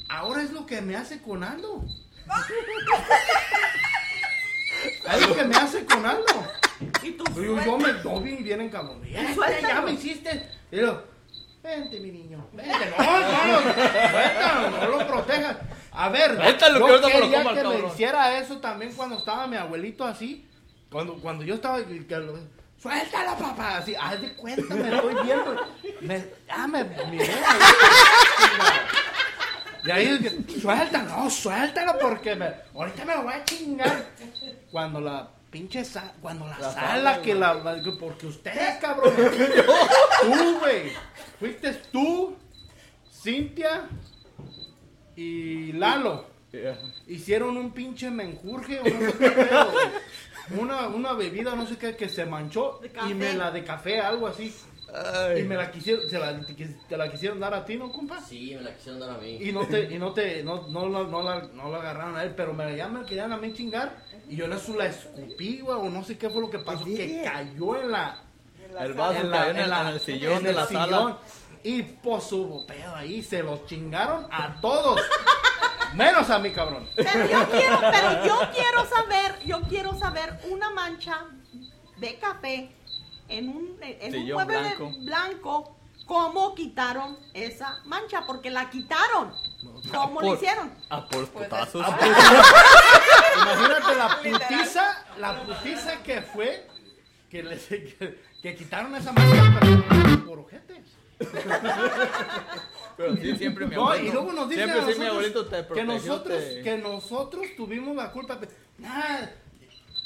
[0.09, 1.85] Ahora es lo que me hace con Aldo.
[5.13, 6.25] Es lo que me hace con Aldo.
[7.03, 9.03] Y tú Yo, yo me doy bien en cabrón.
[9.05, 10.49] Ya, ya me hiciste.
[10.71, 11.05] Y yo,
[11.63, 12.47] vente, mi niño.
[12.53, 12.93] Vente.
[12.99, 15.57] No, no, no, suéltalo, no lo protejas.
[15.93, 17.91] A ver, Suéltalo, yo que me lo quería coma que me cabrón.
[17.93, 20.47] hiciera eso también cuando estaba mi abuelito así.
[20.91, 21.79] Cuando, cuando yo estaba.
[21.79, 22.39] lo-
[22.81, 23.79] Suéltalo, papá.
[23.79, 25.57] Así, haz de cuenta, me estoy viendo.
[26.01, 27.31] Me, ya me miré.
[29.85, 34.07] Y ahí es que, suéltalo, no, suéltalo porque me, ahorita me lo voy a chingar.
[34.71, 39.13] Cuando la pinche sala, cuando la, La sala, sala, que la, que porque ustedes, cabrón.
[40.23, 40.93] tú, güey.
[41.39, 42.35] Fuiste tú,
[43.13, 43.89] Cintia
[45.17, 46.33] y Lalo.
[47.07, 49.87] Hicieron un pinche menjurje, o no sé qué pedo, güey.
[50.61, 54.29] una, una bebida, no sé qué, que se manchó y me la de café, algo
[54.29, 54.55] así.
[55.39, 56.41] Y me la quisieron, se la,
[56.89, 58.21] te, la quisieron dar a ti, ¿no, compa?
[58.21, 59.39] Sí, me la quisieron dar a mí.
[59.41, 62.23] Y no te, y no te, no, no, la- no, la, no la agarraron a
[62.23, 63.97] él, pero me, ya me querían a mí chingar.
[64.29, 66.85] Y yo en eso la escupí, güey, o no sé qué fue lo que pasó,
[66.85, 68.23] que cayó en la...
[68.81, 70.85] El vaso en cayó en el- en el sillón en de el la sala.
[70.87, 71.19] sillón.
[71.65, 75.01] Y pues hubo pedo ahí, se los chingaron a todos.
[75.95, 76.89] Menos a mí, cabrón.
[76.97, 81.25] Pero yo quiero, pero yo quiero saber, yo quiero saber una mancha
[81.99, 82.71] de café
[83.29, 84.93] en un, en un mueble blanco.
[85.01, 85.77] blanco.
[86.07, 88.25] ¿Cómo quitaron esa mancha?
[88.27, 89.33] Porque la quitaron.
[89.91, 90.71] ¿Cómo lo Por- hicieron?
[90.91, 91.87] A por Pues, putazos.
[93.37, 96.67] Imagínate la putiza, la putiza que fue
[97.31, 100.85] que, les, que, que quitaron esa mancha pero por ojetes.
[102.97, 104.09] Pero sí, siempre mi No, abuelito.
[104.09, 106.79] y luego nos dicen siempre a sí, mi nosotros abuelito te que nosotros, te- que
[106.79, 108.39] nosotros tuvimos la culpa.
[108.79, 109.27] Nah,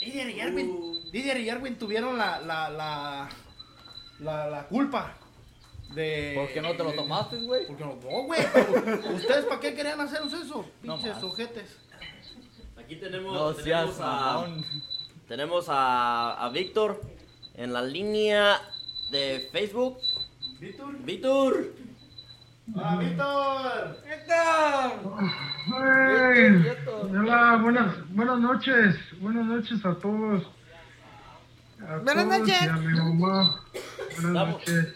[0.09, 3.29] Didier y Yarwin, Didier y Yarwin tuvieron la, la, la,
[4.21, 5.15] la, la culpa
[5.95, 6.33] de...
[6.35, 7.67] ¿Por qué no te lo tomaste, güey?
[7.67, 8.41] Porque no, no, güey,
[9.15, 10.65] ¿ustedes para qué querían hacernos eso?
[10.83, 11.25] No Pinches más.
[11.25, 11.77] ojetes.
[12.77, 14.47] Aquí tenemos, No tenemos, seas a,
[15.27, 17.03] tenemos a, a Víctor
[17.55, 18.61] en la línea
[19.11, 19.99] de Facebook.
[20.59, 20.99] ¿Víctor?
[21.05, 21.73] Víctor.
[22.75, 23.97] ¡Hola, Víctor!
[25.75, 26.67] Ay,
[27.13, 28.97] hola, buenas, buenas noches.
[29.21, 30.43] Buenas noches a todos.
[31.87, 32.63] A Buenas todos noches.
[32.63, 33.65] Y a mi mamá.
[34.15, 34.53] Buenas Vamos.
[34.61, 34.95] noches.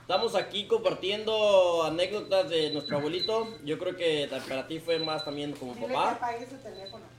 [0.00, 3.48] Estamos aquí compartiendo anécdotas de nuestro abuelito.
[3.64, 6.18] Yo creo que para ti fue más también como papá.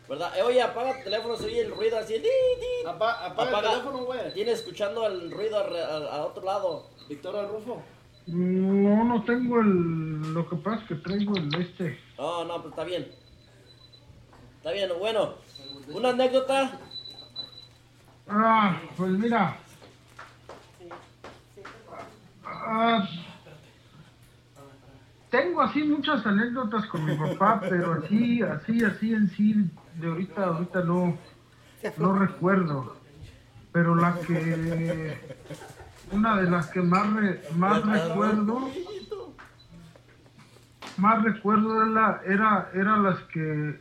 [0.10, 0.38] ¿Verdad?
[0.38, 2.14] Eh, oye, apaga tu teléfono, se oye el ruido así.
[2.16, 2.88] di, di.
[2.88, 4.34] apaga el teléfono, güey.
[4.34, 6.90] Tienes escuchando el ruido al, al- al otro lado.
[7.08, 7.82] Victoria Rufo.
[8.28, 10.34] No, no tengo el.
[10.34, 12.00] Lo que pasa es que traigo el este.
[12.18, 13.12] No, no, pues está bien.
[14.58, 15.36] Está bien, bueno.
[15.90, 16.80] Una anécdota.
[18.28, 19.58] Ah, pues mira.
[22.46, 23.08] Ah,
[25.30, 30.46] tengo así muchas anécdotas con mi papá, pero así, así, así en sí, de ahorita,
[30.46, 31.18] ahorita no,
[31.98, 32.96] no recuerdo.
[33.72, 35.18] Pero la que,
[36.14, 38.60] una de las que más, re- más recuerdo,
[40.98, 43.80] más recuerdo era, era, era las que,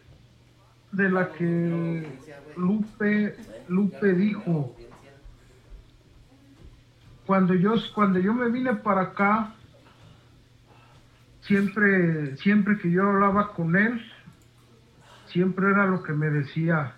[0.93, 2.19] de la que
[2.57, 3.37] Lupe,
[3.69, 4.75] Lupe dijo,
[7.27, 9.55] cuando yo, cuando yo me vine para acá,
[11.43, 14.03] siempre, siempre que yo hablaba con él,
[15.27, 16.97] siempre era lo que me decía,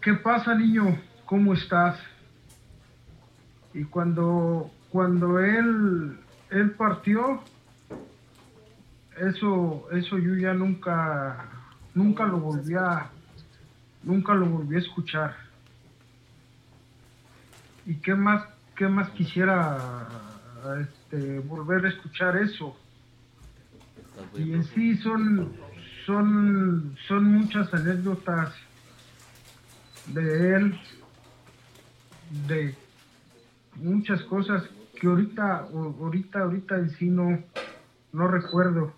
[0.00, 1.00] ¿qué pasa niño?
[1.24, 1.96] ¿Cómo estás?
[3.74, 6.18] Y cuando, cuando él,
[6.50, 7.42] él partió,
[9.16, 11.48] eso, eso yo ya nunca,
[11.94, 13.10] nunca lo volví a,
[14.02, 15.36] nunca lo volví a escuchar.
[17.86, 18.46] ¿Y qué más,
[18.76, 20.08] qué más quisiera
[20.80, 22.76] este, volver a escuchar eso?
[24.36, 25.52] Y en sí son,
[26.06, 28.54] son, son muchas anécdotas
[30.08, 30.80] de él,
[32.46, 32.74] de
[33.82, 34.64] muchas cosas
[35.00, 37.38] que ahorita, ahorita, ahorita en sí no,
[38.12, 38.92] no recuerdo.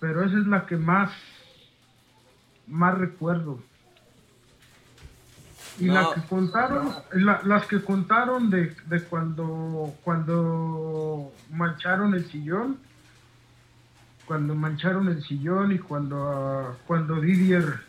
[0.00, 1.10] Pero esa es la que más,
[2.66, 3.60] más recuerdo.
[5.78, 6.12] Y la No.
[6.14, 12.78] que contaron, la- las que contaron de, de cuando, cuando mancharon el sillón,
[14.26, 17.80] cuando mancharon el sillón y cuando, cuando Didier,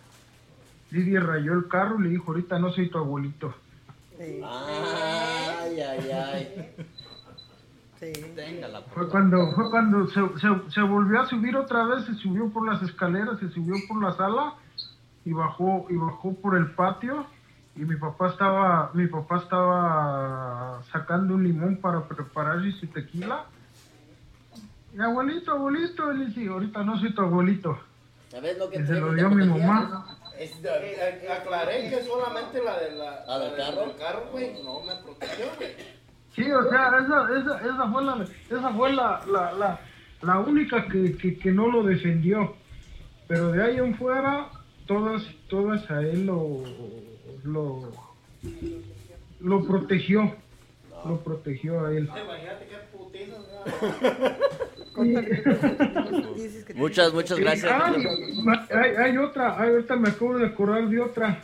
[0.92, 3.56] Didier rayó el carro, le dijo, ahorita no soy tu abuelito.
[4.20, 6.76] Ay, ay, ay.
[8.94, 12.72] Fue cuando, fue cuando se, se- se volvió a subir otra vez, se subió por
[12.72, 14.54] las escaleras, se subió por la sala
[15.26, 17.26] y bajó, y bajó por el patio
[17.76, 23.46] y mi papá estaba, mi papá estaba sacando un limón para prepararse su tequila.
[24.96, 27.78] Y abuelito, abuelito, él dice, ahorita no soy tu abuelito.
[28.30, 29.80] ¿Sabes lo que Y se lo dio mi protegía?
[30.40, 33.96] A- aclaré que solamente la de la, ¿La del carro?
[33.98, 35.70] carro, güey, no me protegió, güey.
[36.36, 39.80] Sí, o sea, esa, esa, esa fue la, esa fue la, la, la,
[40.22, 42.56] la única que, que, que no lo defendió.
[43.28, 44.50] Pero de ahí en fuera,
[44.86, 46.64] todas, todas a él lo,
[47.44, 47.92] lo,
[49.40, 50.36] lo protegió.
[51.06, 52.06] Lo protegió a él.
[52.06, 53.36] Imagínate qué putiza.
[56.76, 57.72] Muchas, muchas gracias.
[57.72, 57.94] Ah,
[58.72, 61.44] hay, hay otra, hay otra, me acabo de acordar de otra.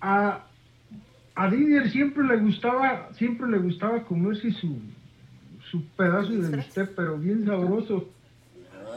[0.00, 0.44] A,
[1.36, 4.78] a Didier siempre le gustaba, siempre le gustaba comerse su,
[5.70, 8.08] su pedazo de bistec, pero bien sabroso.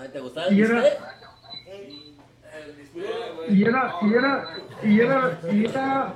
[0.01, 0.99] Ay, ¿Te gustaba el Y era- bistec?
[3.47, 4.47] Y era, y era,
[4.84, 6.13] y era, y era,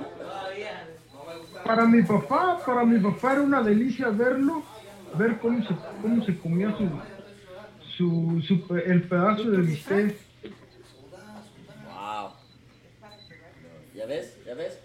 [1.64, 4.64] para mi papá, para mi papá era una delicia verlo,
[5.16, 6.88] ver cómo se, cómo se comía su,
[7.96, 10.16] su, su el pedazo de bistec.
[11.86, 12.30] Wow.
[13.94, 14.36] ¿Ya ves?
[14.46, 14.78] ¿Ya ves?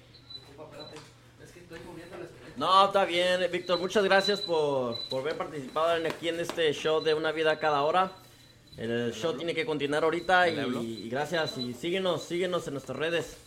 [2.57, 3.79] No, está bien, Víctor.
[3.79, 7.81] Muchas gracias por, por haber participado en- aquí en este show de Una Vida Cada
[7.81, 8.11] Hora.
[8.77, 11.57] El show tiene que continuar ahorita y, y gracias.
[11.57, 13.37] Y síguenos, síguenos en nuestras redes.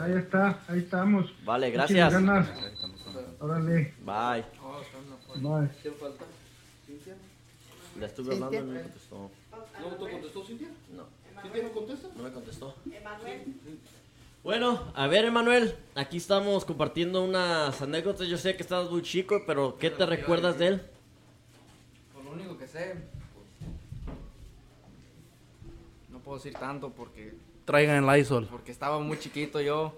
[0.00, 1.32] Ahí está, ahí estamos.
[1.44, 2.12] Vale, gracias.
[3.40, 4.44] Órale, Bye.
[5.40, 5.70] Bye.
[7.98, 9.30] Le estuve hablando y no me contestó.
[9.80, 10.68] ¿No te contestó Cintia?
[10.94, 11.04] No.
[11.42, 12.08] ¿Cintia no contesta?
[12.16, 12.74] No me contestó.
[14.42, 18.26] Bueno, a ver, Emanuel, aquí estamos compartiendo unas anécdotas.
[18.28, 20.82] Yo sé que estás muy chico, pero ¿qué te recuerdas de él?
[22.12, 22.94] Pues lo único que sé,
[23.34, 23.68] pues,
[26.10, 27.34] no puedo decir tanto porque
[27.66, 28.46] Traigan el Lysol.
[28.50, 29.94] porque estaba muy chiquito yo.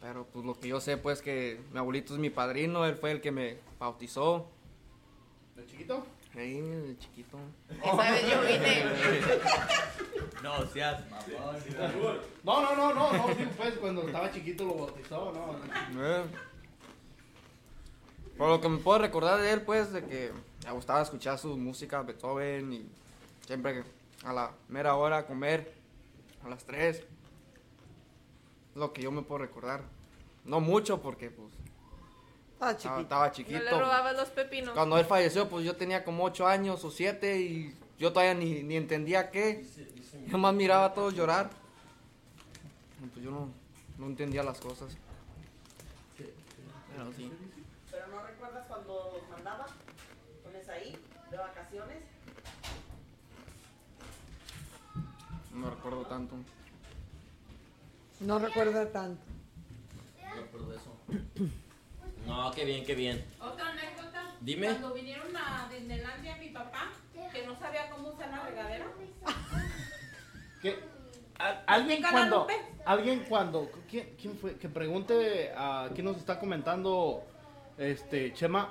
[0.00, 3.12] Pero pues lo que yo sé pues que mi abuelito es mi padrino, él fue
[3.12, 4.48] el que me bautizó.
[5.56, 6.06] ¿De chiquito?
[6.32, 7.38] Sí, de chiquito.
[7.68, 8.84] Esa vez yo vine.
[10.42, 11.04] No, seas
[12.44, 16.02] No, no, no, no, no, sí, pues cuando estaba chiquito lo bautizó, no.
[16.02, 16.24] Eh,
[18.38, 20.32] Por lo que me puedo recordar de él, pues, de que
[20.64, 22.86] me gustaba escuchar su música, Beethoven, y
[23.46, 23.84] siempre
[24.24, 25.74] a la mera hora comer,
[26.42, 27.02] a las 3.
[28.74, 29.82] Lo que yo me puedo recordar.
[30.44, 31.48] No mucho, porque, pues,
[32.52, 33.00] Estaba estaba, chiquito.
[33.00, 33.58] estaba No chiquito.
[33.58, 34.74] le robabas los pepinos.
[34.74, 38.62] Cuando él falleció, pues yo tenía como 8 años o 7 y yo todavía ni,
[38.62, 39.66] ni entendía qué.
[40.26, 41.50] Yo más miraba a todos llorar.
[43.12, 43.48] Pues yo no,
[43.98, 44.96] no entendía las cosas.
[46.16, 47.32] Pero sí.
[47.90, 49.66] Pero no recuerdas cuando los mandaba
[50.44, 50.96] con ahí
[51.30, 51.98] de vacaciones.
[55.54, 56.36] No recuerdo tanto.
[58.20, 59.22] No recuerda tanto.
[60.28, 60.96] No recuerdo eso.
[62.26, 63.24] No, qué bien, qué bien.
[63.40, 64.34] Otra anécdota.
[64.40, 64.66] Dime.
[64.68, 66.90] Cuando vinieron a Disneylandia mi papá,
[67.32, 68.86] que no sabía cómo usar la regadera.
[70.62, 70.78] ¿Qué?
[71.38, 72.46] Al- Alguien cuando,
[72.84, 74.56] alguien cuando, ¿quién, quién fue?
[74.56, 77.24] Que pregunte a quién nos está comentando,
[77.78, 78.70] este, Chema,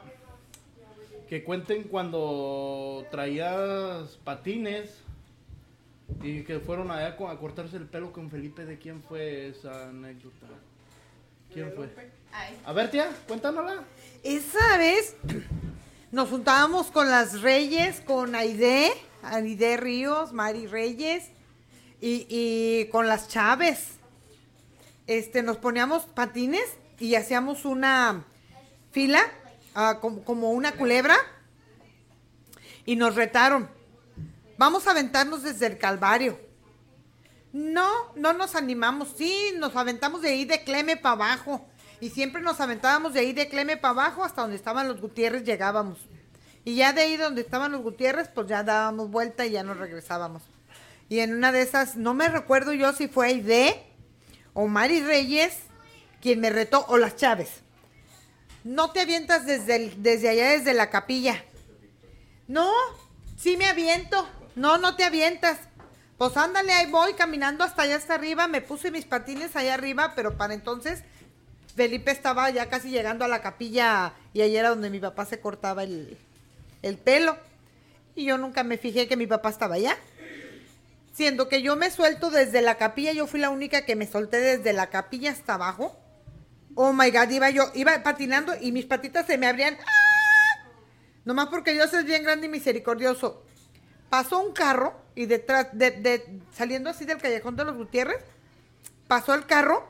[1.28, 5.02] que cuenten cuando traías patines
[6.22, 10.48] y que fueron allá a cortarse el pelo con Felipe, ¿de quién fue esa anécdota?
[11.54, 11.90] ¿Quién fue?
[12.66, 13.84] A ver, tía, cuéntanosla.
[14.24, 15.16] Esa vez
[16.12, 18.92] nos juntábamos con las Reyes, con Aide,
[19.24, 21.30] Aide Ríos, Mari Reyes
[22.02, 24.00] y, y con las Chávez.
[25.08, 26.66] Este, nos poníamos patines
[27.00, 28.26] y hacíamos una
[28.92, 29.22] fila,
[29.74, 31.18] ah, como, como una culebra,
[32.86, 33.70] y nos retaron.
[34.60, 36.38] Vamos a aventarnos desde el Calvario.
[37.54, 39.08] No, no nos animamos.
[39.18, 41.66] Sí, nos aventamos de ahí de Cleme para abajo.
[42.02, 45.46] Y siempre nos aventábamos de ahí de Cleme para abajo hasta donde estaban los Gutiérrez
[45.46, 46.00] llegábamos.
[46.66, 49.78] Y ya de ahí donde estaban los Gutiérrez, pues ya dábamos vuelta y ya nos
[49.78, 50.44] regresábamos.
[51.08, 53.82] Y en una de esas, no me recuerdo yo si fue Aide
[54.54, 55.54] o Mari Reyes
[56.22, 57.50] quien me retó, o las Chávez.
[58.66, 61.46] No te avientas desde, desde allá, desde la capilla.
[62.50, 62.70] No,
[63.38, 64.28] sí me aviento.
[64.56, 65.58] No, no te avientas.
[66.18, 68.48] Pues ándale, ahí voy caminando hasta allá hasta arriba.
[68.48, 71.04] Me puse mis patines allá arriba, pero para entonces
[71.76, 75.40] Felipe estaba ya casi llegando a la capilla y ahí era donde mi papá se
[75.40, 76.18] cortaba el,
[76.82, 77.38] el pelo.
[78.16, 79.98] Y yo nunca me fijé que mi papá estaba allá.
[81.14, 84.38] Siendo que yo me suelto desde la capilla, yo fui la única que me solté
[84.38, 85.98] desde la capilla hasta abajo.
[86.76, 89.78] Oh my god, iba yo, iba patinando y mis patitas se me abrían.
[89.80, 90.10] ¡Ah!
[91.26, 93.44] Nomás porque Dios es bien grande y misericordioso.
[94.10, 98.24] Pasó un carro y detrás, de, saliendo así del callejón de los Gutiérrez,
[99.08, 99.88] pasó el carro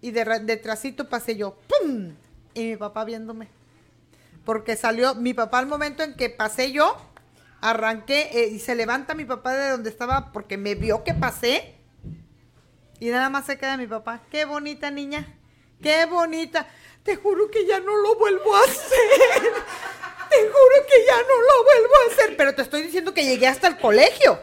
[0.00, 1.56] y de, detrásito pasé yo.
[1.68, 2.14] ¡Pum!
[2.54, 3.48] Y mi papá viéndome.
[4.44, 6.96] Porque salió, mi papá al momento en que pasé yo,
[7.60, 11.74] arranqué eh, y se levanta mi papá de donde estaba porque me vio que pasé.
[12.98, 14.20] Y nada más se queda mi papá.
[14.30, 15.26] Qué bonita niña.
[15.82, 16.66] Qué bonita.
[17.02, 19.52] Te juro que ya no lo vuelvo a hacer.
[20.30, 22.36] Te juro que ya no lo vuelvo a hacer.
[22.36, 24.38] Pero te estoy diciendo que llegué hasta el colegio.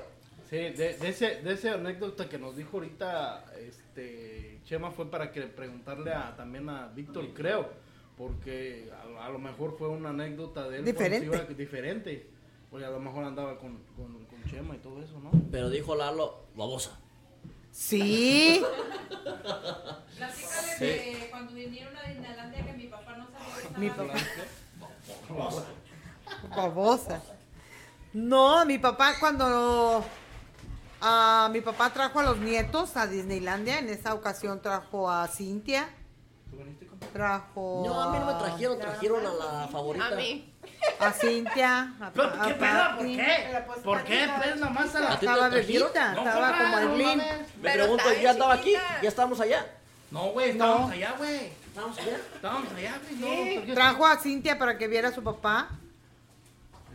[0.49, 5.31] Sí, de, de ese, de ese anécdota que nos dijo ahorita este, Chema fue para
[5.31, 7.69] que preguntarle a, también a Víctor, creo,
[8.17, 8.89] porque
[9.19, 11.25] a, a lo mejor fue una anécdota de él Diferente.
[11.25, 12.29] iba- diferente,
[12.71, 15.31] porque a lo mejor andaba con, con, con Chema y todo eso, ¿no?
[15.51, 16.97] Pero dijo Lalo, babosa.
[17.71, 18.63] Sí.
[20.17, 24.13] Platícale de cuando vinieron a Disneylandia que mi papá no sabía Mi papá.
[25.29, 25.65] Regadera.
[26.55, 27.21] Babosa.
[28.13, 30.03] No, mi papá cuando
[31.01, 35.89] ah, mi papá trajo a los nietos a Disneylandia, en esa ocasión trajo a Cintia.
[37.13, 40.07] Trajo No, a mí no me trajeron, trajeron a la favorita.
[40.07, 40.53] A mí.
[40.99, 42.95] a Cintia, a, ¿Pero a qué pedo?
[42.97, 43.63] ¿Por qué?
[43.83, 44.29] ¿Por qué?
[44.37, 45.13] Pues nomás a la...
[45.13, 45.67] ¿A ti Estaba trajeron?
[45.67, 47.17] bebita, No, estaba como No Aileen.
[47.19, 47.55] mames.
[47.61, 48.73] Me pregunto, ¿ya estaba aquí?
[49.01, 49.65] ¿Ya estábamos allá?
[50.11, 50.93] No, güey, estábamos No.
[50.95, 51.51] allá, güey.
[51.77, 52.17] ¿Estábamos allá?
[52.33, 53.15] Estábamos allá, güey.
[53.19, 53.73] No, Sí, ¿por qué?
[53.73, 55.69] trajo a Cintia para que viera a su papá.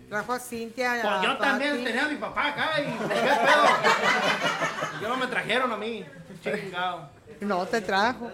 [0.08, 0.90] Trajo a Cintia.
[1.00, 3.64] Pues a yo también tenía a mi papá acá y ¿por qué pedo?
[5.00, 6.04] Yo no me trajeron a mí,
[6.42, 7.08] chingado.
[7.40, 8.28] No, te trajo.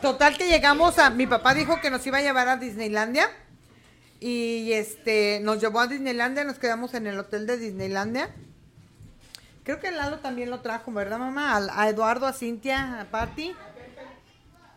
[0.00, 1.10] Total que llegamos a...
[1.10, 3.28] Mi papá dijo que nos iba a llevar a Disneylandia.
[4.20, 8.30] Y este, nos llevó a Disneylandia, nos quedamos en el hotel de Disneylandia.
[9.64, 11.54] Creo que Lalo también lo trajo, ¿verdad, mamá?
[11.56, 13.54] A, a Eduardo, a Cintia, a Patti,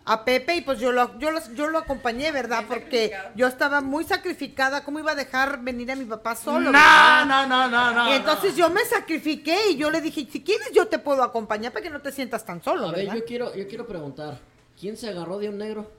[0.10, 2.64] a Pepe, y pues yo lo, yo, los- yo lo acompañé, ¿verdad?
[2.68, 4.84] Porque yo estaba muy sacrificada.
[4.86, 6.72] ¿Cómo iba a dejar venir a mi papá No, solo?
[6.72, 7.26] verdad?
[7.26, 8.10] no, no, no, no.
[8.10, 11.74] y entonces yo me sacrifiqué y yo le dije, si quieres yo te puedo acompañar
[11.74, 14.40] para que no te sientas tan solo, A ver, yo quiero, yo quiero preguntar,
[14.80, 15.92] ¿quién se agarró de un negro?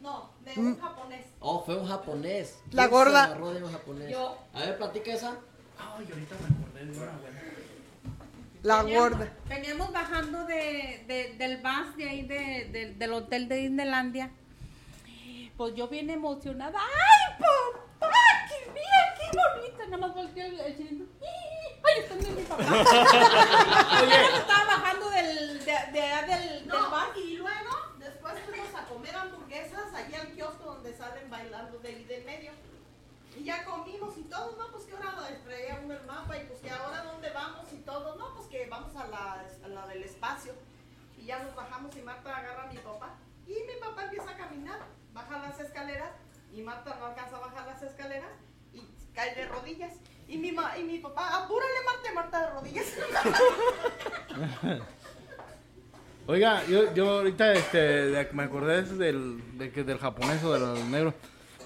[0.00, 1.26] No, de un japonés.
[1.40, 2.58] Oh, fue un japonés.
[2.64, 3.24] ¿Quién La gorda.
[3.26, 4.10] se agarró de un japonés?
[4.10, 4.36] Yo.
[4.52, 5.30] A ver, platica esa.
[5.78, 7.41] Ay, ahorita me acordé de una buena.
[8.62, 9.32] La Veníamos- gorda.
[9.48, 14.30] Veníamos bajando de, de- del bus de ahí de- de- del hotel de Disneylandia.
[15.56, 16.78] pues yo bien emocionada.
[16.78, 18.16] ¡Ay, papá!
[18.48, 19.84] ¡Qué mira, qué bonito!
[19.90, 21.04] Nada más volteó el el chino.
[21.84, 22.62] ¡Ay, está en mi papá!
[24.02, 24.38] Oye.
[24.38, 27.08] estaba bajando del, de, de, allá del, del No, bar.
[27.16, 32.04] y luego, después fuimos a comer hamburguesas allí al kiosco donde salen bailando de ahí
[32.04, 32.52] del medio.
[33.38, 36.60] Y ya comimos y todo, no, pues que ahora traía uno el mapa y pues
[36.60, 40.02] que ahora dónde vamos y todo, no, pues que vamos a la, a la del
[40.02, 40.52] espacio.
[41.18, 43.14] Y ya nos bajamos y Marta agarra a mi papá.
[43.46, 44.78] Y mi papá empieza a caminar,
[45.12, 46.10] baja las escaleras
[46.52, 48.30] y Marta no alcanza a bajar las escaleras
[48.72, 48.82] y
[49.14, 49.94] cae de rodillas.
[50.28, 52.86] Y mi, ma- y mi papá, apúrale Marta, Marta de rodillas.
[56.26, 60.90] Oiga, yo, yo ahorita este, de- me acordé del, de que del japonés o del
[60.90, 61.14] negro.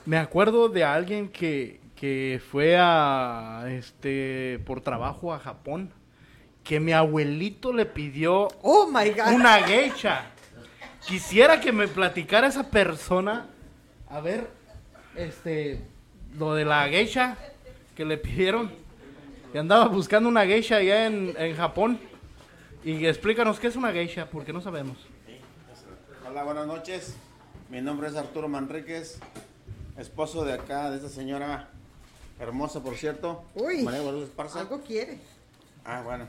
[0.07, 5.91] Me acuerdo de alguien que, que fue a este por trabajo a Japón.
[6.62, 9.33] Que mi abuelito le pidió Oh my God.
[9.35, 10.27] una geisha.
[11.07, 13.47] Quisiera que me platicara esa persona.
[14.09, 14.49] A ver,
[15.16, 15.81] este,
[16.37, 17.37] lo de la geisha
[17.95, 18.70] que le pidieron.
[19.53, 21.99] Que andaba buscando una geisha allá en, en Japón.
[22.85, 24.99] Y explícanos qué es una geisha, porque no sabemos.
[26.28, 27.16] Hola, buenas noches.
[27.69, 29.19] Mi nombre es Arturo Manríquez,
[29.98, 31.68] esposo de acá, de esta señora
[32.39, 33.44] hermosa, por cierto.
[33.55, 34.60] Uy, María Guadalupe Esparza.
[34.60, 35.18] Algo quiere.
[35.85, 36.27] Ah, bueno.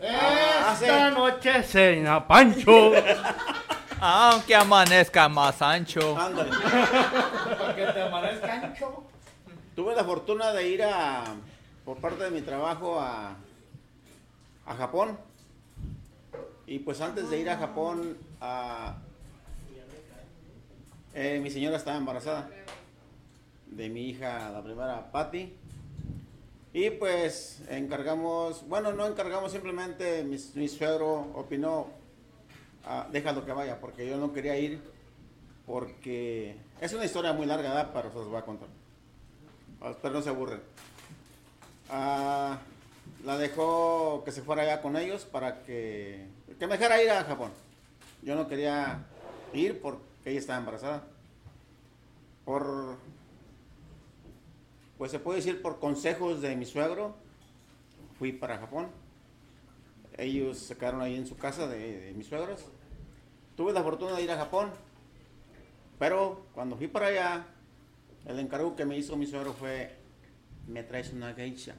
[0.00, 2.92] Esta noche cena Pancho.
[4.00, 6.16] Aunque amanezca más ancho.
[6.16, 6.50] Ándale.
[7.58, 9.02] Para que te amanezca ancho.
[9.74, 11.24] Tuve la fortuna de ir a,
[11.84, 13.34] por parte de mi trabajo a,
[14.66, 15.18] a Japón.
[16.66, 18.98] Y pues antes de ir a Japón, a,
[21.14, 22.48] eh, mi señora estaba embarazada
[23.70, 25.52] de mi hija, la primera, Patty.
[26.72, 31.88] Y pues encargamos, bueno, no encargamos, simplemente mi, mi suegro opinó,
[32.84, 34.80] ah, déjalo que vaya, porque yo no quería ir,
[35.66, 37.90] porque es una historia muy larga, ¿verdad?
[37.92, 38.68] pero se los voy a contar.
[39.80, 40.60] Ah, Espero no se aburren.
[41.90, 42.58] Ah,
[43.24, 46.26] la dejó que se fuera allá con ellos para que,
[46.58, 47.50] que me dejara ir a Japón.
[48.22, 49.06] Yo no quería
[49.52, 51.04] ir porque ella estaba embarazada.
[52.44, 52.96] Por,
[54.98, 57.14] pues se puede decir por consejos de mi suegro,
[58.18, 58.88] fui para Japón.
[60.16, 62.64] Ellos se quedaron ahí en su casa de, de mis suegros.
[63.56, 64.70] Tuve la fortuna de ir a Japón,
[65.98, 67.46] pero cuando fui para allá,
[68.26, 69.96] el encargo que me hizo mi suegro fue,
[70.66, 71.74] me traes una geisha.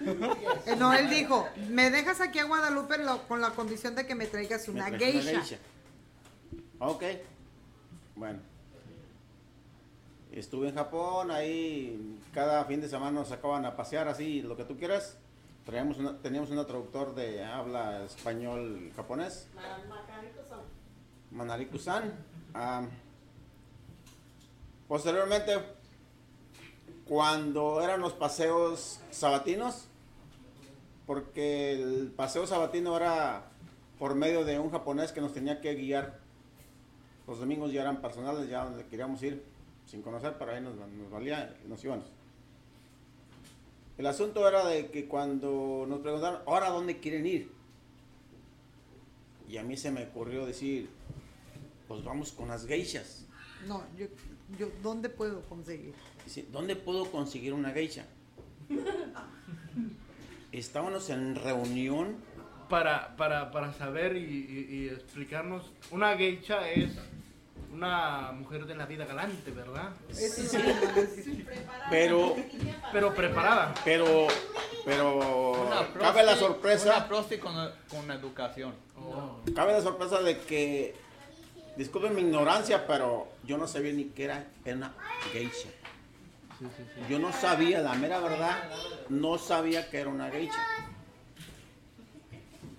[0.78, 4.26] No, él dijo, me dejas aquí a Guadalupe lo- con la condición de que me
[4.26, 5.58] traigas Me una traes geisha.
[6.80, 7.04] Ok,
[8.16, 8.40] bueno.
[10.32, 14.64] Estuve en Japón, ahí cada fin de semana nos sacaban a pasear así, lo que
[14.64, 15.18] tú quieras.
[15.66, 19.46] Traíamos una- teníamos un traductor de habla español japonés,
[21.30, 22.12] Manariku-san.
[22.54, 22.82] Ah,
[24.88, 25.52] posteriormente,
[27.06, 29.84] cuando eran los paseos sabatinos,
[31.06, 33.44] porque el paseo sabatino era
[33.98, 36.18] por medio de un japonés que nos tenía que guiar.
[37.26, 39.44] Los domingos ya eran personales, ya donde queríamos ir,
[39.92, 42.06] sin conocer, para ahí nos, nos valía, nos íbamos.
[43.98, 47.52] El asunto era de que cuando nos preguntaron, ¿ahora dónde quieren ir?
[49.50, 50.88] Y a mí se me ocurrió decir,
[51.86, 53.26] pues vamos con las geishas.
[53.68, 54.06] No, yo,
[54.58, 55.92] yo, ¿dónde puedo conseguir?
[56.24, 58.06] Dice, ¿dónde puedo conseguir una geisha?
[60.52, 62.16] Estábamos en reunión.
[62.70, 66.92] Para, para, para saber y, y- y explicarnos, una geisha es
[67.72, 69.90] una mujer de la vida galante, ¿verdad?
[71.90, 72.36] Pero,
[72.92, 73.74] pero preparada.
[73.84, 74.26] Pero,
[74.84, 76.96] pero, Una cabe la sorpresa.
[76.96, 77.54] Una prosti con,
[77.88, 78.74] con educación.
[79.54, 80.94] Cabe la sorpresa de que,
[81.76, 84.94] disculpen mi ignorancia, pero yo no sabía ni qué era, era una
[85.32, 85.68] geisha.
[87.08, 88.70] Yo no sabía, la mera verdad,
[89.08, 90.64] no sabía que era una geisha.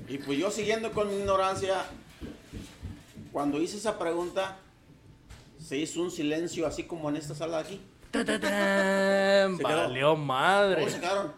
[0.08, 1.86] Y pues yo siguiendo con mi ignorancia,
[3.32, 4.58] cuando hice esa pregunta,
[5.64, 7.82] se hizo un silencio así como en esta sala de aquí.
[8.12, 9.64] Se.
[9.64, 10.82] Valió madre.
[10.82, 11.28] ¿Cómo se quedaron?
[11.28, 11.32] A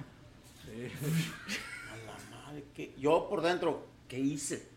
[2.06, 2.94] la madre, ¿qué?
[3.00, 4.68] Yo por dentro, ¿qué hice?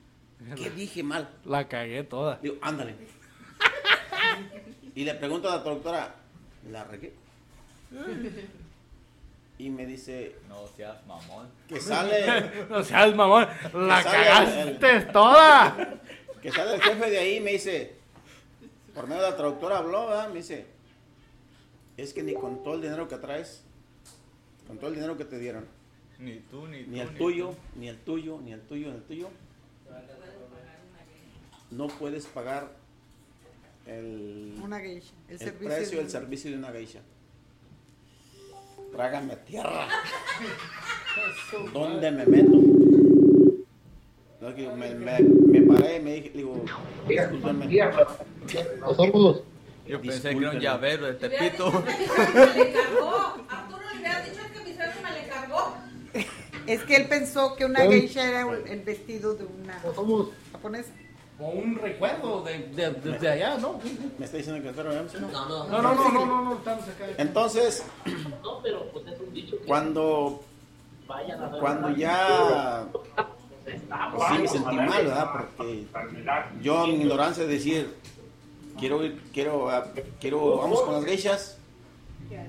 [0.56, 1.28] ¿Qué dije mal?
[1.44, 2.38] La cagué toda.
[2.40, 2.94] Digo, ándale.
[4.94, 6.14] Y le pregunto a la traductora,
[6.70, 7.12] ¿la regué?
[9.58, 11.48] Y me dice, No seas mamón.
[11.68, 12.66] que sale.
[12.70, 15.94] No seas mamón, la cagaste el- toda.
[16.40, 17.96] Que sale el jefe de ahí y me dice,
[18.98, 20.28] por medio de la traductora habló, ¿verdad?
[20.28, 20.66] Me dice,
[21.96, 23.62] es que ni con todo el dinero que traes,
[24.66, 25.66] con todo el dinero que te dieron,
[26.18, 26.90] Ni tú, ni tú.
[26.90, 27.56] ni el ni tuyo, tú.
[27.78, 29.28] ni el tuyo, ni el tuyo, ni el tuyo,
[31.70, 32.72] no puedes pagar
[33.86, 35.12] el, Una geisha.
[35.28, 35.68] El, el servicio.
[35.68, 37.00] precio de- del servicio de una geisha.
[38.92, 39.86] Trágame tierra.
[41.72, 42.56] ¿Dónde me meto?
[44.40, 46.64] No, que me, me, me paré y me dije, digo,
[47.08, 47.66] discúlpenme.
[48.80, 49.42] Pasamos.
[49.86, 51.84] Yo pensé que era un llavero de Tepito.
[52.56, 53.34] le cargó.
[53.48, 55.74] Arturo le hubiera dicho que mi suegro me le cargó.
[56.66, 57.90] Es que él pensó que una ¿Cómo?
[57.92, 59.80] geisha era un- el vestido de una
[60.52, 60.90] japonesa.
[61.40, 63.78] O un recuerdo de, de, desde allá, ¿no?
[64.18, 64.92] ¿Me está diciendo que espero?
[64.92, 65.06] ¿eh?
[65.20, 67.06] No, no, No, no, no, no, no, no, estamos acá.
[67.16, 67.84] Entonces,
[69.66, 70.42] cuando,
[71.60, 75.30] cuando ya, pues sí me sentí mal, ¿verdad?
[75.56, 75.86] Porque
[76.60, 77.94] yo en mi ignorancia de decir,
[78.78, 79.86] quiero ir, quiero, ah,
[80.20, 81.59] quiero, vamos con las geishas.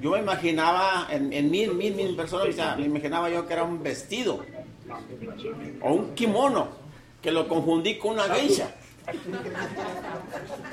[0.01, 3.30] Yo me imaginaba, en, en mí, en mí, en mi persona, o sea, me imaginaba
[3.30, 4.43] yo que era un vestido
[5.81, 6.68] o un kimono,
[7.22, 8.76] que lo confundí con una geisha.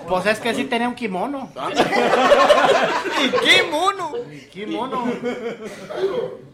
[0.09, 1.51] Pues es que sí tenía un kimono.
[3.25, 4.13] ¿Y qué mono?
[4.53, 5.05] ¿Qué mono?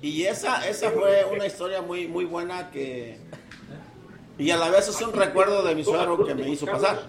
[0.00, 3.18] Y esa, esa fue una historia muy, muy buena que...
[4.38, 7.02] Y a la vez es un recuerdo de mi suegro que me hizo pasar.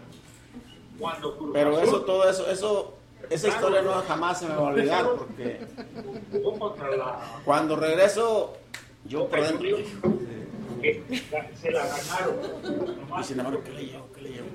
[1.54, 2.94] Pero eso, todo eso, eso,
[3.30, 5.60] esa historia no jamás se me va a olvidar porque
[7.46, 8.54] cuando regreso,
[9.06, 9.68] yo por dentro
[11.62, 12.36] Se la ganaron.
[13.20, 14.08] y sin embargo, ¿qué le llevo?
[14.14, 14.48] ¿Qué le llevo?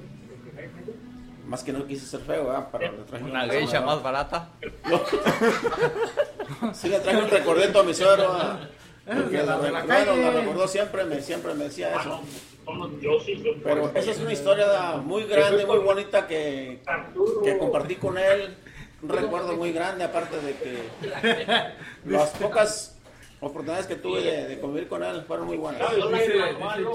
[1.47, 2.69] Más que no quise ser feo, ¿verdad?
[2.73, 4.51] Pero le traje Una geisha más barata.
[6.75, 8.35] Sí le traje un recordito a mi suegro.
[9.07, 10.23] Porque De la- la calle.
[10.23, 12.21] lo recordó siempre, me, siempre me decía eso.
[13.65, 14.67] Pero esa es una historia
[15.03, 16.81] muy grande, muy bonita que,
[17.45, 18.57] que compartí con él.
[19.03, 20.79] Un recuerdo muy grande, aparte de que
[22.05, 22.95] las pocas
[23.41, 25.89] oportunidades que tuve de, de convivir con él fueron muy buenas.
[25.95, 26.43] Dice, dice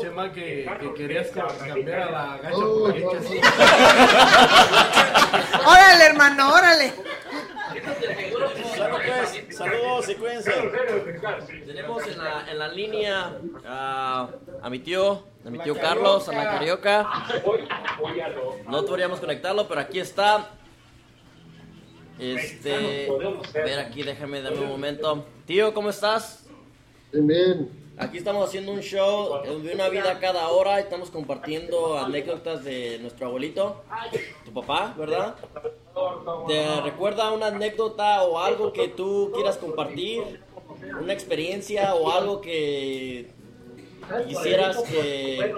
[0.02, 2.94] Chema que, que querías ca- cambiar a la gacha Oh, por.
[5.66, 6.92] Órale, hermano, órale.
[8.90, 10.52] Bueno, pues, saludos y cuídense.
[11.66, 14.30] Tenemos en la, en la línea a,
[14.62, 17.08] a mi tío, a mi tío Carlos, a la carioca.
[18.70, 20.50] No podríamos conectarlo, pero aquí está.
[22.20, 25.26] Este, a ver aquí, déjame, dame un momento.
[25.46, 26.46] Tío, ¿cómo estás?
[27.12, 27.83] Bien, bien.
[27.98, 30.80] Aquí estamos haciendo un show de una vida cada hora.
[30.80, 33.84] y Estamos compartiendo anécdotas de nuestro abuelito,
[34.46, 35.36] tu papá, ¿verdad?
[36.48, 40.42] ¿Te recuerda una anécdota o algo que tú quieras compartir?
[41.00, 43.32] ¿Una experiencia o algo que
[44.28, 45.54] quisieras que,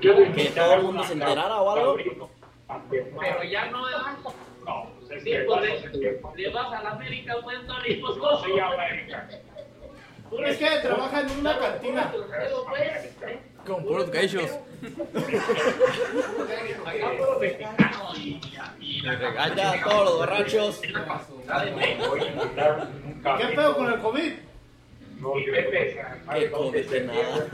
[0.00, 1.96] que todo el mundo se enterara o algo?
[2.90, 3.94] Pero ya no es.
[5.24, 9.28] Sí, pues le, le vas a la América, pues no pues no soy América.
[10.38, 12.12] Es que trabaja en una cantina.
[13.66, 14.50] Con puros geishos.
[18.80, 20.80] Y regaña a todos los borrachos.
[20.80, 20.88] ¿Qué
[23.54, 24.32] pedo con el COVID?
[26.30, 27.46] Que COVID de nada.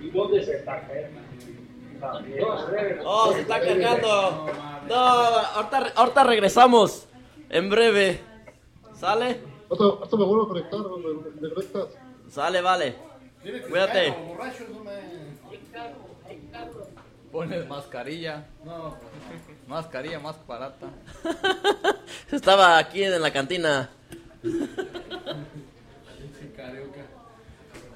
[0.00, 0.82] ¿Y dónde se está
[3.04, 4.48] Oh, se está cargando.
[4.88, 7.08] No, ahorita, ahorita regresamos.
[7.50, 8.20] En breve.
[8.94, 9.40] ¿Sale?
[9.70, 11.86] Hasta, hasta me vuelvo a conectar, me, me conectas.
[12.30, 12.94] Sale, vale.
[13.68, 14.14] Cuídate.
[17.30, 18.46] Pones mascarilla.
[18.64, 18.96] No.
[19.66, 20.86] Mascarilla más barata.
[22.32, 23.90] Estaba aquí en la cantina.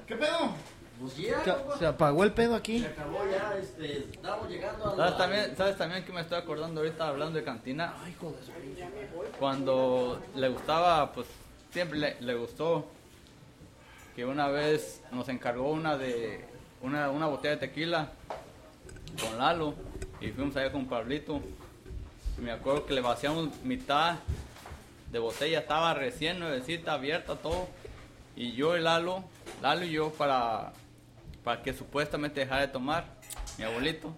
[0.07, 0.53] ¿Qué pedo?
[0.99, 2.79] Pues ya, Se, se apagó el pedo aquí.
[2.79, 5.17] Se acabó ya, este, estamos llegando a ¿Sabes la...
[5.17, 7.93] también, ¿Sabes también que me estoy acordando ahorita hablando de cantina?
[9.39, 11.27] Cuando le gustaba, pues
[11.73, 12.85] siempre le, gustó
[14.15, 16.45] que una vez nos encargó una de
[16.83, 18.11] una, una botella de tequila
[19.19, 19.73] con Lalo
[20.21, 21.41] y fuimos allá con Pablito.
[22.37, 24.17] Y me acuerdo que le vaciamos mitad
[25.11, 27.67] de botella, estaba recién nuevecita, abierta todo.
[28.35, 29.23] Y yo y Lalo,
[29.61, 30.73] Lalo y yo para,
[31.43, 33.05] para que supuestamente dejara de tomar,
[33.57, 34.13] mi abuelito.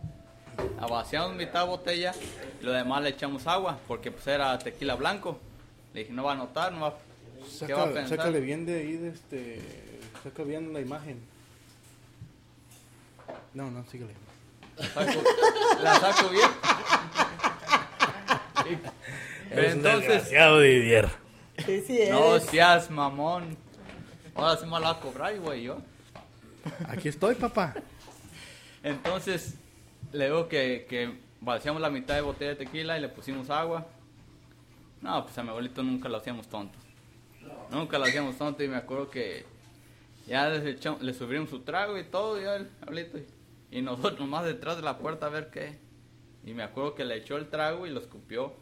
[0.90, 2.14] Vaciamos mitad botella
[2.62, 5.40] y lo demás le echamos agua porque pues era tequila blanco.
[5.94, 6.94] Le dije, no va a notar, no va,
[7.66, 8.18] ¿qué va a Saca, pensar?
[8.18, 9.62] sácale bien de ahí, de este.
[10.24, 11.20] Saca bien la imagen.
[13.54, 14.14] No, no, síguele.
[14.94, 15.24] Saco-
[15.82, 16.50] la saco bien.
[19.50, 21.10] Pero un entonces, Didier.
[21.66, 22.10] Sí, sí es.
[22.10, 23.56] no seas mamón.
[24.36, 25.78] Ahora sí me la va a cobrar, güey, yo.
[26.90, 27.74] Aquí estoy, papá.
[28.84, 29.56] Entonces,
[30.12, 33.86] le digo que, que vaciamos la mitad de botella de tequila y le pusimos agua.
[35.02, 36.78] No, pues a mi abuelito nunca lo hacíamos tonto.
[37.72, 39.46] Nunca lo hacíamos tonto y me acuerdo que
[40.28, 43.20] ya le, echamos- le subimos su trago y todo, y el abuelito.
[43.72, 45.78] Y nosotros más detrás de la puerta a ver qué.
[46.46, 48.54] Y me acuerdo que le echó el trago y lo escupió.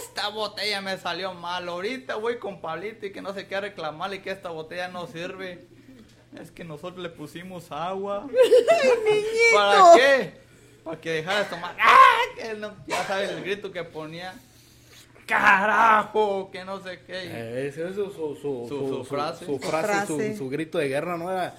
[0.00, 1.68] Esta botella me salió mal.
[1.68, 5.66] Ahorita voy con Pablito y que no sé qué reclamarle que esta botella no sirve.
[6.40, 8.26] Es que nosotros le pusimos agua.
[9.54, 10.34] ¿Para qué?
[10.82, 11.76] Para que dejara de tomar.
[11.80, 11.98] ¡Ah!
[12.36, 14.34] Que no- ya sabes el grito que ponía.
[15.26, 16.50] ¡Carajo!
[16.50, 17.14] Que no sé qué.
[17.24, 19.46] Eh, ese es su, su, su, Su- su frase.
[19.46, 20.36] su, frase, su- Frase.
[20.36, 21.30] su grito de guerra, ¿no?
[21.30, 21.54] Era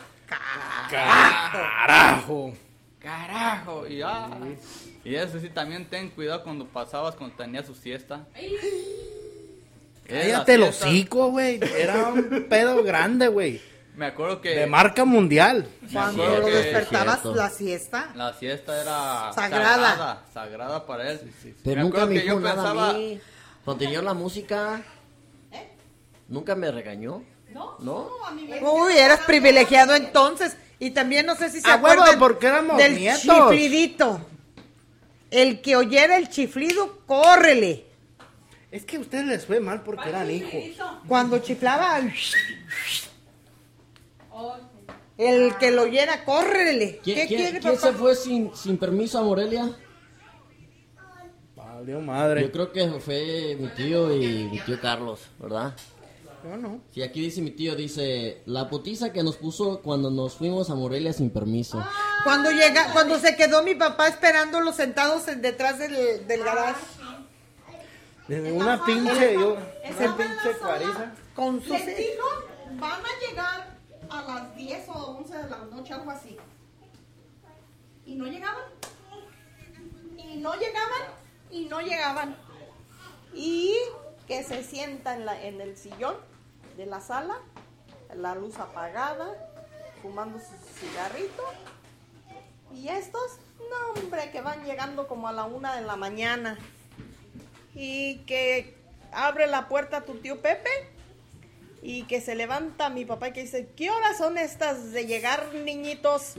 [0.90, 2.54] carajo.
[3.00, 3.88] Carajo.
[3.88, 4.30] Y, ah,
[5.04, 8.26] y eso sí, también ten cuidado cuando pasabas cuando tenía su siesta.
[10.08, 11.60] Cállate el hocico, güey.
[11.78, 13.62] Era un pedo grande, güey.
[13.96, 14.50] Me acuerdo que.
[14.50, 15.68] De marca mundial.
[15.92, 18.12] Cuando lo despertabas, la siesta.
[18.16, 19.76] La siesta era Sagrada.
[19.92, 21.20] sagrada, sagrada para él.
[21.64, 23.20] Pero me nunca acuerdo me que yo pensaba, a mí.
[23.66, 24.82] Cuando tenía la música,
[26.28, 27.24] nunca me regañó.
[27.54, 28.10] No, ¿No?
[28.26, 30.58] a mí me Uy, eras privilegiado entonces.
[30.80, 33.22] Y también no sé si se A huevo, acuerdan porque éramos del nietos.
[33.22, 34.20] chiflidito.
[35.32, 37.86] El que oyera el chiflido, córrele.
[38.72, 40.52] Es que a ustedes les fue mal porque eran hijos.
[41.08, 42.00] Cuando chiflaba,
[45.18, 47.00] el que lo oyera, córrele.
[47.04, 47.88] ¿Quién, ¿Qué quién- quiere, quién papá?
[47.88, 49.70] se fue sin, sin permiso a Morelia?
[51.84, 52.44] Valió madre.
[52.44, 55.76] Yo creo que fue mi tío y mi tío Carlos, ¿verdad?
[56.42, 56.80] Yo no.
[56.94, 60.76] Sí, aquí dice mi tío, dice, la putiza que nos puso cuando nos fuimos a
[60.76, 61.86] Morelia sin permiso.
[62.24, 66.80] Cuando llega, cuando se quedó mi papá esperándolo sentados en- detrás del, del garage.
[68.30, 69.58] Desde una pinche, yo,
[70.00, 71.14] una pinche cuariza.
[71.36, 72.26] Con su Les dijo,
[72.80, 73.78] van a llegar
[74.10, 76.38] a las 10 o 11 de la noche, algo así.
[78.06, 78.64] Y no llegaban.
[80.18, 81.23] Y no llegaban.
[81.54, 82.36] Y no llegaban.
[83.34, 83.76] Y
[84.28, 86.16] que se sienta en, la, en el sillón
[86.78, 87.38] de la sala,
[88.16, 89.34] la luz apagada,
[90.02, 91.44] fumando su cigarrito.
[92.74, 96.58] Y estos, no hombre, que van llegando como a la una de la mañana.
[97.76, 98.76] Y que
[99.12, 100.70] abre la puerta tu tío Pepe
[101.84, 105.54] y que se levanta mi papá y que dice, ¿qué horas son estas de llegar,
[105.54, 106.36] niñitos?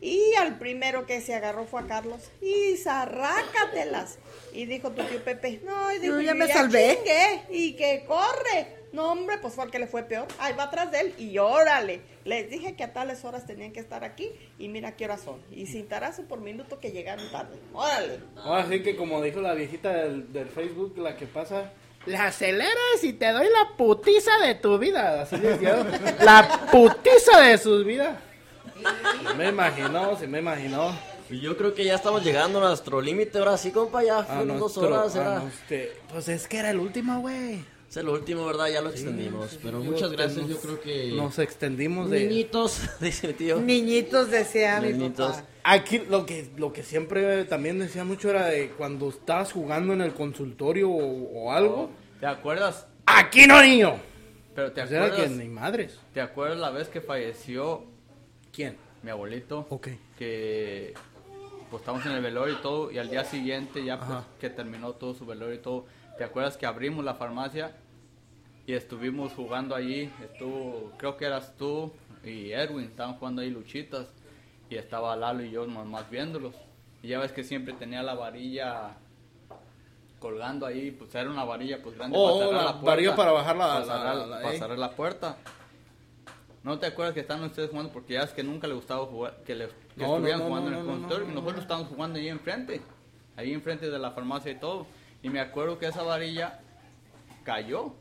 [0.00, 2.30] Y al primero que se agarró fue a Carlos.
[2.40, 4.18] Y zarrácatelas.
[4.52, 6.96] Y dijo tu tío Pepe, no, y dijo, Yo ya "Yo me salvé".
[6.96, 8.80] chingué, y que corre.
[8.92, 10.26] No, hombre, pues fue al que le fue peor.
[10.40, 12.00] Ahí va atrás de él y órale.
[12.24, 15.40] Les dije que a tales horas tenían que estar aquí y mira qué horas son.
[15.52, 17.56] Y sin tarazo por minuto que llegaron tarde.
[17.72, 18.18] Órale.
[18.36, 21.70] Ahora sí que como dijo la viejita del, del Facebook, la que pasa,
[22.06, 25.22] la aceleras y te doy la putiza de tu vida.
[25.22, 25.86] Así decía,
[26.22, 28.18] la putiza de sus vidas.
[29.28, 30.94] Se me imaginó, se me imaginó.
[31.30, 34.58] Y yo creo que ya estamos llegando a nuestro límite ahora sí, compa, ya fueron
[34.58, 35.38] dos horas, era...
[35.40, 35.76] nuestro-
[36.12, 37.64] pues es que era el último, güey.
[37.88, 38.68] Es el último, ¿verdad?
[38.68, 41.12] Ya lo extendimos, pero muchas gracias, Nos- yo creo que...
[41.12, 42.20] Nos extendimos de...
[42.26, 43.60] Niñitos, dice mi tío.
[43.60, 45.36] Niñitos decía mi Niñitos.
[45.36, 45.46] papá.
[45.62, 50.00] Aquí lo que, lo que siempre también decía mucho era de cuando estabas jugando en
[50.00, 51.90] el consultorio o, o algo.
[52.18, 52.86] ¿Te acuerdas?
[53.06, 53.94] ¡Aquí no, niño!
[54.54, 55.28] Pero te Pues era acuerdas.
[55.30, 55.98] que ni madres.
[56.14, 57.84] ¿Te acuerdas la vez que falleció
[58.52, 58.76] ¿Quién?
[59.02, 59.66] mi abuelito?
[59.70, 59.88] Ok.
[60.18, 60.92] Que
[61.70, 64.92] pues estábamos en el velorio y todo, y al día siguiente, ya pues, que terminó
[64.92, 65.86] todo su velorio y todo,
[66.18, 67.76] ¿te acuerdas que abrimos la farmacia
[68.66, 70.10] y estuvimos jugando allí?
[70.22, 71.92] Estuvo, creo que eras tú
[72.24, 74.08] y Erwin, estaban jugando ahí luchitas,
[74.68, 76.54] y estaba Lalo y yo nomás viéndolos.
[77.02, 78.96] Y ya ves que siempre tenía la varilla
[80.18, 82.90] colgando ahí, pues era una varilla pues grande Oh, para cerrar la la puerta.
[82.90, 85.36] varilla para bajar la- para la- la- para cerrar la puerta.
[86.62, 87.90] ¿No te acuerdas que estaban ustedes jugando?
[87.92, 90.70] Porque ya es que nunca le gustaba jugar, que, le, que No, estuvieran no, jugando
[90.70, 91.24] no, en el consultorio.
[91.24, 92.80] no, y no, nosotros estábamos jugando ahí enfrente,
[93.36, 94.86] ahí enfrente de la farmacia y todo.
[95.22, 96.60] Y me acuerdo que esa varilla
[97.44, 97.94] cayó.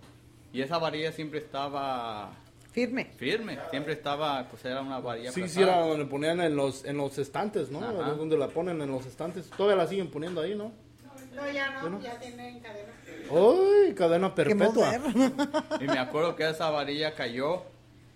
[0.52, 2.32] Y esa varilla siempre estaba
[2.72, 3.06] Firme.
[3.18, 6.98] firme, siempre estaba, pues era una varilla Sí, sí, era donde ponían en los, en
[6.98, 7.80] los estantes, ¿no?
[7.80, 8.12] Ajá.
[8.14, 9.50] Donde la ponen en los estantes.
[9.52, 10.72] Todavía la siguen poniendo ahí, ¿no?
[11.36, 12.02] No, ya no, ¿Ya no?
[12.02, 12.92] ya tienen cadena.
[13.30, 13.94] ¡Uy!
[13.96, 14.92] Cadena perpetua.
[15.80, 17.64] Y me acuerdo que esa varilla cayó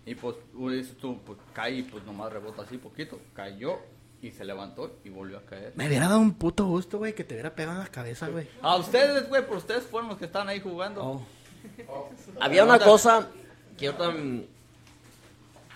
[0.06, 3.20] y pues uno dice tú, pues cae y pues nomás rebota así poquito.
[3.34, 3.80] Cayó
[4.22, 5.74] y se levantó y volvió a caer.
[5.76, 8.48] Me hubiera dado un puto gusto, güey, que te hubiera pegado en la cabeza, güey.
[8.62, 11.04] A ustedes, güey, por ustedes fueron los que estaban ahí jugando.
[11.04, 11.22] Oh.
[12.42, 13.28] Había una cosa
[13.78, 13.92] que yo.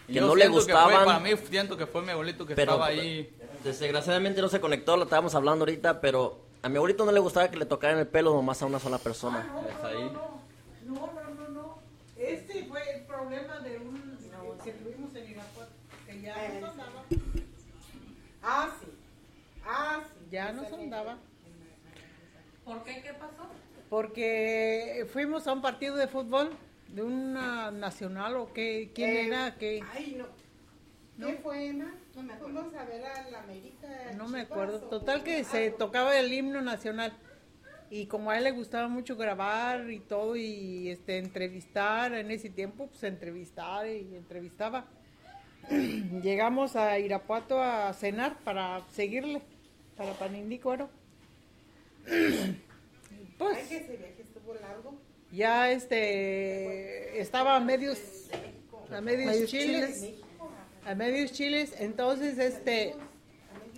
[0.09, 1.05] Y que yo no le siento que fue- gustaban...
[1.05, 3.29] para mí siento que fue mi abuelito que pero estaba ahí.
[3.63, 7.49] desgraciadamente no se conectó, lo estábamos hablando ahorita, pero a mi abuelito no le gustaba
[7.51, 9.45] que le tocaran el pelo nomás a una sola persona.
[10.85, 10.95] No,
[11.49, 11.77] no.
[12.17, 15.71] Este fue el problema de un no, que tuvimos en Irapuato,
[16.05, 16.26] que ya Eh.
[16.26, 16.26] nos andaba.
[18.43, 18.87] Ah, sí.
[19.65, 20.25] Ah, sí.
[20.31, 21.17] Ya nos andaba.
[22.63, 23.01] ¿Por qué?
[23.01, 23.49] ¿Qué pasó?
[23.89, 26.51] Porque fuimos a un partido de fútbol
[26.89, 30.25] de una nacional o qué, quién Eh, era, que Ay, no.
[31.25, 31.93] ¿Qué fue, Emma?
[32.15, 33.87] No me Fuimos a ver a la América.
[34.15, 34.79] No me acuerdo.
[34.81, 37.13] Total que se tocaba el himno nacional.
[37.89, 42.49] Y como a él le gustaba mucho grabar y todo y este entrevistar en ese
[42.49, 44.85] tiempo, pues entrevistar y entrevistaba.
[46.23, 49.41] Llegamos a Irapuato a cenar para seguirle,
[49.95, 50.89] para Panindícuaro.
[53.37, 54.95] Pues Ay, que ese viaje estuvo largo.
[55.31, 57.99] ya este estaba a medios
[58.91, 60.15] a medios, Medios chiles, chiles.
[60.87, 62.95] a medios chiles entonces este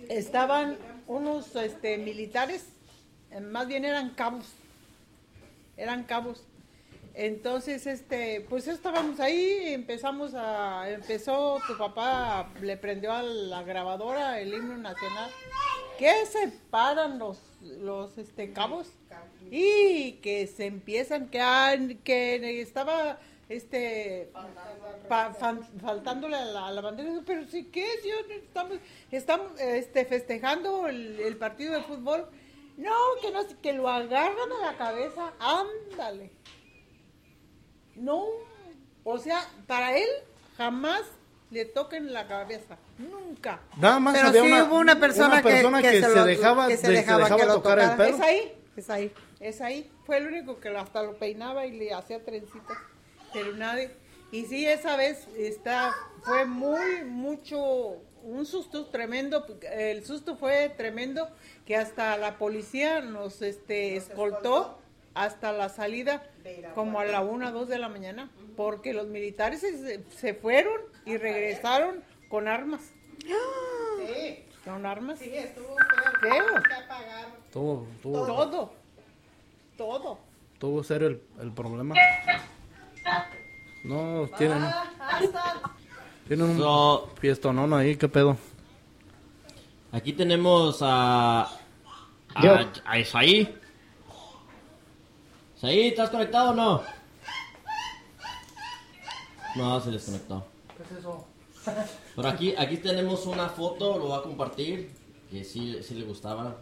[0.08, 2.64] estaban unos este militares
[3.50, 4.46] más bien eran cabos
[5.76, 6.42] eran cabos
[7.14, 14.40] entonces este pues estábamos ahí empezamos a empezó tu papá le prendió a la grabadora
[14.40, 15.30] el himno nacional.
[15.98, 18.88] Que se paran los los este cabos
[19.50, 23.18] y que se empiezan que que estaba
[23.48, 24.30] este
[25.08, 27.10] faltándole a la, a la bandera.
[27.26, 28.30] Pero sí que señor?
[28.30, 28.78] estamos
[29.10, 32.28] estamos este festejando el, el partido de fútbol.
[32.76, 35.34] No que no que lo agarran a la cabeza.
[35.38, 36.39] Ándale
[37.96, 38.24] no
[39.04, 40.08] o sea para él
[40.56, 41.02] jamás
[41.50, 45.48] le toquen la cabeza nunca Nada más Pero había sí una, hubo una persona que-
[45.48, 47.90] persona que que, se se, lo- dejaba, que se de- dejaba que lo tocar el
[47.96, 48.04] pelo.
[48.16, 49.12] es ahí Es ahí.
[49.40, 49.90] es ahí.
[50.06, 52.78] Fue el único que hasta lo peinaba y le hacía trencitas.
[53.32, 53.90] Pero nadie.
[54.32, 55.92] Y sí, esa vez está,
[56.22, 59.44] fue muy, mucho, un susto tremendo.
[59.72, 61.28] El susto fue tremendo
[61.66, 64.78] que hasta la policía nos este, escoltó
[65.14, 66.22] hasta la salida
[66.74, 68.30] como a la una, dos de la mañana.
[68.56, 72.80] Porque los militares se, se fueron y regresaron con armas.
[73.26, 74.44] Sí.
[74.64, 75.18] Con armas.
[75.18, 75.74] Sí, estuvo
[76.20, 76.44] feo.
[77.52, 78.72] Tuvo, tuvo, Todo.
[79.76, 80.18] Todo.
[80.58, 81.94] tuvo serio el, el problema.
[83.84, 85.60] No, tienen, Ah, hasta.
[86.28, 88.36] tienen un So- fiestonón ahí, ¿qué pedo?
[89.92, 91.48] Aquí tenemos a.
[92.34, 93.58] A, a Isaí.
[95.60, 96.82] Isaí, ¿estás conectado o no?
[99.56, 100.46] No, se desconectó.
[100.74, 101.26] ¿Qué es eso?
[102.16, 104.90] Pero aquí, aquí tenemos una foto, lo voy a compartir.
[105.30, 106.56] Que sí, sí le gustaba.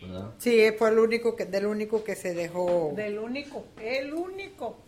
[0.00, 0.32] ¿Verdad?
[0.38, 2.94] Sí, fue el único que, del único que se dejó.
[2.96, 3.66] Del único.
[3.78, 4.78] El único.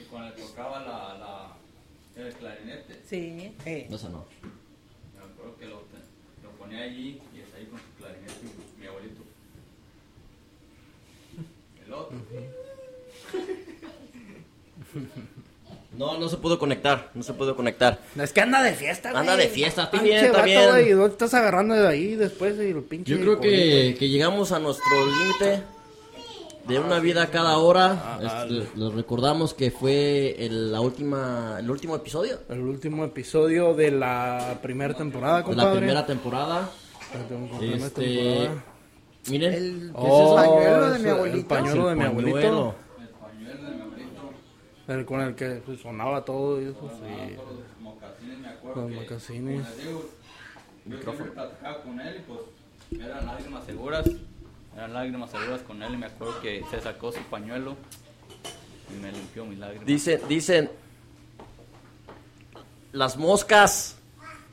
[0.00, 3.52] Y cuando le tocaba la, la, el clarinete, Sí.
[3.90, 4.24] No, esa no.
[5.14, 5.82] me acuerdo que lo,
[6.42, 8.32] lo ponía allí y está ahí con su clarinete
[8.76, 9.28] y mi abuelito.
[11.88, 12.16] El otro.
[15.96, 17.10] No, no se pudo conectar.
[17.14, 17.98] No se pudo conectar.
[18.16, 19.20] Es que anda de fiesta, güey.
[19.20, 20.68] Anda de fiesta, está Pinche bien, está vato, bien.
[20.70, 23.10] güey, ¿dónde estás agarrando de ahí después y el pinche...
[23.10, 25.62] Yo creo que, que llegamos a nuestro límite
[26.68, 28.00] de una vida cada hora.
[28.20, 33.74] Ah, Este, les recordamos que fue el, la última, el último episodio El último episodio
[33.74, 36.70] de la primera temporada, de la primera temporada.
[37.10, 38.64] Este, temporada.
[39.30, 40.34] Miren, El, ¿qué es Oh, eso?
[40.36, 41.48] pañuelo de mi el abuelito.
[41.48, 42.34] pañuelo de mi El abuelito.
[42.36, 42.74] pañuelo.
[43.00, 44.30] El pañuelo de mi abuelito.
[44.88, 46.96] El con el que pues, sonaba todo y eso, Con sí.
[47.36, 49.66] los mocasines, me acuerdo Los mocasines.
[49.86, 50.02] yo
[51.84, 52.40] con él y pues
[53.02, 54.06] eran lágrimas seguras,
[54.74, 57.76] eran lágrimas seguras con él y me acuerdo que se sacó su pañuelo
[58.96, 59.86] y me limpió mis lágrimas.
[59.86, 60.70] Dicen, dicen,
[62.92, 63.97] las moscas.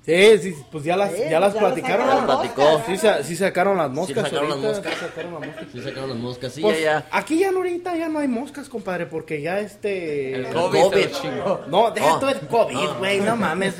[0.06, 2.08] Sí, sí, pues ya las, Eh, ya las platicaron.
[2.08, 2.80] las platicó.
[2.86, 4.30] Sí, sa- sí sacaron las moscas.
[4.30, 4.94] sacaron las ahorita, moscas.
[4.94, 5.68] sí sacaron las moscas.
[5.74, 7.08] Sí sacaron las moscas, sí, Pues, ya, ya.
[7.12, 10.36] Aquí ya no, ahorita ya no hay moscas, compadre, porque ya este...
[10.36, 11.62] El El COVID, se lo chingó.
[11.70, 12.20] No, deja Oh.
[12.20, 13.74] todo el COVID, güey, no mames.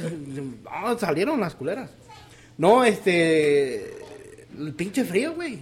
[0.82, 1.92] No, salieron las culeras.
[2.58, 3.94] No, este...
[4.58, 5.60] El pinche frío, güey.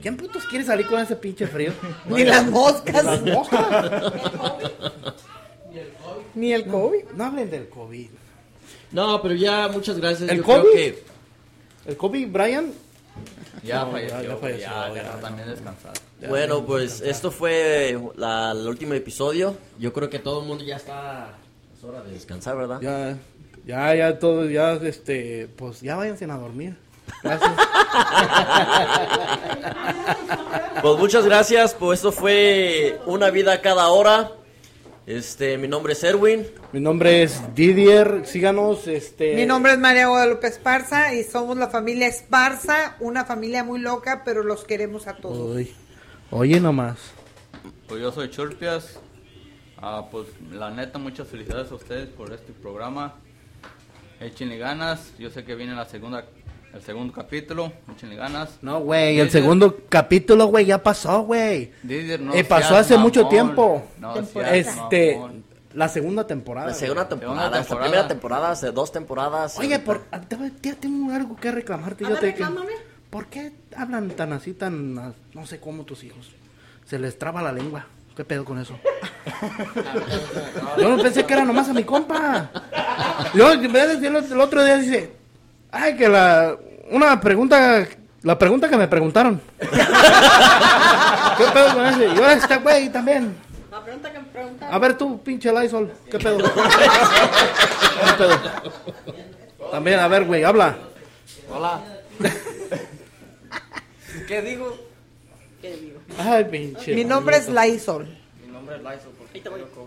[0.00, 1.72] ¿Quién putos quiere salir con ese pinche frío?
[2.08, 3.04] Ni las moscas.
[3.04, 4.12] Las moscas.
[6.34, 7.04] Ni el COVID.
[7.14, 8.08] No hablen del COVID.
[8.92, 10.28] No, pero ya, muchas gracias.
[10.30, 10.72] ¿El Yo creo COVID?
[10.74, 11.02] que
[11.86, 12.72] El COVID, Brian.
[13.62, 15.92] Ya No, falleció, ya- ya ya, falleció, ya, ya, también descansar.
[16.28, 19.56] Bueno, pues esto fue la, el último episodio.
[19.78, 21.34] Yo creo que todo el mundo ya está.
[21.76, 22.80] Es hora de descansar, ¿verdad?
[22.80, 23.16] Ya,
[23.66, 26.76] ya, ya, todo, ya, este, pues ya váyanse a dormir.
[27.22, 27.50] Gracias.
[30.82, 31.74] Pues muchas gracias.
[31.74, 34.32] Pues esto fue una vida cada hora.
[35.12, 36.46] Este, mi nombre es Erwin.
[36.72, 39.34] Mi nombre es Didier, síganos, este...
[39.36, 44.22] Mi nombre es María Guadalupe Esparza y somos la familia Esparza, una familia muy loca,
[44.24, 45.54] pero los queremos a todos.
[45.54, 45.74] Uy.
[46.30, 46.96] Oye nomás.
[47.88, 49.00] Pues yo soy Churpias.
[49.76, 53.16] Ah, pues la neta, muchas felicidades a ustedes por este programa.
[54.18, 55.12] Échenle ganas.
[55.18, 56.24] Yo sé que viene la segunda,
[56.74, 57.72] el segundo capítulo.
[57.94, 58.58] Échenle ganas.
[58.62, 61.72] No, güey, el segundo capítulo, güey, ya pasó, güey.
[61.82, 63.82] Didier, no Eh, pasó hace mucho tiempo.
[63.98, 65.44] No Este, mamón.
[65.74, 66.66] La segunda temporada.
[66.68, 69.58] La segunda temporada, esta primera temporada, hace dos temporadas.
[69.58, 72.04] Oye, por, te- ya tengo algo que reclamarte.
[72.04, 72.44] A yo ver, te-.
[73.08, 76.30] ¿Por qué hablan tan así, tan, ah, no sé cómo tus hijos?
[76.86, 77.86] Se les traba la lengua.
[78.16, 78.78] ¿Qué pedo con eso?
[80.78, 82.50] Yo no pensé que era nomás a mi compa.
[83.34, 85.12] Yo, en vez de- el el otro día dice,
[85.72, 86.56] ay, que la,
[86.90, 87.86] una pregunta,
[88.22, 89.40] la pregunta que me preguntaron.
[89.60, 92.06] ¿Qué pedo con ese?
[92.06, 93.34] Y ahora este güey también.
[93.70, 94.74] La pregunta que me preguntaron.
[94.74, 96.38] A ver tú, pinche Lysol, ¿qué pedo?
[96.44, 98.38] ¿Qué pedo?
[99.70, 100.76] También, a ver, güey, habla.
[101.50, 101.80] Hola.
[104.28, 104.76] ¿Qué digo?
[105.60, 106.00] ¿Qué digo?
[106.18, 106.94] Ay, pinche.
[106.94, 107.48] Mi nombre es.
[107.48, 108.06] Lysol.
[108.44, 109.12] Mi nombre es Lysol.
[109.18, 109.86] porque yo como-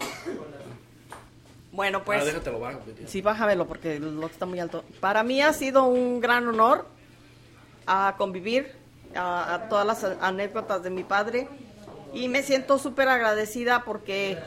[1.76, 2.22] Bueno, pues.
[2.22, 2.80] Ah, déjatelo bajo.
[3.06, 4.84] Sí, bájamelo porque el otro está muy alto.
[5.02, 6.88] Para mí ha sido un gran honor
[7.86, 8.72] a convivir
[9.14, 11.48] a, a todas las anécdotas de mi padre
[12.14, 14.38] y me siento súper agradecida porque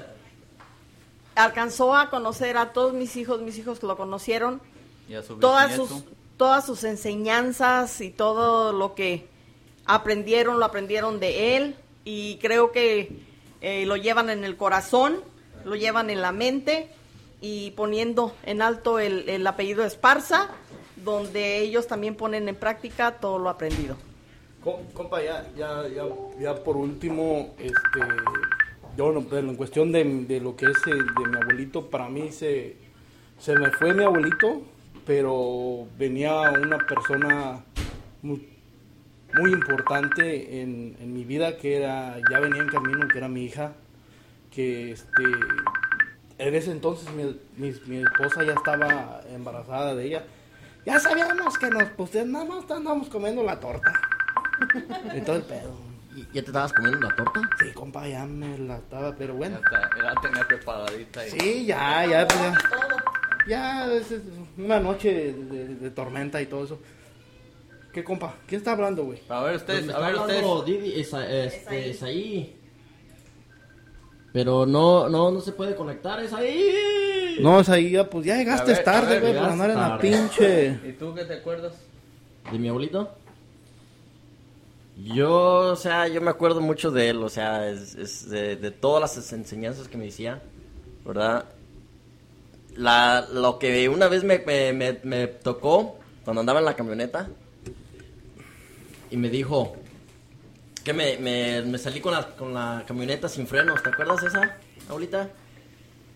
[1.34, 4.60] alcanzó a conocer a todos mis hijos, mis hijos que lo conocieron,
[5.08, 6.04] Y a su todas sus,
[6.36, 9.28] todas sus enseñanzas y todo lo que
[9.84, 13.20] aprendieron, lo aprendieron de él y creo que
[13.60, 15.20] eh, lo llevan en el corazón,
[15.64, 16.90] lo llevan en la mente
[17.40, 20.48] y poniendo en alto el, el apellido Esparza,
[20.96, 23.96] donde ellos también ponen en práctica todo lo aprendido.
[24.62, 26.04] Com- Compa, ya, ya, ya,
[26.40, 28.00] ya por último, este,
[28.96, 32.76] yo en cuestión de, de lo que es eh, de mi abuelito, para mí se,
[33.38, 34.62] se me fue mi abuelito,
[35.06, 37.64] pero venía una persona
[38.22, 38.48] muy,
[39.34, 43.44] muy importante en, en mi vida que era, ya venía en camino, que era mi
[43.44, 43.74] hija,
[44.50, 45.22] que este,
[46.38, 47.24] en ese entonces mi,
[47.56, 50.24] mi, mi esposa ya estaba embarazada de ella.
[50.86, 53.92] Ya sabíamos que nos, pues nada más andábamos comiendo la torta.
[55.16, 55.72] Y todo el pedo.
[56.16, 57.40] ¿Y- ¿Ya te estabas comiendo la torta?
[57.60, 59.60] Sí, compa, ya me la estaba, pero bueno.
[59.70, 61.20] Ya la tenía preparadita.
[61.20, 61.30] ahí.
[61.30, 62.58] Sí, ya, ya, pues ya.
[63.46, 64.22] Ya, es, es
[64.56, 66.80] una noche de, de tormenta y todo eso.
[67.92, 68.34] ¿Qué compa?
[68.46, 69.20] ¿Quién está hablando, güey?
[69.28, 70.64] A ver ustedes, a ver ustedes.
[70.66, 72.57] Didi, esa- este, es ahí.
[74.32, 77.36] Pero no, no, no se puede conectar, es ahí.
[77.40, 79.98] No, es ahí, ya, pues ya llegaste ver, tarde, güey, por llegaste andar en la
[79.98, 80.80] pinche.
[80.88, 81.74] ¿Y tú qué te acuerdas?
[82.52, 83.10] ¿De mi abuelito?
[84.96, 85.32] Yo,
[85.72, 89.00] o sea, yo me acuerdo mucho de él, o sea, es, es de, de todas
[89.16, 90.42] las enseñanzas que me decía,
[91.06, 91.44] ¿verdad?
[92.76, 97.28] La, lo que una vez me, me, me- me tocó cuando andaba en la camioneta
[99.10, 99.76] y me dijo
[100.88, 104.28] que me, me, me salí con la, con la camioneta sin frenos, ¿te acuerdas de
[104.28, 104.56] esa,
[104.88, 105.28] abuelita?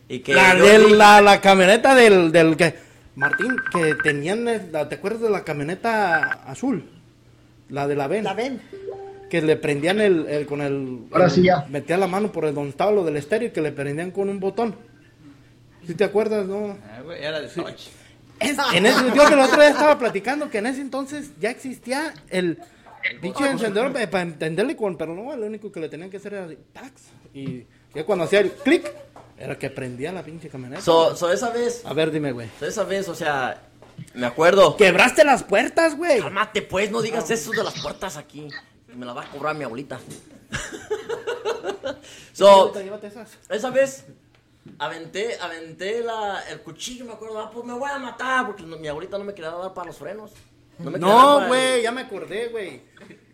[0.08, 2.74] Y que La, yo del- vi- la, la camioneta del, del que...
[3.14, 6.88] Martín, que tenían, ¿te acuerdas de la camioneta azul?
[7.68, 8.24] La de la VEN.
[8.24, 8.62] La ven.
[9.28, 11.00] Que le prendían el, el- con el...
[11.12, 11.66] Ahora el- sí ya.
[11.68, 14.30] Metía la mano por el donde estaba lo del estéreo y que le prendían con
[14.30, 14.74] un botón.
[15.86, 16.78] ¿Sí te acuerdas, no?
[16.90, 17.88] Ah, güey, era de Touch.
[18.40, 21.50] Es- en ese, yo que el otro día estaba platicando que en ese entonces ya
[21.50, 22.58] existía el
[23.20, 26.34] pinche encendedor pa- para entenderle con, pero no, lo único que le tenían que hacer
[26.34, 27.02] era tax.
[27.34, 27.64] Y
[27.94, 28.90] ya cuando hacía el clic,
[29.38, 30.80] era que prendía la pinche camioneta.
[30.82, 32.48] So, so esa vez, A ver, dime, güey.
[32.58, 33.60] so esa vez, o sea,
[34.14, 34.76] me acuerdo.
[34.76, 36.20] Quebraste las puertas, güey.
[36.20, 38.48] Cálmate, pues, no digas eso de las puertas aquí.
[38.94, 39.98] Me la va a cobrar mi abuelita.
[42.32, 43.30] so, Ahorita llévate esas.
[43.48, 44.04] esa vez
[44.78, 48.76] aventé, aventé la, el cuchillo, me acuerdo, ah, pues me voy a matar, porque no-
[48.76, 50.32] mi abuelita no me quería dar para los frenos.
[50.98, 52.82] No, güey, ya me acordé, güey.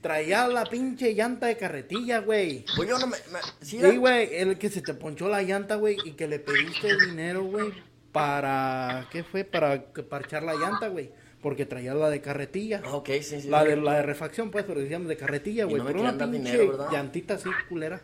[0.00, 2.64] Traía la pinche llanta de carretilla, güey.
[2.76, 3.16] Pues yo no me...
[3.32, 6.96] me- ¿sí güey, el que se te ponchó la llanta, güey, y que le pediste
[7.06, 7.72] dinero, güey,
[8.12, 9.44] para, ¿qué fue?
[9.44, 11.10] Para parchar la llanta, güey,
[11.42, 12.80] porque traía la de carretilla.
[12.84, 13.48] Ah, ok, sí, sí.
[13.48, 13.68] La sí.
[13.70, 16.38] de, la de refacción, pues, pero decíamos de carretilla, güey, no me pero una pinche
[16.38, 16.90] dinero, ¿verdad?
[16.92, 18.00] llantita así, culera.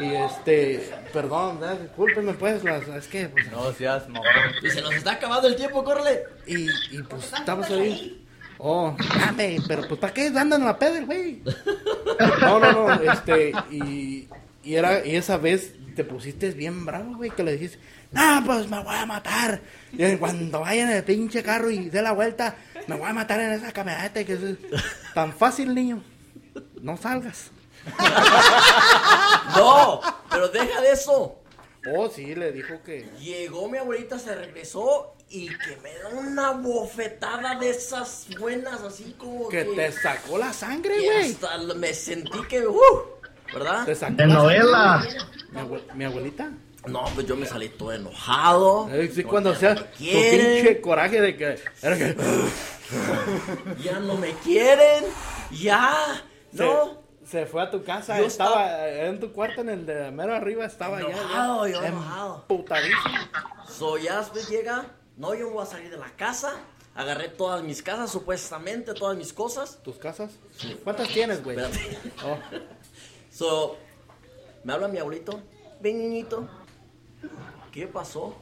[0.00, 1.78] Y este, perdón, ¿verdad?
[1.80, 4.24] discúlpenme, pues, las, es que, pues, No seas mamón.
[4.62, 6.24] Y se nos está acabando el tiempo, córrele.
[6.46, 6.66] y,
[6.96, 8.24] y pues, estamos ahí.
[8.58, 11.42] Oh, dame, pero pues, ¿para qué andan en la pedal, güey?
[12.40, 14.28] No, no, no, este, y,
[14.64, 17.78] y era, y esa vez te pusiste bien bravo, güey, que le dijiste,
[18.10, 19.60] no, pues me voy a matar.
[19.92, 22.56] Y cuando vaya en el pinche carro y dé la vuelta,
[22.86, 24.40] me voy a matar en esa camioneta, que es
[25.14, 26.02] tan fácil, niño.
[26.80, 27.50] No salgas.
[29.56, 31.40] No, pero deja de eso.
[31.90, 33.08] Oh, sí, le dijo que.
[33.18, 39.14] Llegó mi abuelita, se regresó y que me da una bofetada de esas buenas, así
[39.18, 41.32] como Que te sacó la sangre, güey.
[41.32, 42.80] hasta me sentí que, uh,
[43.52, 43.84] ¿verdad?
[43.84, 45.02] Te sacó De la novela.
[45.02, 45.18] sangre.
[45.52, 46.50] Mi, abue- mi abuelita.
[46.86, 48.88] No, pues yo me salí todo enojado.
[48.90, 51.58] Eh, Sí, cuando sea no tu pinche coraje de que.
[51.82, 52.16] Era que
[53.82, 55.04] Ya no me quieren.
[55.50, 56.22] Ya.
[56.52, 57.02] No.
[57.26, 60.64] Se fue a tu casa, Yo estaba en tu cuarto, en el de mero arriba,
[60.64, 61.08] estaba ya.
[61.08, 62.36] Enojado, yo enojado.
[62.48, 63.18] emputadísimo.
[63.68, 64.86] So, ya llega,
[65.18, 66.54] no, yo voy a salir de la casa.
[66.94, 69.78] Agarré todas mis casas, supuestamente, todas mis cosas.
[69.82, 70.32] ¿Tus casas?
[70.84, 71.58] ¿Cuántas tienes, güey?
[71.58, 71.98] Espérate.
[72.24, 72.38] Oh.
[73.30, 73.76] So,
[74.64, 75.40] me habla mi abuelito.
[75.80, 76.48] Ven, niñito.
[77.72, 78.36] ¿Qué pasó?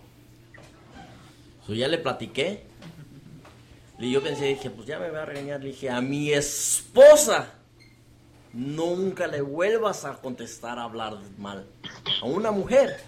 [1.67, 2.65] So, ya le platiqué.
[3.99, 5.61] Y yo pensé, dije, pues ya me va a regañar.
[5.61, 7.55] Le dije, a mi esposa.
[8.53, 11.67] Nunca le vuelvas a contestar a hablar mal.
[12.23, 13.01] A una mujer.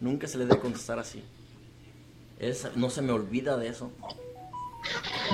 [0.00, 1.22] Nunca se le debe contestar así.
[2.38, 3.90] Es- no se me olvida de eso.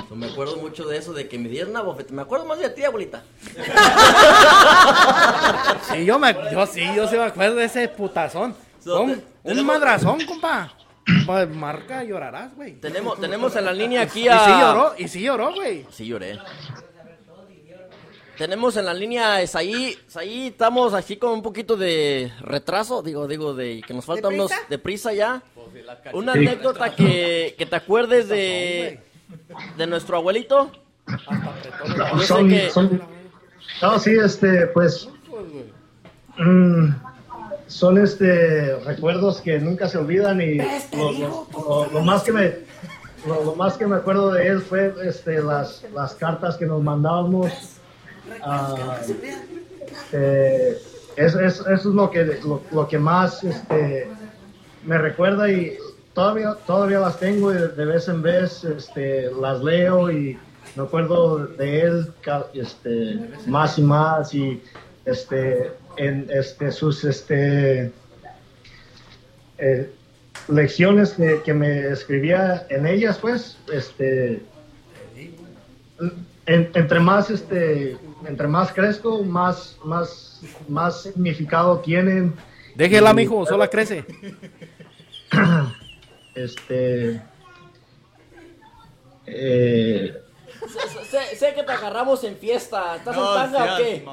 [0.09, 2.13] So, me acuerdo mucho de eso, de que me dieron una bofeta.
[2.13, 3.23] Me acuerdo más de ti, abuelita.
[5.91, 8.55] Sí, yo, me, yo sí, yo sí me acuerdo de ese putazón.
[8.83, 10.73] So, un, te- un tenemos- madrazón, compa.
[11.27, 12.79] Pa- Marca, llorarás, güey.
[12.79, 14.39] Tenemos, tenemos en la línea aquí Y a...
[14.45, 15.85] sí lloró, y sí lloró, güey.
[15.91, 16.39] Sí lloré.
[18.37, 19.97] Tenemos en la línea a Esaí.
[20.07, 23.01] Esaí, estamos aquí con un poquito de retraso.
[23.01, 25.41] Digo, digo, de que nos falta unos de prisa ya.
[26.13, 26.39] Una Sí.
[26.39, 28.99] anécdota que, que te acuerdes de,
[29.77, 30.71] de nuestro abuelito.
[32.19, 32.69] Sé Son, que...
[32.71, 33.01] son-
[33.81, 35.09] no, sí, este, pues,
[36.37, 36.89] mm,
[37.67, 40.55] son este recuerdos que nunca se olvidan y
[40.95, 42.53] lo, lo- lo- lo más que me,
[43.27, 46.81] lo, lo más que me acuerdo de él fue este las, las cartas que nos
[46.83, 47.51] mandábamos.
[48.43, 54.07] Ah, este, es- es- eso es lo que lo, lo que más este
[54.83, 55.77] me recuerda y
[56.13, 60.37] todavía todavía las tengo y de, vez en vez este las leo y
[60.75, 62.13] me acuerdo de él
[62.53, 64.61] este más y más y
[65.05, 67.91] este en este sus este
[69.57, 69.89] eh,
[70.49, 74.41] lecciones que, que me escribía en ellas pues este
[76.47, 77.97] en- entre más este
[78.27, 82.35] entre más crezco más más más significado tienen
[82.75, 84.03] Déjela, Y- mijo, sola crece.
[86.35, 87.21] este
[89.25, 90.21] eh,
[90.67, 92.95] Sé, sé- sé que te agarramos en fiesta.
[92.97, 94.05] ¿Estás No en tanga o qué?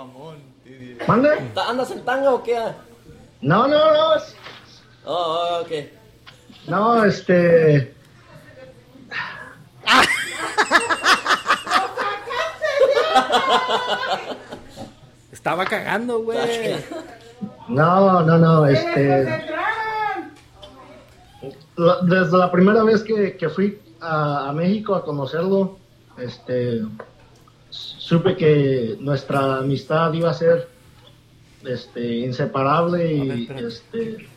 [1.54, 2.58] ¿Ta- ¿Andas en tanga o qué?
[3.40, 4.12] no no no
[5.04, 5.70] Oh, oh, ok.
[6.68, 7.92] no este
[15.32, 16.76] Estaba cagando, güey.
[17.68, 19.44] no no no este
[22.02, 25.78] desde la primera vez que, que fui a, a México a conocerlo
[26.18, 26.82] este
[27.70, 30.68] supe que nuestra amistad iba a ser
[31.64, 34.28] este inseparable y este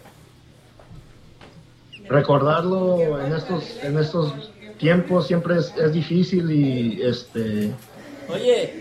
[2.07, 4.33] recordarlo en estos en estos
[4.77, 7.73] tiempos siempre es, es difícil y este
[8.29, 8.79] Oye,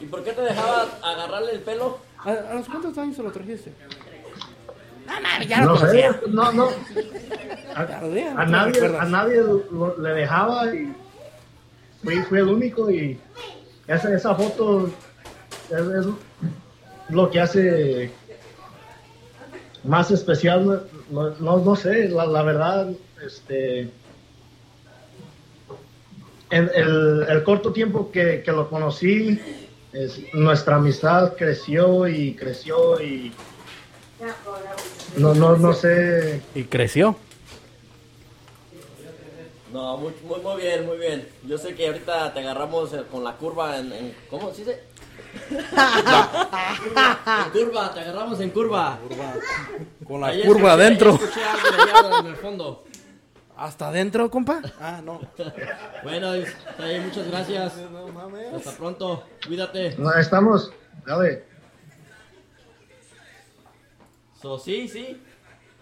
[0.00, 1.98] ¿y por qué te dejaba agarrarle el pelo?
[2.18, 3.72] ¿A, a los cuántos años se lo trajiste?
[5.48, 6.68] ya lo no sé no no
[7.76, 7.84] a,
[8.44, 9.36] ¿no nadie a nadie
[9.70, 10.92] lo- le dejaba y
[12.02, 13.18] fui, fui el único y
[13.86, 14.86] esa, esa foto
[15.70, 16.06] es, es
[17.10, 18.10] lo que hace
[19.84, 22.88] más especial no, no, no sé la, la verdad
[23.24, 23.88] este
[26.50, 29.40] en el, el corto tiempo que, que lo conocí
[29.92, 33.32] es- nuestra amistad creció y creció y
[35.16, 37.16] no no no sé Y creció.
[39.72, 41.28] No, muy, muy, muy bien, muy bien.
[41.46, 43.92] Yo sé que ahorita te agarramos eh, con la curva en...
[43.92, 44.80] en- ¿Cómo se dice?
[45.50, 48.98] en curva, te agarramos en curva.
[50.06, 51.14] Con la Ahí curva adentro.
[51.16, 51.42] Escuché
[51.92, 52.84] algo en el fondo.
[53.56, 54.60] ¿Hasta adentro, compa?
[54.80, 55.20] Ah, no.
[56.02, 56.30] Bueno,
[56.78, 57.74] ahí, muchas gracias.
[58.54, 59.24] Hasta pronto.
[59.46, 59.94] Cuídate.
[59.96, 60.70] No, estamos,
[61.06, 61.44] dale.
[64.40, 65.20] So, sí, sí.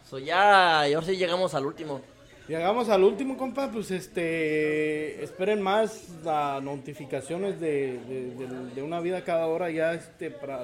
[0.08, 2.00] So, ya, y ahora sí llegamos al último.
[2.46, 9.00] Llegamos al último, compa, pues este, esperen más las notificaciones de, de, de- de una
[9.00, 10.60] vida cada hora ya este para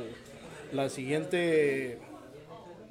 [0.72, 1.98] la siguiente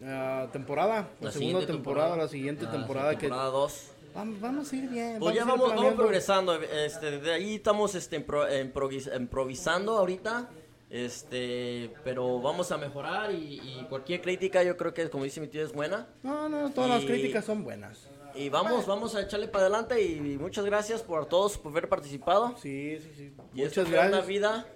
[0.04, 2.16] ah, temporada, la, La segunda temporada, temporada.
[2.18, 3.89] la siguiente La temporada que temporada dos.
[4.14, 5.18] Vamos, vamos a ir bien.
[5.20, 5.98] Pues ya vamos, vamos planeando.
[6.02, 6.56] progresando.
[6.62, 10.50] Este, de ahí estamos este, impro- improvis- improvisando ahorita.
[10.90, 15.48] Este, pero vamos a mejorar y, y cualquier crítica yo creo que como dice mi
[15.48, 16.08] tío es buena.
[16.24, 18.10] No, no, todas las críticas son buenas.
[18.36, 22.56] Y vamos, vamos a echarle para adelante y muchas gracias por todos por haber participado.
[22.58, 23.34] Sí, sí, sí.
[23.54, 24.28] Y Muchas fue una gracias.
[24.28, 24.68] vida.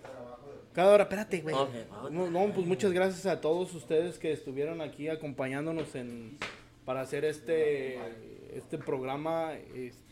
[0.74, 1.56] Cada hora, espérate, güey.
[2.12, 6.38] No, no, pues muchas gracias a todos ustedes que estuvieron aquí acompañándonos en
[6.86, 7.98] para hacer este
[8.56, 9.54] este programa.
[9.54, 10.04] es-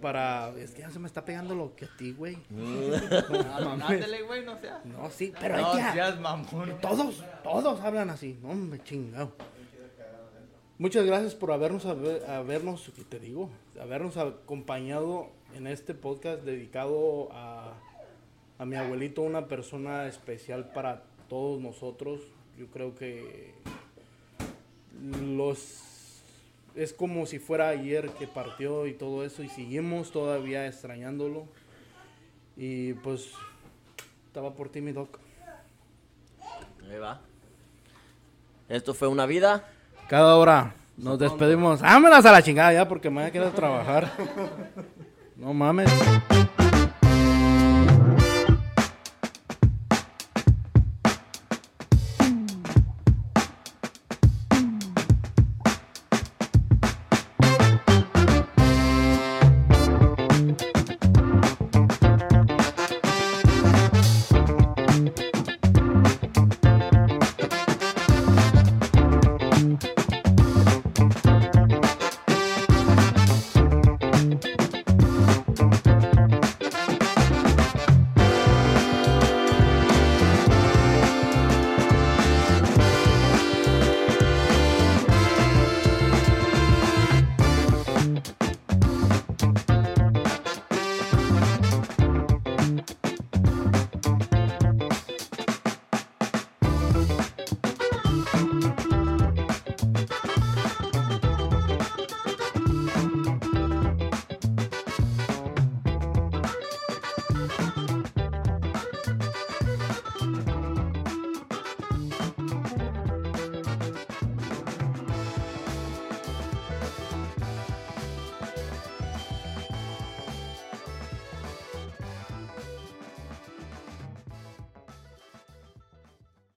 [0.00, 0.50] para...
[0.58, 2.36] Es que ya se me está pegando lo que a ti, güey.
[2.50, 3.90] Mames.
[3.90, 4.84] ándale, güey, no seas.
[4.84, 5.92] No, sí, pero No hay que...
[5.92, 6.78] seas mamón.
[6.82, 8.38] Todos, todos hablan así.
[8.42, 9.32] No, me chingado.
[10.78, 13.48] Muchas gracias por habernos, haber- habernos, ¿qué te digo?
[13.80, 17.74] Habernos acompañado en este podcast dedicado a,
[18.58, 22.20] a mi abuelito, una persona especial para todos nosotros.
[22.58, 23.54] Yo creo que
[25.22, 25.58] los
[26.74, 31.46] es como si fuera ayer que partió y todo eso y seguimos todavía extrañándolo.
[32.56, 33.30] Y pues
[34.26, 35.18] estaba por ti mi doc.
[36.90, 37.20] Ahí va.
[38.68, 39.68] Esto fue una vida.
[40.08, 41.80] Cada hora nos despedimos.
[41.80, 44.12] Vámonos a la chingada ya porque me voy a quedar a trabajar.
[45.36, 45.90] No mames.